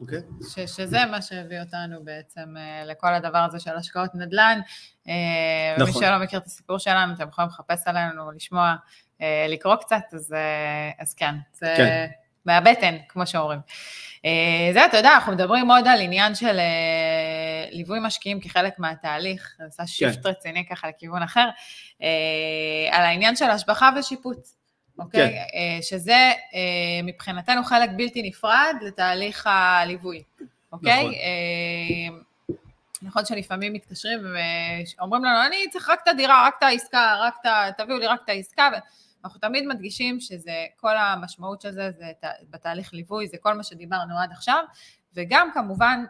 אוקיי. 0.00 0.18
Okay. 0.18 0.44
ש, 0.48 0.76
שזה 0.76 1.06
מה 1.10 1.22
שהביא 1.22 1.60
אותנו 1.60 2.04
בעצם 2.04 2.56
אה, 2.56 2.84
לכל 2.84 3.14
הדבר 3.14 3.38
הזה 3.38 3.60
של 3.60 3.76
השקעות 3.76 4.14
נדל"ן. 4.14 4.60
אה, 5.08 5.74
נכון. 5.78 5.94
ומי 5.94 6.06
שלא 6.06 6.18
מכיר 6.18 6.38
את 6.38 6.46
הסיפור 6.46 6.78
שלנו, 6.78 7.14
אתם 7.14 7.28
יכולים 7.28 7.50
לחפש 7.50 7.82
עלינו, 7.86 8.30
לשמוע, 8.32 8.74
אה, 9.20 9.46
לקרוא 9.48 9.76
קצת, 9.76 10.02
אז, 10.12 10.34
אז 10.98 11.14
כן, 11.14 11.34
זה 11.52 11.74
כן. 11.76 12.06
מהבטן, 12.44 12.96
כמו 13.08 13.26
שאומרים. 13.26 13.60
זה, 14.72 14.86
אתה 14.86 14.96
יודע, 14.96 15.14
אנחנו 15.14 15.32
מדברים 15.32 15.66
מאוד 15.66 15.88
על 15.88 16.00
עניין 16.00 16.34
של 16.34 16.58
ליווי 17.70 17.98
משקיעים 18.02 18.40
כחלק 18.40 18.78
מהתהליך, 18.78 19.56
זה 19.58 19.64
עשה 19.64 19.86
שיפט 19.86 20.22
כן. 20.22 20.28
רציני 20.28 20.66
ככה 20.66 20.88
לכיוון 20.88 21.22
אחר, 21.22 21.48
על 22.90 23.02
העניין 23.02 23.36
של 23.36 23.50
השבחה 23.50 23.90
ושיפוץ. 23.98 24.60
אוקיי? 25.00 25.30
כן. 25.30 25.58
אה, 25.58 25.82
שזה 25.82 26.32
אה, 26.54 27.02
מבחינתנו 27.02 27.64
חלק 27.64 27.90
בלתי 27.96 28.22
נפרד 28.22 28.74
לתהליך 28.82 29.46
הליווי, 29.46 30.22
אוקיי? 30.72 31.00
נכון. 31.00 31.14
אה, 31.14 32.56
נכון 33.02 33.24
שלפעמים 33.24 33.72
מתקשרים 33.72 34.18
ואומרים 34.98 35.24
לנו, 35.24 35.46
אני 35.46 35.56
צריך 35.70 35.88
רק 35.88 36.00
את 36.02 36.08
הדירה, 36.08 36.46
רק 36.46 36.54
את 36.58 36.62
העסקה, 36.62 37.16
רק 37.20 37.34
את 37.44 37.74
תביאו 37.78 37.98
לי 37.98 38.06
רק 38.06 38.20
את 38.24 38.28
העסקה, 38.28 38.68
ואנחנו 39.22 39.40
תמיד 39.40 39.66
מדגישים 39.66 40.20
שזה, 40.20 40.66
כל 40.76 40.96
המשמעות 40.96 41.60
של 41.60 41.70
זה, 41.70 41.90
זה 41.90 42.12
בתהליך 42.50 42.94
ליווי, 42.94 43.28
זה 43.28 43.36
כל 43.40 43.54
מה 43.54 43.62
שדיברנו 43.62 44.18
עד 44.18 44.32
עכשיו, 44.32 44.64
וגם 45.14 45.50
כמובן 45.54 46.04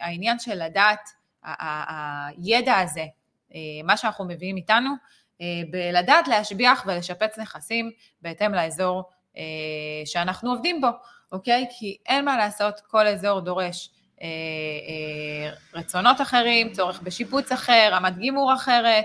העניין 0.00 0.38
של 0.38 0.64
לדעת, 0.64 1.08
הידע 1.42 2.78
הזה, 2.78 3.04
מה 3.84 3.96
שאנחנו 3.96 4.24
מביאים 4.24 4.56
איתנו, 4.56 4.90
אה, 5.40 5.62
בלדעת 5.70 6.28
להשביח 6.28 6.84
ולשפץ 6.86 7.38
נכסים 7.38 7.90
בהתאם 8.22 8.54
לאזור 8.54 9.10
אה, 9.36 9.42
שאנחנו 10.04 10.50
עובדים 10.50 10.80
בו, 10.80 10.88
אוקיי? 11.32 11.66
כי 11.78 11.96
אין 12.06 12.24
מה 12.24 12.36
לעשות, 12.36 12.80
כל 12.80 13.06
אזור 13.06 13.40
דורש 13.40 13.90
אה, 14.22 15.50
רצונות 15.74 16.20
אחרים, 16.20 16.72
צורך 16.72 17.02
בשיפוץ 17.02 17.52
אחר, 17.52 17.88
רמת 17.92 18.18
גימור 18.18 18.54
אחרת, 18.54 19.04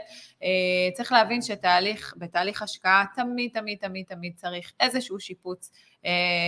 צריך 0.94 1.12
להבין 1.12 1.42
שתהליך, 1.42 2.14
בתהליך 2.18 2.62
השקעה 2.62 3.06
תמיד 3.16 3.52
תמיד 3.54 3.78
תמיד 3.82 4.06
תמיד 4.08 4.34
צריך 4.36 4.74
איזשהו 4.80 5.20
שיפוץ, 5.20 5.72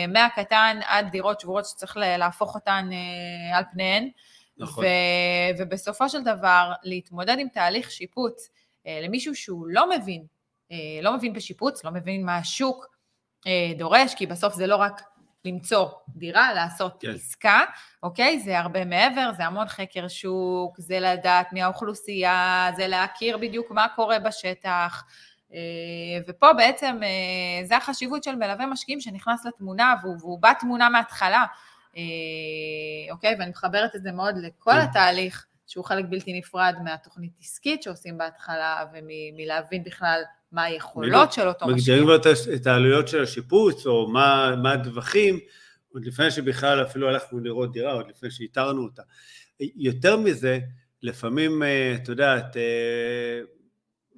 מהקטן 0.07 0.79
עד 0.85 1.11
דירות 1.11 1.39
שבורות 1.39 1.65
שצריך 1.65 1.97
להפוך 1.97 2.55
אותן 2.55 2.89
על 3.53 3.63
פניהן, 3.71 4.09
נכון. 4.57 4.85
ו- 4.85 5.59
ובסופו 5.59 6.09
של 6.09 6.23
דבר 6.23 6.71
להתמודד 6.83 7.35
עם 7.39 7.47
תהליך 7.47 7.91
שיפוץ 7.91 8.49
אה, 8.87 8.99
למישהו 9.03 9.35
שהוא 9.35 9.67
לא 9.67 9.89
מבין, 9.89 10.25
אה, 10.71 10.77
לא 11.01 11.13
מבין 11.13 11.33
בשיפוץ, 11.33 11.83
לא 11.83 11.91
מבין 11.91 12.25
מה 12.25 12.37
השוק 12.37 12.87
אה, 13.47 13.71
דורש, 13.77 14.15
כי 14.15 14.25
בסוף 14.25 14.53
זה 14.53 14.67
לא 14.67 14.75
רק 14.75 15.01
למצוא 15.45 15.87
דירה, 16.09 16.53
לעשות 16.53 16.97
כן. 17.01 17.11
עסקה, 17.11 17.63
אוקיי? 18.03 18.39
זה 18.39 18.59
הרבה 18.59 18.85
מעבר, 18.85 19.31
זה 19.37 19.45
המון 19.45 19.67
חקר 19.67 20.07
שוק, 20.07 20.79
זה 20.79 20.99
לדעת 20.99 21.53
מי 21.53 21.61
האוכלוסייה, 21.61 22.71
זה 22.75 22.87
להכיר 22.87 23.37
בדיוק 23.37 23.71
מה 23.71 23.87
קורה 23.95 24.19
בשטח. 24.19 25.03
ופה 26.27 26.53
בעצם 26.53 26.99
זה 27.63 27.77
החשיבות 27.77 28.23
של 28.23 28.35
מלווה 28.35 28.65
משקיעים 28.65 29.01
שנכנס 29.01 29.45
לתמונה 29.45 29.95
והוא, 30.03 30.15
והוא 30.19 30.39
בתמונה 30.41 30.89
מההתחלה, 30.89 31.45
אוקיי? 33.11 33.35
ואני 33.39 33.49
מחברת 33.49 33.95
את 33.95 34.03
זה 34.03 34.11
מאוד 34.11 34.35
לכל 34.37 34.71
כן. 34.71 34.77
התהליך 34.77 35.45
שהוא 35.67 35.85
חלק 35.85 36.05
בלתי 36.09 36.33
נפרד 36.33 36.75
מהתוכנית 36.83 37.31
עסקית 37.41 37.83
שעושים 37.83 38.17
בהתחלה, 38.17 38.85
ומלהבין 38.93 39.83
בכלל 39.83 40.21
מה 40.51 40.63
היכולות 40.63 41.33
של 41.33 41.47
אותו 41.47 41.67
משקיע. 41.67 41.95
מגדירים 41.95 42.07
לו 42.07 42.15
את 42.55 42.67
העלויות 42.67 43.07
של 43.07 43.23
השיפוץ, 43.23 43.85
או 43.85 44.07
מה, 44.07 44.55
מה 44.63 44.71
הדווחים, 44.71 45.39
עוד 45.93 46.05
לפני 46.05 46.31
שבכלל 46.31 46.83
אפילו 46.83 47.09
הלכנו 47.09 47.39
לראות 47.39 47.71
דירה, 47.71 47.91
עוד 47.91 48.09
לפני 48.09 48.31
שאיתרנו 48.31 48.83
אותה. 48.83 49.01
יותר 49.59 50.17
מזה, 50.17 50.59
לפעמים, 51.03 51.63
אה, 51.63 51.95
את 51.95 52.09
יודעת, 52.09 52.57
אה, 52.57 53.41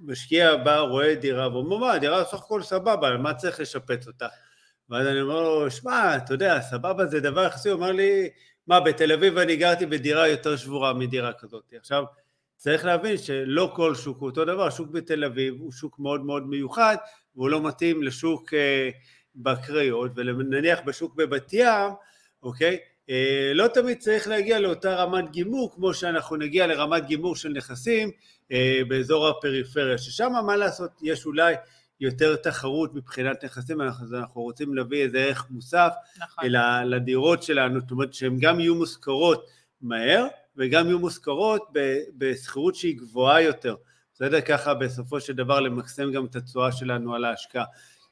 משקיע 0.04 0.56
בא, 0.56 0.80
רואה 0.80 1.16
דירה, 1.16 1.54
ואומר, 1.54 1.78
מה, 1.78 1.94
הדירה 1.94 2.26
סך 2.26 2.34
הכל 2.34 2.62
סבבה, 2.64 3.18
מה 3.18 3.34
צריך 3.34 3.60
לשפץ 3.60 4.08
אותה? 4.08 4.28
ואז 4.90 5.08
אני 5.08 5.22
אומר 5.22 5.42
לו, 5.42 5.72
שמע, 5.72 6.18
אתה 6.18 6.34
יודע, 6.34 6.62
סבבה 6.62 7.06
זה 7.06 7.20
דבר 7.20 7.44
יחסי, 7.44 7.70
הוא 7.70 7.80
אמר 7.80 7.92
לי, 7.92 8.30
מה, 8.68 8.80
בתל 8.80 9.12
אביב 9.12 9.38
אני 9.38 9.56
גרתי 9.56 9.86
בדירה 9.86 10.28
יותר 10.28 10.56
שבורה 10.56 10.94
מדירה 10.94 11.34
כזאת. 11.34 11.74
עכשיו, 11.74 12.04
צריך 12.58 12.86
להבין 12.86 13.18
שלא 13.18 13.72
כל 13.76 13.96
שוק 13.96 14.18
הוא 14.20 14.30
אותו 14.30 14.46
דבר, 14.46 14.70
שוק 14.70 14.90
בתל 14.90 15.24
אביב 15.24 15.56
הוא 15.60 15.72
שוק 15.72 16.00
מאוד 16.00 16.26
מאוד 16.26 16.48
מיוחד, 16.48 16.96
והוא 17.36 17.50
לא 17.50 17.62
מתאים 17.62 18.04
לשוק 18.04 18.54
אה, 18.54 18.90
בקריות, 19.36 20.12
ונניח 20.16 20.80
בשוק 20.86 21.16
בבת 21.16 21.54
ים, 21.54 21.92
אוקיי? 22.44 22.78
אה, 23.10 23.52
לא 23.54 23.68
תמיד 23.68 24.00
צריך 24.00 24.28
להגיע 24.28 24.60
לאותה 24.60 24.96
רמת 24.96 25.32
גימור 25.32 25.72
כמו 25.76 25.94
שאנחנו 25.94 26.36
נגיע 26.36 26.68
לרמת 26.68 27.06
גימור 27.06 27.36
של 27.36 27.50
נכסים 27.50 28.12
אה, 28.52 28.82
באזור 28.88 29.28
הפריפריה, 29.28 29.98
ששם 29.98 30.32
מה 30.46 30.56
לעשות, 30.56 30.92
יש 31.02 31.26
אולי 31.26 31.56
יותר 32.00 32.36
תחרות 32.36 32.96
מבחינת 32.96 33.44
נכסים, 33.44 33.82
אז 33.82 34.14
אנחנו 34.14 34.42
רוצים 34.42 34.74
להביא 34.74 35.04
איזה 35.04 35.18
ערך 35.18 35.48
מוסף 35.50 35.94
נכון. 36.18 36.46
לדירות 36.86 37.44
שלנו, 37.44 37.80
זאת 37.80 37.92
אומרת 37.92 38.14
שהן 38.14 38.38
גם 38.40 38.60
יהיו 38.60 38.76
מושכרות 38.76 39.48
מהר 39.82 40.28
וגם 40.58 40.86
יהיו 40.86 41.00
מושכרות 41.00 41.70
בשכירות 42.18 42.76
שהיא 42.76 42.98
גבוהה 42.98 43.42
יותר, 43.42 43.76
בסדר? 44.14 44.42
ככה 44.42 44.74
בסופו 44.74 45.20
של 45.20 45.34
דבר 45.34 45.60
למקסם 45.60 46.12
גם 46.12 46.26
את 46.26 46.36
התשואה 46.36 46.72
שלנו 46.72 47.16
על 47.16 47.26
ההשקעה. 47.26 47.66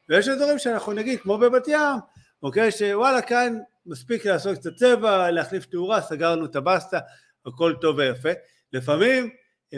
ויש 0.09 0.27
דברים 0.27 0.59
שאנחנו 0.59 0.93
נגיד, 0.93 1.19
כמו 1.19 1.37
בבת 1.37 1.67
ים, 1.67 1.99
אוקיי, 2.43 2.71
שוואלה 2.71 3.21
כאן 3.21 3.57
מספיק 3.85 4.25
לעשות 4.25 4.57
קצת 4.57 4.75
צבע, 4.75 5.31
להחליף 5.31 5.65
תאורה, 5.65 6.01
סגרנו 6.01 6.45
את 6.45 6.55
הבסטה, 6.55 6.99
הכל 7.45 7.73
טוב 7.81 7.97
ויפה. 7.97 8.29
לפעמים 8.73 9.29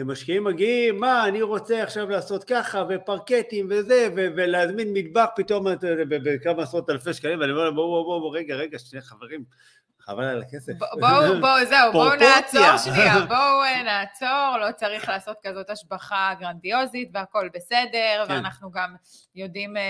משקיעים 0.04 0.44
מגיעים, 0.44 1.00
מה, 1.00 1.28
אני 1.28 1.42
רוצה 1.42 1.82
עכשיו 1.82 2.10
לעשות 2.10 2.44
ככה, 2.44 2.84
ופרקטים 2.88 3.66
וזה, 3.70 4.08
ו- 4.16 4.28
ולהזמין 4.36 4.92
מטבח 4.92 5.26
פתאום 5.36 5.66
בכמה 6.08 6.62
עשרות 6.62 6.90
אלפי 6.90 7.14
שקלים, 7.14 7.40
ואני 7.40 7.52
אומר 7.52 7.64
להם, 7.64 7.74
בואו, 7.74 8.04
בואו, 8.04 8.20
בואו, 8.20 8.30
רגע, 8.30 8.54
רגע, 8.54 8.78
שני 8.78 9.00
חברים, 9.00 9.44
חבל 10.04 10.24
על 10.24 10.42
הכסף. 10.42 10.72
בואו, 11.00 11.40
בואו, 11.40 11.64
זהו, 11.64 11.92
בואו 11.92 12.14
נעצור 12.14 12.76
שנייה, 12.84 13.20
בואו 13.28 13.64
אה, 13.64 13.82
נעצור, 13.82 14.58
לא 14.60 14.72
צריך 14.72 15.08
לעשות 15.08 15.36
כזאת 15.42 15.70
השבחה 15.70 16.32
גרנדיוזית 16.40 17.08
והכל 17.12 17.48
בסדר, 17.54 18.24
כן. 18.28 18.32
ואנחנו 18.32 18.70
גם 18.70 18.94
יודעים 19.34 19.76
אה, 19.76 19.82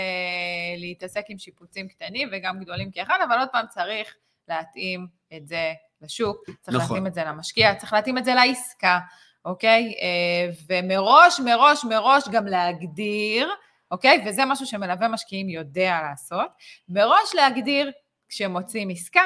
להתעסק 0.76 1.24
עם 1.28 1.38
שיפוצים 1.38 1.88
קטנים 1.88 2.28
וגם 2.32 2.60
גדולים 2.60 2.90
כאחד, 2.90 3.18
אבל 3.28 3.38
עוד 3.38 3.48
פעם 3.52 3.66
צריך 3.68 4.14
להתאים 4.48 5.06
את 5.36 5.48
זה 5.48 5.72
לשוק, 6.00 6.44
צריך 6.60 6.76
נכון. 6.76 6.96
להתאים 6.96 7.06
את 7.06 7.14
זה 7.14 7.24
למשקיע, 7.24 7.74
צריך 7.74 7.92
להתאים 7.92 8.18
את 8.18 8.24
זה 8.24 8.34
לעסקה, 8.34 8.98
אוקיי? 9.44 9.94
אה, 10.02 10.50
ומראש, 10.68 11.40
מראש, 11.40 11.84
מראש 11.84 12.28
גם 12.32 12.46
להגדיר, 12.46 13.48
אוקיי? 13.90 14.24
וזה 14.26 14.44
משהו 14.44 14.66
שמלווה 14.66 15.08
משקיעים 15.08 15.48
יודע 15.48 15.98
לעשות, 16.02 16.48
מראש 16.88 17.34
להגדיר 17.34 17.90
כשמוצאים 18.28 18.90
עסקה, 18.90 19.22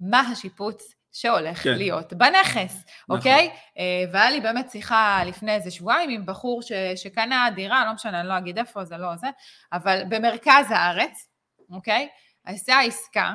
מה 0.00 0.20
השיפוץ 0.20 0.94
שהולך 1.12 1.62
כן. 1.62 1.74
להיות 1.74 2.12
בנכס, 2.12 2.84
נכון. 3.02 3.16
אוקיי? 3.16 3.50
אה, 3.78 4.04
והיה 4.12 4.30
לי 4.30 4.40
באמת 4.40 4.70
שיחה 4.70 5.22
לפני 5.26 5.54
איזה 5.54 5.70
שבועיים 5.70 6.10
עם 6.10 6.26
בחור 6.26 6.62
ש, 6.62 6.72
שקנה 6.96 7.48
דירה, 7.54 7.84
לא 7.84 7.92
משנה, 7.92 8.20
אני 8.20 8.28
לא 8.28 8.38
אגיד 8.38 8.58
איפה, 8.58 8.84
זה 8.84 8.96
לא 8.96 9.16
זה, 9.16 9.26
אבל 9.72 10.02
במרכז 10.08 10.66
הארץ, 10.70 11.28
אוקיי? 11.70 12.08
עשה 12.44 12.80
עסקה, 12.80 13.32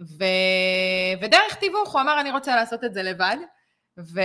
ו... 0.00 0.24
ודרך 1.22 1.54
תיווך 1.54 1.92
הוא 1.92 2.00
אמר, 2.00 2.20
אני 2.20 2.30
רוצה 2.30 2.56
לעשות 2.56 2.84
את 2.84 2.94
זה 2.94 3.02
לבד, 3.02 3.36
ו... 3.98 4.20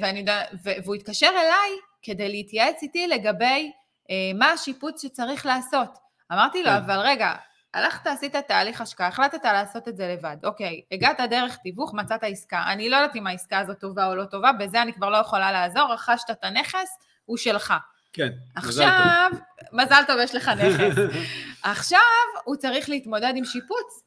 ואני... 0.00 0.24
ו... 0.64 0.70
והוא 0.84 0.94
התקשר 0.94 1.30
אליי 1.30 1.70
כדי 2.02 2.28
להתייעץ 2.28 2.82
איתי 2.82 3.06
לגבי 3.06 3.72
אה, 4.10 4.30
מה 4.38 4.52
השיפוץ 4.52 5.02
שצריך 5.02 5.46
לעשות. 5.46 5.98
אמרתי 6.32 6.62
לו, 6.62 6.70
כן. 6.70 6.76
אבל 6.76 6.98
רגע, 6.98 7.34
הלכת, 7.78 8.06
עשית 8.06 8.36
תהליך 8.36 8.80
השקעה, 8.80 9.08
החלטת 9.08 9.44
לעשות 9.44 9.88
את 9.88 9.96
זה 9.96 10.14
לבד, 10.16 10.36
אוקיי, 10.44 10.80
הגעת 10.92 11.20
דרך 11.30 11.56
תיווך, 11.56 11.94
מצאת 11.94 12.20
עסקה, 12.22 12.64
אני 12.72 12.88
לא 12.88 12.96
יודעת 12.96 13.16
אם 13.16 13.26
העסקה 13.26 13.58
הזאת 13.58 13.78
טובה 13.80 14.06
או 14.06 14.14
לא 14.14 14.24
טובה, 14.24 14.52
בזה 14.52 14.82
אני 14.82 14.92
כבר 14.92 15.10
לא 15.10 15.16
יכולה 15.16 15.52
לעזור, 15.52 15.92
רכשת 15.92 16.30
את 16.30 16.44
הנכס, 16.44 16.98
הוא 17.24 17.36
שלך. 17.36 17.74
כן, 18.12 18.28
עכשיו, 18.56 19.30
מזל 19.72 20.02
טוב, 20.06 20.16
יש 20.20 20.34
לך 20.34 20.48
נכס. 20.48 20.94
עכשיו 21.62 22.00
הוא 22.44 22.56
צריך 22.56 22.88
להתמודד 22.88 23.32
עם 23.36 23.44
שיפוץ. 23.44 24.02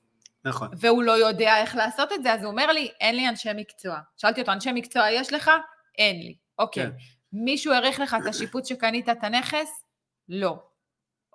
נכון. 0.46 0.70
והוא 0.78 1.04
לא 1.04 1.12
יודע 1.12 1.58
איך 1.58 1.76
לעשות 1.76 2.12
את 2.12 2.24
זה, 2.24 2.34
אז 2.34 2.44
הוא 2.44 2.52
אומר 2.52 2.72
לי, 2.72 2.92
אין 3.02 3.16
לי 3.16 3.30
אנשי 3.30 3.50
מקצוע. 3.56 4.00
שאלתי 4.18 4.42
אותו, 4.42 4.52
אנשי 4.52 4.72
מקצוע 4.72 5.10
יש 5.10 5.34
לך? 5.34 5.52
אין 5.98 6.16
לי. 6.16 6.36
אוקיי. 6.60 6.84
כן. 6.84 6.92
מישהו 7.34 7.74
העריך 7.74 8.00
לך 8.00 8.16
את 8.22 8.28
השיפוץ 8.28 8.70
שקנית 8.70 9.10
את 9.10 9.24
הנכס? 9.24 9.84
לא. 10.30 10.64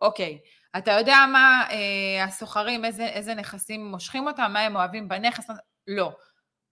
אוקיי. 0.03 0.39
אתה 0.79 0.93
יודע 0.93 1.17
מה 1.33 1.65
אה, 1.71 2.25
הסוחרים, 2.25 2.85
איזה, 2.85 3.07
איזה 3.07 3.35
נכסים 3.35 3.87
מושכים 3.87 4.27
אותם, 4.27 4.51
מה 4.53 4.61
הם 4.61 4.77
אוהבים 4.77 5.09
בנכס? 5.09 5.47
לא. 5.87 6.13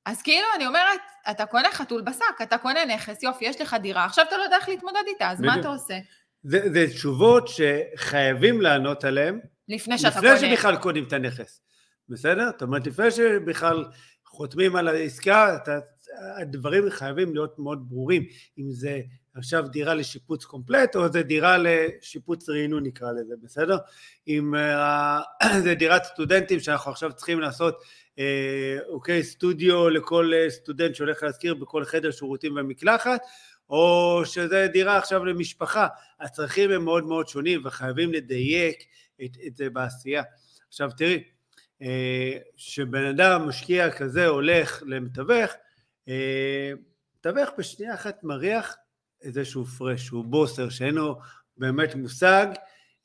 אז 0.07 0.23
כאילו, 0.23 0.47
אני 0.57 0.67
אומרת, 0.67 1.01
אתה 1.31 1.47
קונה 1.47 1.69
חתול 1.73 2.03
בשק, 2.03 2.43
אתה 2.43 2.59
קונה 2.59 2.85
נכס, 2.85 3.23
יופי, 3.23 3.45
יש 3.45 3.61
לך 3.61 3.77
דירה, 3.83 4.05
עכשיו 4.05 4.25
אתה 4.29 4.37
לא 4.37 4.43
יודע 4.43 4.57
איך 4.57 4.69
להתמודד 4.69 5.03
איתה, 5.07 5.31
אז 5.31 5.39
בדיוק. 5.39 5.55
מה 5.55 5.61
אתה 5.61 5.69
עושה? 5.69 5.99
זה, 6.43 6.61
זה 6.73 6.87
תשובות 6.91 7.49
שחייבים 7.49 8.61
לענות 8.61 9.05
עליהן. 9.05 9.41
לפני 9.69 9.99
שאתה 9.99 10.09
לפני 10.09 10.21
קונה. 10.21 10.35
לפני 10.35 10.57
שבכלל 10.57 10.77
קונים 10.77 11.05
את 11.05 11.13
הנכס, 11.13 11.61
בסדר? 12.09 12.47
זאת 12.53 12.63
אומרת, 12.63 12.87
לפני 12.87 13.11
שבכלל 13.11 13.85
חותמים 14.27 14.77
על 14.77 14.89
העסקה, 14.89 15.57
אתה, 15.57 15.79
הדברים 16.41 16.91
חייבים 16.91 17.35
להיות 17.35 17.59
מאוד 17.59 17.89
ברורים, 17.89 18.23
אם 18.59 18.71
זה 18.71 19.01
עכשיו 19.35 19.65
דירה 19.69 19.95
לשיפוץ 19.95 20.45
קומפלט, 20.45 20.97
או 20.97 21.09
זה 21.13 21.23
דירה 21.23 21.57
לשיפוץ 21.59 22.49
רעינון 22.49 22.87
נקרא 22.87 23.13
לזה, 23.13 23.35
בסדר? 23.43 23.77
אם 24.29 24.55
uh, 24.55 25.47
זה 25.65 25.75
דירת 25.75 26.05
סטודנטים 26.05 26.61
שאנחנו 26.61 26.91
עכשיו 26.91 27.13
צריכים 27.13 27.41
לעשות, 27.41 27.83
uh, 28.17 28.19
אוקיי, 28.89 29.23
סטודיו 29.23 29.89
לכל 29.89 30.33
uh, 30.33 30.51
סטודנט 30.51 30.95
שהולך 30.95 31.23
להזכיר 31.23 31.55
בכל 31.55 31.85
חדר 31.85 32.11
שירותים 32.11 32.57
ומקלחת, 32.57 33.21
או 33.71 34.23
שזה 34.25 34.69
דירה 34.73 34.97
עכשיו 34.97 35.25
למשפחה, 35.25 35.87
הצרכים 36.21 36.71
הם 36.71 36.85
מאוד 36.85 37.05
מאוד 37.05 37.29
שונים 37.29 37.61
וחייבים 37.65 38.13
לדייק 38.13 38.85
את, 39.25 39.37
את 39.47 39.57
זה 39.57 39.71
בעשייה. 39.71 40.23
עכשיו 40.69 40.91
תראי, 40.97 41.25
שבן 42.57 43.05
אדם 43.05 43.49
משקיע 43.49 43.91
כזה 43.91 44.27
הולך 44.27 44.83
למתווך, 44.87 45.53
מתווך 47.19 47.51
בשנייה 47.59 47.95
אחת 47.95 48.25
מריח 48.25 48.77
איזשהו 49.25 49.65
פרש, 49.65 50.09
הוא 50.09 50.25
בוסר, 50.25 50.69
שאין 50.69 50.95
לו 50.95 51.19
באמת 51.57 51.95
מושג 51.95 52.47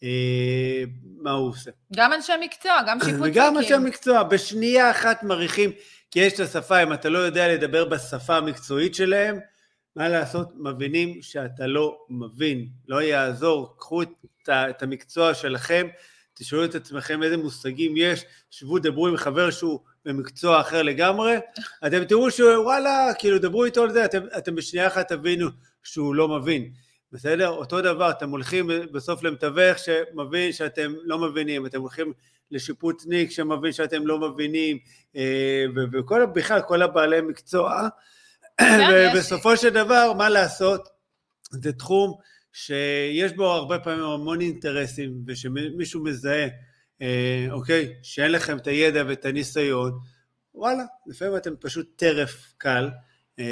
אה, 0.04 0.84
מה 1.22 1.32
הוא 1.32 1.50
עושה. 1.50 1.72
גם 1.96 2.14
אנשי 2.14 2.34
מקצוע, 2.42 2.82
גם 2.88 3.00
שיפוצים. 3.00 3.32
וגם 3.32 3.58
אנשי 3.58 3.78
מקצוע, 3.78 4.24
בשנייה 4.24 4.92
אחת 4.92 5.24
מריחים, 5.24 5.72
כי 6.12 6.20
יש 6.20 6.34
את 6.34 6.40
השפה, 6.40 6.84
אם 6.84 6.94
אתה 6.94 7.10
לא 7.10 7.18
יודע 7.18 7.48
לדבר 7.48 7.86
בשפה 7.86 8.38
המקצועית 8.38 8.96
שלהם, 8.96 9.40
מה 9.96 10.10
לעשות, 10.10 10.48
מבינים 10.56 11.22
שאתה 11.22 11.68
לא 11.68 11.98
מבין, 12.10 12.68
לא 12.88 13.02
יעזור, 13.02 13.76
קחו 13.78 14.02
את, 14.02 14.10
את 14.50 14.84
המקצוע 14.84 15.34
שלכם, 15.34 15.88
תשאלו 16.34 16.66
את 16.66 16.76
עצמכם 16.76 17.24
איזה 17.24 17.38
מושגים 17.38 17.94
יש, 17.98 18.26
שבו 18.50 18.80
דברו 18.80 19.08
עם 19.08 19.18
חבר 19.18 19.52
שהוא 19.52 19.80
במקצוע 20.06 20.62
אחר 20.62 20.82
לגמרי, 20.82 21.38
אתם 21.88 22.06
תראו 22.06 22.32
שוואלה, 22.32 23.12
כאילו 23.20 23.40
דברו 23.40 23.66
איתו 23.66 23.84
על 23.84 23.92
זה, 23.92 24.06
אתם, 24.06 24.22
אתם 24.38 24.56
בשנייה 24.56 24.88
אחת 24.88 25.08
תבינו 25.08 25.50
שהוא 25.84 26.16
לא 26.16 26.28
מבין, 26.28 26.72
בסדר? 27.12 27.48
אותו 27.48 27.82
דבר, 27.82 28.12
אתם 28.12 28.30
הולכים 28.30 28.70
בסוף 28.92 29.24
למתווך 29.24 29.78
שמבין 29.80 30.52
שאתם 30.52 30.94
לא 31.04 31.20
מבינים, 31.20 31.66
אתם 31.66 31.82
הולכים 31.82 32.14
לשיפוצניק 32.52 33.32
שמבין 33.32 33.72
שאתם 33.72 34.08
לא 34.08 34.20
מבינים, 34.20 34.78
אה, 35.16 35.66
וכל, 35.94 36.26
בכלל 36.26 36.62
כל 36.62 36.82
הבעלי 36.82 37.22
מקצוע, 37.22 37.88
ובסופו 38.90 39.58
של 39.58 39.70
דבר, 39.70 40.14
מה 40.18 40.30
לעשות? 40.30 40.88
זה 41.52 41.74
תחום 41.74 42.14
שיש 42.54 43.34
בו 43.34 43.46
הרבה 43.46 43.80
פעמים 43.80 44.04
המון 44.04 44.42
אינטרסים, 44.42 45.24
ושמישהו 45.28 46.04
מזהה, 46.04 46.48
אה, 47.02 47.48
אוקיי, 47.52 47.94
שאין 48.04 48.32
לכם 48.32 48.58
את 48.58 48.68
הידע 48.68 49.04
ואת 49.08 49.26
הניסיון, 49.26 49.92
וואלה, 50.54 50.84
לפעמים 51.08 51.36
אתם 51.36 51.54
פשוט 51.60 51.88
טרף 51.96 52.54
קל, 52.58 52.90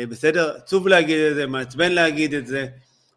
בסדר? 0.10 0.58
עצוב 0.58 0.88
להגיד 0.88 1.20
את 1.20 1.36
זה, 1.36 1.48
מעצבן 1.48 1.92
להגיד 1.92 2.34
את 2.34 2.48
זה, 2.48 2.68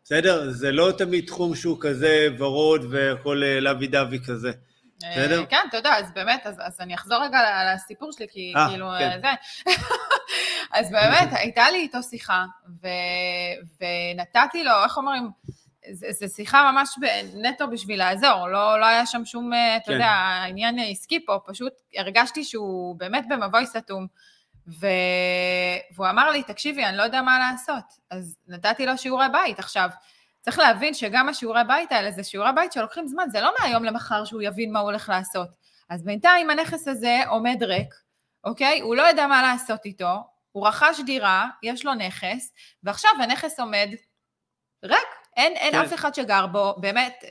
בסדר? 0.05 0.51
זה 0.51 0.73
לא 0.73 0.93
תמיד 0.99 1.27
תחום 1.27 1.55
שהוא 1.55 1.77
כזה 1.81 2.29
ורוד 2.39 2.87
והכל 2.91 3.43
אה, 3.43 3.61
לוי 3.61 3.87
דווי 3.87 4.19
כזה. 4.27 4.53
בסדר? 4.97 5.45
כן, 5.47 5.61
אתה 5.69 5.77
יודע, 5.77 5.95
אז 5.99 6.13
באמת, 6.15 6.47
אז, 6.47 6.57
אז 6.61 6.81
אני 6.81 6.95
אחזור 6.95 7.19
רגע 7.25 7.39
לסיפור 7.75 8.13
שלי, 8.13 8.27
כי 8.31 8.53
아, 8.57 8.71
כאילו, 8.71 8.87
כן. 8.99 9.21
זה. 9.23 9.73
אז 10.79 10.91
באמת, 10.91 11.29
הייתה 11.33 11.71
לי 11.71 11.79
איתו 11.79 12.03
שיחה, 12.03 12.45
ו, 12.83 12.89
ונתתי 13.81 14.65
לו, 14.65 14.73
איך 14.85 14.97
אומרים, 14.97 15.31
זו 15.93 16.27
שיחה 16.37 16.71
ממש 16.73 16.89
נטו 17.35 17.71
בשביל 17.71 17.99
לעזור, 17.99 18.49
לא, 18.49 18.81
לא 18.81 18.87
היה 18.87 19.07
שם 19.07 19.25
שום, 19.25 19.53
אה, 19.53 19.77
אתה 19.77 19.87
כן. 19.87 19.93
יודע, 19.93 20.43
עניין 20.49 20.77
עסקי 20.91 21.27
פה, 21.27 21.39
פשוט 21.47 21.73
הרגשתי 21.97 22.45
שהוא 22.45 22.97
באמת 22.97 23.25
במבוי 23.29 23.67
סתום. 23.67 24.07
ו... 24.69 24.87
והוא 25.95 26.09
אמר 26.11 26.31
לי, 26.31 26.43
תקשיבי, 26.43 26.85
אני 26.85 26.97
לא 26.97 27.03
יודע 27.03 27.23
מה 27.23 27.39
לעשות. 27.39 27.85
אז 28.11 28.37
נתתי 28.49 28.87
לו 28.87 28.99
שיעורי 28.99 29.27
בית. 29.33 29.59
עכשיו, 29.59 29.91
צריך 30.41 30.59
להבין 30.59 30.95
שגם 30.95 31.29
השיעורי 31.29 31.65
בית 31.69 31.93
האלה 31.93 32.11
זה 32.11 32.25
שיעורי 32.25 32.53
בית 32.55 32.73
שלוקחים 32.73 33.07
זמן, 33.07 33.25
זה 33.31 33.41
לא 33.41 33.53
מהיום 33.61 33.85
למחר 33.85 34.25
שהוא 34.25 34.43
יבין 34.43 34.73
מה 34.73 34.79
הוא 34.79 34.91
הולך 34.91 35.09
לעשות. 35.09 35.49
אז 35.89 36.05
בינתיים 36.05 36.51
הנכס 36.51 36.89
הזה 36.89 37.21
עומד 37.29 37.63
ריק, 37.63 37.95
אוקיי? 38.45 38.81
הוא 38.81 38.97
לא 38.97 39.03
יודע 39.03 39.27
מה 39.27 39.43
לעשות 39.43 39.85
איתו, 39.85 40.25
הוא 40.53 40.69
רכש 40.69 41.01
דירה, 41.07 41.49
יש 41.63 41.85
לו 41.85 41.95
נכס, 41.95 42.53
ועכשיו 42.83 43.11
הנכס 43.23 43.61
עומד 43.61 43.89
ריק. 44.85 45.20
אין, 45.41 45.53
אין 45.57 45.73
כן. 45.73 45.79
אף 45.79 45.95
אחד 45.95 46.15
שגר 46.15 46.47
בו, 46.47 46.75
באמת, 46.81 47.25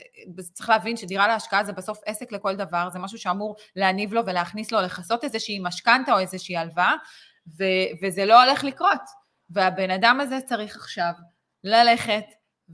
צריך 0.52 0.68
להבין 0.68 0.96
שדירה 0.96 1.28
להשקעה 1.28 1.64
זה 1.64 1.72
בסוף 1.72 2.00
עסק 2.06 2.32
לכל 2.32 2.56
דבר, 2.56 2.88
זה 2.92 2.98
משהו 2.98 3.18
שאמור 3.18 3.56
להניב 3.76 4.12
לו 4.12 4.26
ולהכניס 4.26 4.72
לו, 4.72 4.80
לכסות 4.80 5.24
איזושהי 5.24 5.58
משכנתה 5.62 6.12
או 6.12 6.18
איזושהי 6.18 6.56
הלוואה, 6.56 6.94
ו- 7.58 8.04
וזה 8.06 8.24
לא 8.24 8.44
הולך 8.44 8.64
לקרות. 8.64 9.00
והבן 9.50 9.90
אדם 9.90 10.20
הזה 10.20 10.40
צריך 10.40 10.76
עכשיו 10.76 11.12
ללכת 11.64 12.24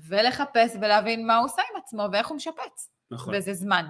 ולחפש 0.09 0.77
ולהבין 0.81 1.27
מה 1.27 1.37
הוא 1.37 1.45
עושה 1.45 1.63
עם 1.71 1.81
עצמו 1.83 2.09
ואיך 2.13 2.29
הוא 2.29 2.37
משפץ. 2.37 2.91
נכון. 3.11 3.35
וזה 3.37 3.55
זמן, 3.55 3.87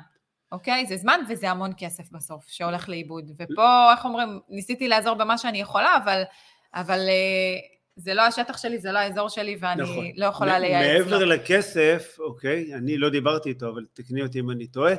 אוקיי? 0.53 0.87
זה 0.87 0.97
זמן 0.97 1.21
וזה 1.29 1.51
המון 1.51 1.73
כסף 1.79 2.11
בסוף 2.13 2.45
שהולך 2.49 2.89
לאיבוד. 2.89 3.31
ופה, 3.39 3.93
איך 3.93 4.05
אומרים, 4.05 4.41
ניסיתי 4.49 4.89
לעזור 4.89 5.15
במה 5.15 5.39
שאני 5.39 5.61
יכולה, 5.61 5.97
אבל, 5.97 6.23
אבל 6.75 6.99
אה, 6.99 7.76
זה 7.97 8.15
לא 8.15 8.23
השטח 8.23 8.57
שלי, 8.59 8.79
זה 8.79 8.93
לא 8.93 8.99
האזור 8.99 9.29
שלי, 9.29 9.57
ואני 9.61 9.83
נכון. 9.83 10.07
לא 10.17 10.27
יכולה 10.27 10.59
מ- 10.59 10.61
לייעץ 10.61 11.05
מעבר 11.05 11.19
לו. 11.19 11.27
לכסף, 11.27 12.17
אוקיי, 12.19 12.75
אני 12.75 12.99
לא 12.99 13.11
דיברתי 13.11 13.49
איתו, 13.49 13.69
אבל 13.69 13.85
תקני 13.93 14.23
אותי 14.23 14.41
אם 14.41 14.51
אני 14.51 14.67
טועה, 14.67 14.95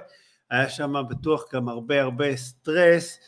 היה 0.49 0.69
שם 0.69 0.93
בטוח 1.09 1.53
גם 1.53 1.69
הרבה 1.69 2.01
הרבה 2.01 2.35
סטרס 2.35 3.19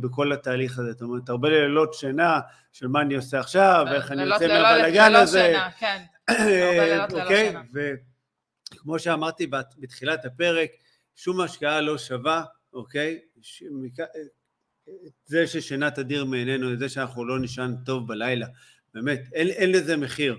בכל 0.00 0.32
התהליך 0.32 0.78
הזה, 0.78 0.92
זאת 0.92 1.02
אומרת, 1.02 1.28
הרבה 1.28 1.48
לילות 1.48 1.94
שינה 1.94 2.40
של 2.72 2.88
מה 2.88 3.00
אני 3.00 3.14
עושה 3.14 3.40
עכשיו, 3.40 3.86
ואיך 3.90 4.12
אני 4.12 4.22
לילות 4.22 4.40
יוצא 4.40 4.62
מהבלאגן 4.62 5.14
הזה, 5.14 5.42
שינה, 5.42 5.70
כן. 5.78 6.02
הרבה 6.28 6.84
לילות 6.84 7.12
ללא 7.12 7.22
אוקיי. 7.22 7.54
וכמו 8.74 8.98
שאמרתי 8.98 9.46
בת- 9.46 9.74
בתחילת 9.78 10.24
הפרק, 10.24 10.70
שום 11.16 11.40
השקעה 11.40 11.80
לא 11.80 11.98
שווה, 11.98 12.44
אוקיי, 12.72 13.18
ש- 13.42 13.62
זה 15.24 15.46
ששינה 15.46 15.90
תדיר 15.90 16.24
מעינינו, 16.24 16.76
זה 16.76 16.88
שאנחנו 16.88 17.24
לא 17.24 17.38
נישן 17.40 17.74
טוב 17.86 18.08
בלילה, 18.08 18.46
באמת, 18.94 19.22
אין, 19.32 19.48
אין 19.48 19.72
לזה 19.72 19.96
מחיר. 19.96 20.38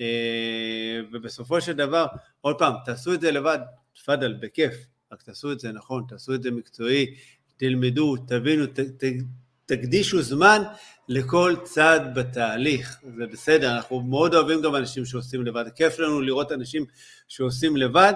אה, 0.00 1.00
ובסופו 1.12 1.60
של 1.60 1.72
דבר, 1.72 2.06
עוד 2.40 2.58
פעם, 2.58 2.74
תעשו 2.84 3.14
את 3.14 3.20
זה 3.20 3.30
לבד, 3.30 3.58
תפאדל, 3.94 4.34
בכיף, 4.40 4.74
רק 5.12 5.22
תעשו 5.22 5.52
את 5.52 5.60
זה 5.60 5.72
נכון, 5.72 6.04
תעשו 6.08 6.34
את 6.34 6.42
זה 6.42 6.50
מקצועי, 6.50 7.14
תלמדו, 7.56 8.16
תבינו, 8.16 8.66
ת, 8.66 8.80
ת, 8.80 9.04
תקדישו 9.66 10.22
זמן 10.22 10.62
לכל 11.08 11.54
צעד 11.64 12.14
בתהליך, 12.14 13.00
זה 13.16 13.26
בסדר, 13.26 13.76
אנחנו 13.76 14.00
מאוד 14.00 14.34
אוהבים 14.34 14.62
גם 14.62 14.76
אנשים 14.76 15.04
שעושים 15.04 15.46
לבד, 15.46 15.64
כיף 15.74 15.98
לנו 15.98 16.20
לראות 16.20 16.52
אנשים 16.52 16.84
שעושים 17.28 17.76
לבד 17.76 18.12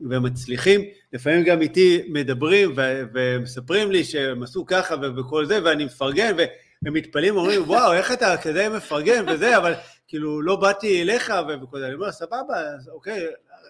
ומצליחים, 0.00 0.80
לפעמים 1.12 1.44
גם 1.44 1.60
איתי 1.60 2.02
מדברים 2.08 2.72
ו- 2.76 3.02
ומספרים 3.14 3.90
לי 3.90 4.04
שהם 4.04 4.42
עשו 4.42 4.66
ככה 4.66 4.94
ו- 5.02 5.16
וכל 5.16 5.46
זה, 5.46 5.58
ואני 5.64 5.84
מפרגן, 5.84 6.36
והם 6.82 6.94
מתפלאים, 6.94 7.36
אומרים, 7.36 7.62
וואו, 7.66 7.92
איך 7.92 8.12
אתה 8.12 8.36
כזה 8.42 8.68
מפרגן 8.68 9.24
וזה, 9.28 9.56
אבל 9.56 9.74
כאילו 10.08 10.42
לא 10.42 10.56
באתי 10.56 11.02
אליך 11.02 11.32
וכל 11.62 11.78
זה, 11.78 11.86
אני 11.86 11.94
אומר, 11.94 12.12
סבבה, 12.12 12.54
אוקיי, 12.92 13.26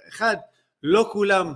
אחד, 0.09 0.37
לא 0.83 1.09
כולם 1.13 1.53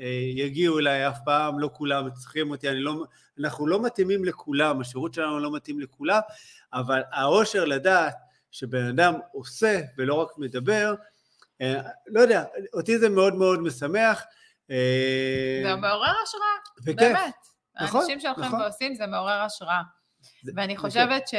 אה, 0.00 0.06
יגיעו 0.34 0.78
אליי 0.78 1.08
אף 1.08 1.18
פעם, 1.24 1.58
לא 1.58 1.70
כולם 1.72 2.10
צריכים 2.10 2.50
אותי, 2.50 2.68
אני 2.68 2.80
לא, 2.80 3.04
אנחנו 3.40 3.66
לא 3.66 3.82
מתאימים 3.82 4.24
לכולם, 4.24 4.80
השירות 4.80 5.14
שלנו 5.14 5.40
לא 5.40 5.52
מתאים 5.52 5.80
לכולם, 5.80 6.20
אבל 6.72 7.02
האושר 7.12 7.64
לדעת 7.64 8.14
שבן 8.50 8.86
אדם 8.86 9.14
עושה 9.32 9.80
ולא 9.98 10.14
רק 10.14 10.38
מדבר, 10.38 10.94
אה, 11.60 11.82
לא 12.06 12.20
יודע, 12.20 12.44
אותי 12.74 12.98
זה 12.98 13.08
מאוד 13.08 13.34
מאוד 13.34 13.60
משמח. 13.60 14.22
אה, 14.70 15.60
זה 15.64 15.76
מעורר 15.76 16.14
השראה, 16.22 16.46
וכיף. 16.82 16.96
באמת. 16.96 17.34
נכון, 17.80 18.00
האנשים 18.00 18.20
שהולכים 18.20 18.44
נכון. 18.44 18.60
ועושים 18.60 18.94
זה 18.94 19.06
מעורר 19.06 19.42
השראה. 19.42 19.82
זה- 20.42 20.52
ואני 20.56 20.74
זה 20.74 20.80
חושבת 20.80 21.28
ש... 21.28 21.34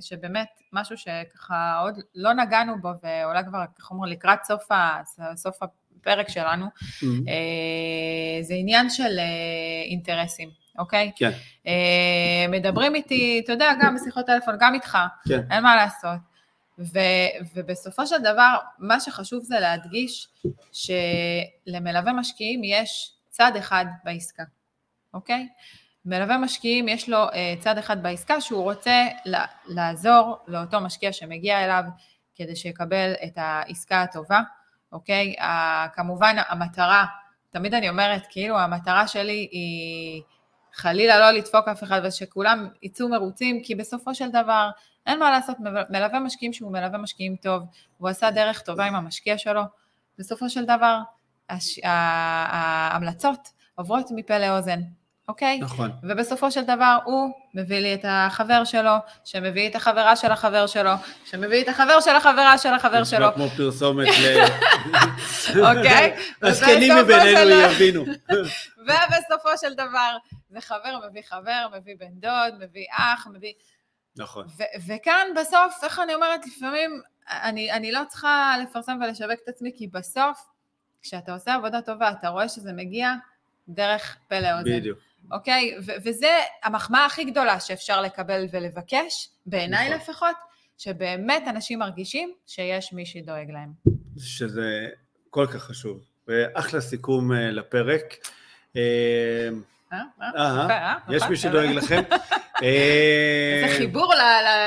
שבאמת 0.00 0.48
משהו 0.72 0.96
שככה 0.98 1.78
עוד 1.82 1.94
לא 2.14 2.32
נגענו 2.32 2.80
בו, 2.82 2.88
ואולי 3.02 3.42
כבר, 3.48 3.64
איך 3.78 3.90
אומרים, 3.90 4.12
לקראת 4.12 4.44
סוף, 4.44 4.72
ה... 4.72 5.00
סוף 5.36 5.56
הפרק 5.62 6.28
שלנו, 6.28 6.66
Mhm. 6.66 7.04
אה, 7.28 8.42
זה 8.42 8.54
עניין 8.54 8.90
של 8.90 9.18
אה, 9.18 9.24
אינטרסים, 9.90 10.50
אוקיי? 10.78 11.12
כן. 11.16 11.30
אה, 11.66 12.46
מדברים 12.48 12.94
איתי, 12.94 13.40
אתה 13.44 13.52
יודע, 13.52 13.72
גם 13.82 13.94
בשיחות 13.96 14.26
טלפון, 14.26 14.54
גם 14.60 14.74
איתך, 14.74 14.98
כן. 15.28 15.40
אין 15.50 15.62
מה 15.62 15.76
לעשות. 15.76 16.18
ו, 16.78 16.98
ובסופו 17.54 18.06
של 18.06 18.18
דבר, 18.22 18.56
מה 18.78 19.00
שחשוב 19.00 19.42
זה 19.42 19.60
להדגיש 19.60 20.28
שלמלווה 20.72 22.12
משקיעים 22.12 22.64
יש 22.64 23.12
צד 23.30 23.52
אחד 23.58 23.84
בעסקה, 24.04 24.42
אוקיי? 25.14 25.48
מלווה 26.06 26.38
משקיעים 26.38 26.88
יש 26.88 27.08
לו 27.08 27.18
אה, 27.18 27.54
צד 27.60 27.78
אחד 27.78 28.02
בעסקה 28.02 28.40
שהוא 28.40 28.62
רוצה 28.62 29.06
לעזור 29.66 30.36
לאותו 30.46 30.80
משקיע 30.80 31.12
שמגיע 31.12 31.64
אליו 31.64 31.82
כדי 32.34 32.56
שיקבל 32.56 33.12
את 33.24 33.32
העסקה 33.36 34.02
הטובה, 34.02 34.40
אוקיי? 34.92 35.34
כמובן 35.94 36.36
המטרה, 36.48 37.04
תמיד 37.50 37.74
אני 37.74 37.88
אומרת, 37.88 38.22
כאילו 38.30 38.58
המטרה 38.58 39.08
שלי 39.08 39.48
היא 39.50 40.22
חלילה 40.72 41.18
לא 41.18 41.30
לדפוק 41.30 41.68
אף 41.68 41.82
אחד 41.82 42.00
ושכולם 42.04 42.68
יצאו 42.82 43.08
מרוצים, 43.08 43.62
כי 43.62 43.74
בסופו 43.74 44.14
של 44.14 44.30
דבר 44.30 44.70
אין 45.06 45.18
מה 45.18 45.30
לעשות, 45.30 45.56
מלווה 45.90 46.20
משקיעים 46.20 46.52
שהוא 46.52 46.72
מלווה 46.72 46.98
משקיעים 46.98 47.36
טוב, 47.36 47.62
הוא 47.98 48.08
עשה 48.08 48.30
דרך 48.30 48.60
טובה 48.60 48.84
עם 48.84 48.94
המשקיע 48.94 49.38
שלו, 49.38 49.62
בסופו 50.18 50.50
של 50.50 50.64
דבר 50.64 50.98
הש... 51.50 51.78
ההמלצות 51.82 53.48
עוברות 53.74 54.06
מפה 54.14 54.38
לאוזן, 54.38 54.80
אוקיי? 55.28 55.58
נכון. 55.58 55.90
ובסופו 56.02 56.50
של 56.50 56.62
דבר 56.62 56.98
הוא 57.04 57.30
מביא 57.54 57.78
לי 57.78 57.94
את 57.94 58.04
החבר 58.08 58.64
שלו, 58.64 58.92
שמביא 59.24 59.68
את 59.68 59.74
החברה 59.74 60.16
של 60.16 60.32
החבר 60.32 60.66
שלו, 60.66 60.90
שמביא 61.24 61.62
את 61.62 61.68
החבר 61.68 62.00
של 62.00 62.16
החברה 62.16 62.58
של 62.58 62.74
החבר 62.74 63.04
שלו, 63.04 63.34
כמו 63.34 63.48
פרסומת 63.56 64.08
ל... 64.08 64.44
אוקיי? 65.68 66.16
הזקנים 66.42 66.92
מבינינו 66.96 67.50
יבינו. 67.50 68.04
ובסופו 68.86 69.58
של 69.60 69.74
דבר 69.74 70.16
זה 70.50 70.60
חבר 70.60 70.98
מביא 71.10 71.22
חבר, 71.28 71.66
מביא 71.76 71.94
בן 71.98 72.20
דוד, 72.20 72.54
מביא 72.60 72.86
אח, 72.90 73.26
מביא... 73.32 73.52
נכון. 74.16 74.46
וכאן 74.86 75.26
בסוף, 75.36 75.84
איך 75.84 75.98
אני 75.98 76.14
אומרת, 76.14 76.46
לפעמים 76.46 77.00
אני, 77.30 77.72
אני 77.72 77.92
לא 77.92 78.00
צריכה 78.08 78.54
לפרסם 78.62 78.98
ולשווק 79.04 79.38
את 79.44 79.48
עצמי, 79.48 79.72
כי 79.76 79.86
בסוף, 79.86 80.46
כשאתה 81.02 81.34
עושה 81.34 81.54
עבודה 81.54 81.82
טובה, 81.82 82.10
אתה 82.10 82.28
רואה 82.28 82.48
שזה 82.48 82.72
מגיע 82.72 83.14
דרך 83.68 84.16
פה 84.28 84.40
לאוזן. 84.40 84.78
בדיוק. 84.78 84.98
אוקיי? 85.32 85.74
ו- 85.86 85.92
וזה 86.04 86.38
המחמאה 86.62 87.04
הכי 87.04 87.24
גדולה 87.24 87.60
שאפשר 87.60 88.00
לקבל 88.00 88.46
ולבקש, 88.52 89.28
בעיניי 89.46 89.88
נכון. 89.88 90.00
לפחות, 90.00 90.36
שבאמת 90.78 91.42
אנשים 91.48 91.78
מרגישים 91.78 92.32
שיש 92.46 92.92
מי 92.92 93.06
שדואג 93.06 93.50
להם. 93.50 93.72
שזה 94.18 94.88
כל 95.30 95.46
כך 95.46 95.62
חשוב. 95.62 96.00
ואחלה 96.28 96.80
סיכום 96.80 97.32
אה, 97.32 97.50
לפרק. 97.50 98.14
אה, 98.76 99.48
אה? 99.92 99.98
אה? 100.70 100.94
יש? 101.08 101.22
מי 101.22 101.36
שדואג 101.36 101.68
לכם. 101.68 102.02
איזה 102.62 103.76
חיבור 103.78 104.14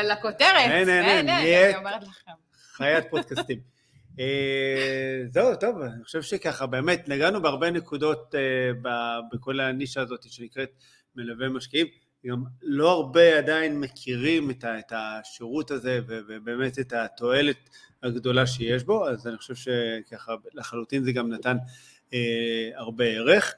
לכותרת. 0.04 0.56
אין, 0.56 0.90
אין, 0.90 1.30
אין, 1.30 1.30
אני 1.30 1.76
אומרת 1.76 2.04
לכם. 2.04 2.32
חיית 2.74 3.10
פודקאסטים. 3.10 3.79
אה, 4.20 5.24
זהו, 5.30 5.56
טוב, 5.56 5.82
אני 5.82 6.04
חושב 6.04 6.22
שככה, 6.22 6.66
באמת, 6.66 7.10
נגענו 7.10 7.42
בהרבה 7.42 7.72
נקודות 7.72 8.36
אה, 8.36 8.72
בכל 9.32 9.60
הנישה 9.60 10.02
הזאת 10.02 10.32
שנקראת 10.32 10.70
מלווה 11.16 11.50
משקיעים. 11.50 11.88
גם 12.26 12.44
לא 12.62 12.92
הרבה 12.92 13.38
עדיין 13.38 13.80
מכירים 13.80 14.50
את, 14.52 14.64
ה, 14.64 14.80
את 14.80 14.94
השירות 14.96 15.72
הזה 15.72 16.00
ובאמת 16.08 16.80
את 16.80 16.94
התועלת 16.94 17.70
הגדולה 18.04 18.48
שיש 18.48 18.84
בו, 18.84 19.08
אז 19.08 19.28
אני 19.28 19.38
חושב 19.38 19.56
שככה 19.56 20.36
לחלוטין 20.54 21.04
זה 21.04 21.12
גם 21.12 21.32
נתן 21.32 21.58
אה, 22.14 22.70
הרבה 22.76 23.06
ערך. 23.06 23.54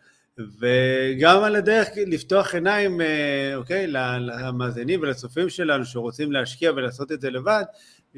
וגם 0.60 1.44
על 1.44 1.56
הדרך 1.56 1.88
לפתוח 2.08 2.56
עיניים, 2.56 3.02
אה, 3.02 3.56
אוקיי, 3.56 3.88
למאזינים 3.88 5.02
ולצופים 5.02 5.50
שלנו 5.50 5.86
שרוצים 5.86 6.32
להשקיע 6.32 6.72
ולעשות 6.72 7.12
את 7.12 7.22
זה 7.22 7.30
לבד, 7.30 7.64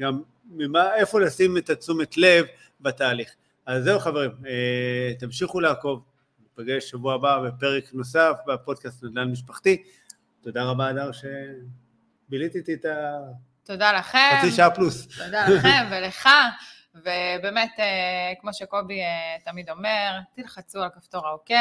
גם 0.00 0.22
ממה, 0.50 0.94
איפה 0.94 1.20
לשים 1.20 1.56
את 1.56 1.70
התשומת 1.70 2.16
לב 2.16 2.44
בתהליך. 2.80 3.34
אז 3.66 3.84
זהו 3.84 4.00
חברים, 4.00 4.30
אה, 4.46 5.12
תמשיכו 5.18 5.60
לעקוב, 5.60 6.02
ניפגש 6.42 6.90
שבוע 6.90 7.14
הבא 7.14 7.38
בפרק 7.46 7.84
נוסף 7.92 8.32
בפודקאסט 8.46 9.04
נדל"ן 9.04 9.30
משפחתי. 9.30 9.82
תודה 10.42 10.64
רבה, 10.64 10.88
הדר, 10.88 11.10
שביליתי 11.12 12.58
איתי 12.58 12.74
את 12.74 12.84
תודה 13.64 13.92
לכם. 13.92 14.18
החצי 14.32 14.50
שעה 14.50 14.70
פלוס. 14.70 15.06
תודה 15.24 15.48
לכם 15.48 15.86
ולך. 15.90 16.28
ובאמת, 16.94 17.70
אה, 17.78 18.32
כמו 18.40 18.54
שקובי 18.54 19.00
אה, 19.00 19.06
תמיד 19.44 19.70
אומר, 19.70 20.18
תלחצו 20.36 20.82
על 20.82 20.88
כפתור 20.94 21.26
העוקב, 21.26 21.54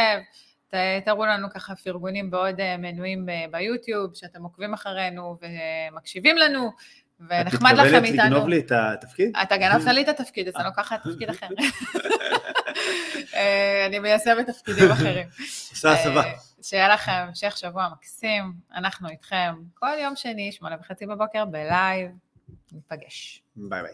ת- 0.70 0.76
תראו 1.06 1.26
לנו 1.26 1.48
ככה 1.54 1.76
פרגונים 1.76 2.32
בעוד 2.32 2.76
מנויים 2.78 3.26
ביוטיוב, 3.52 4.16
שאתם 4.16 4.44
עוקבים 4.44 4.74
אחרינו 4.74 5.38
ומקשיבים 5.92 6.38
לנו, 6.38 6.72
ונחמד 7.30 7.72
לכם 7.72 7.82
את 7.82 7.86
מתכוונת 7.86 8.06
איתנו. 8.06 8.26
לגנוב 8.26 8.48
לי 8.48 8.60
את 8.60 8.72
התפקיד? 8.72 9.38
אתה 9.42 9.58
גנבת 9.58 9.86
לי 9.86 10.02
את 10.02 10.08
התפקיד, 10.08 10.48
אז 10.48 10.56
אני 10.56 10.66
לוקחת 10.66 11.04
תפקיד 11.04 11.30
אחר. 11.30 11.48
אה, 13.36 13.86
אני 13.86 14.00
מיישמת 14.00 14.50
תפקידים 14.50 14.92
אחרים. 14.92 15.28
עושה 15.72 15.92
הסבה. 15.92 16.24
אה, 16.24 16.34
שיהיה 16.62 16.88
לכם 16.88 17.12
המשך 17.12 17.58
שבוע 17.58 17.88
מקסים, 17.98 18.54
אנחנו 18.76 19.10
איתכם 19.10 19.56
כל 19.74 19.98
יום 20.04 20.16
שני, 20.16 20.52
שמונה 20.52 20.76
וחצי 20.80 21.06
בבוקר 21.06 21.46
בלייב, 21.46 22.12
ניפגש. 22.72 23.44
ביי 23.56 23.82
ביי. 23.82 23.92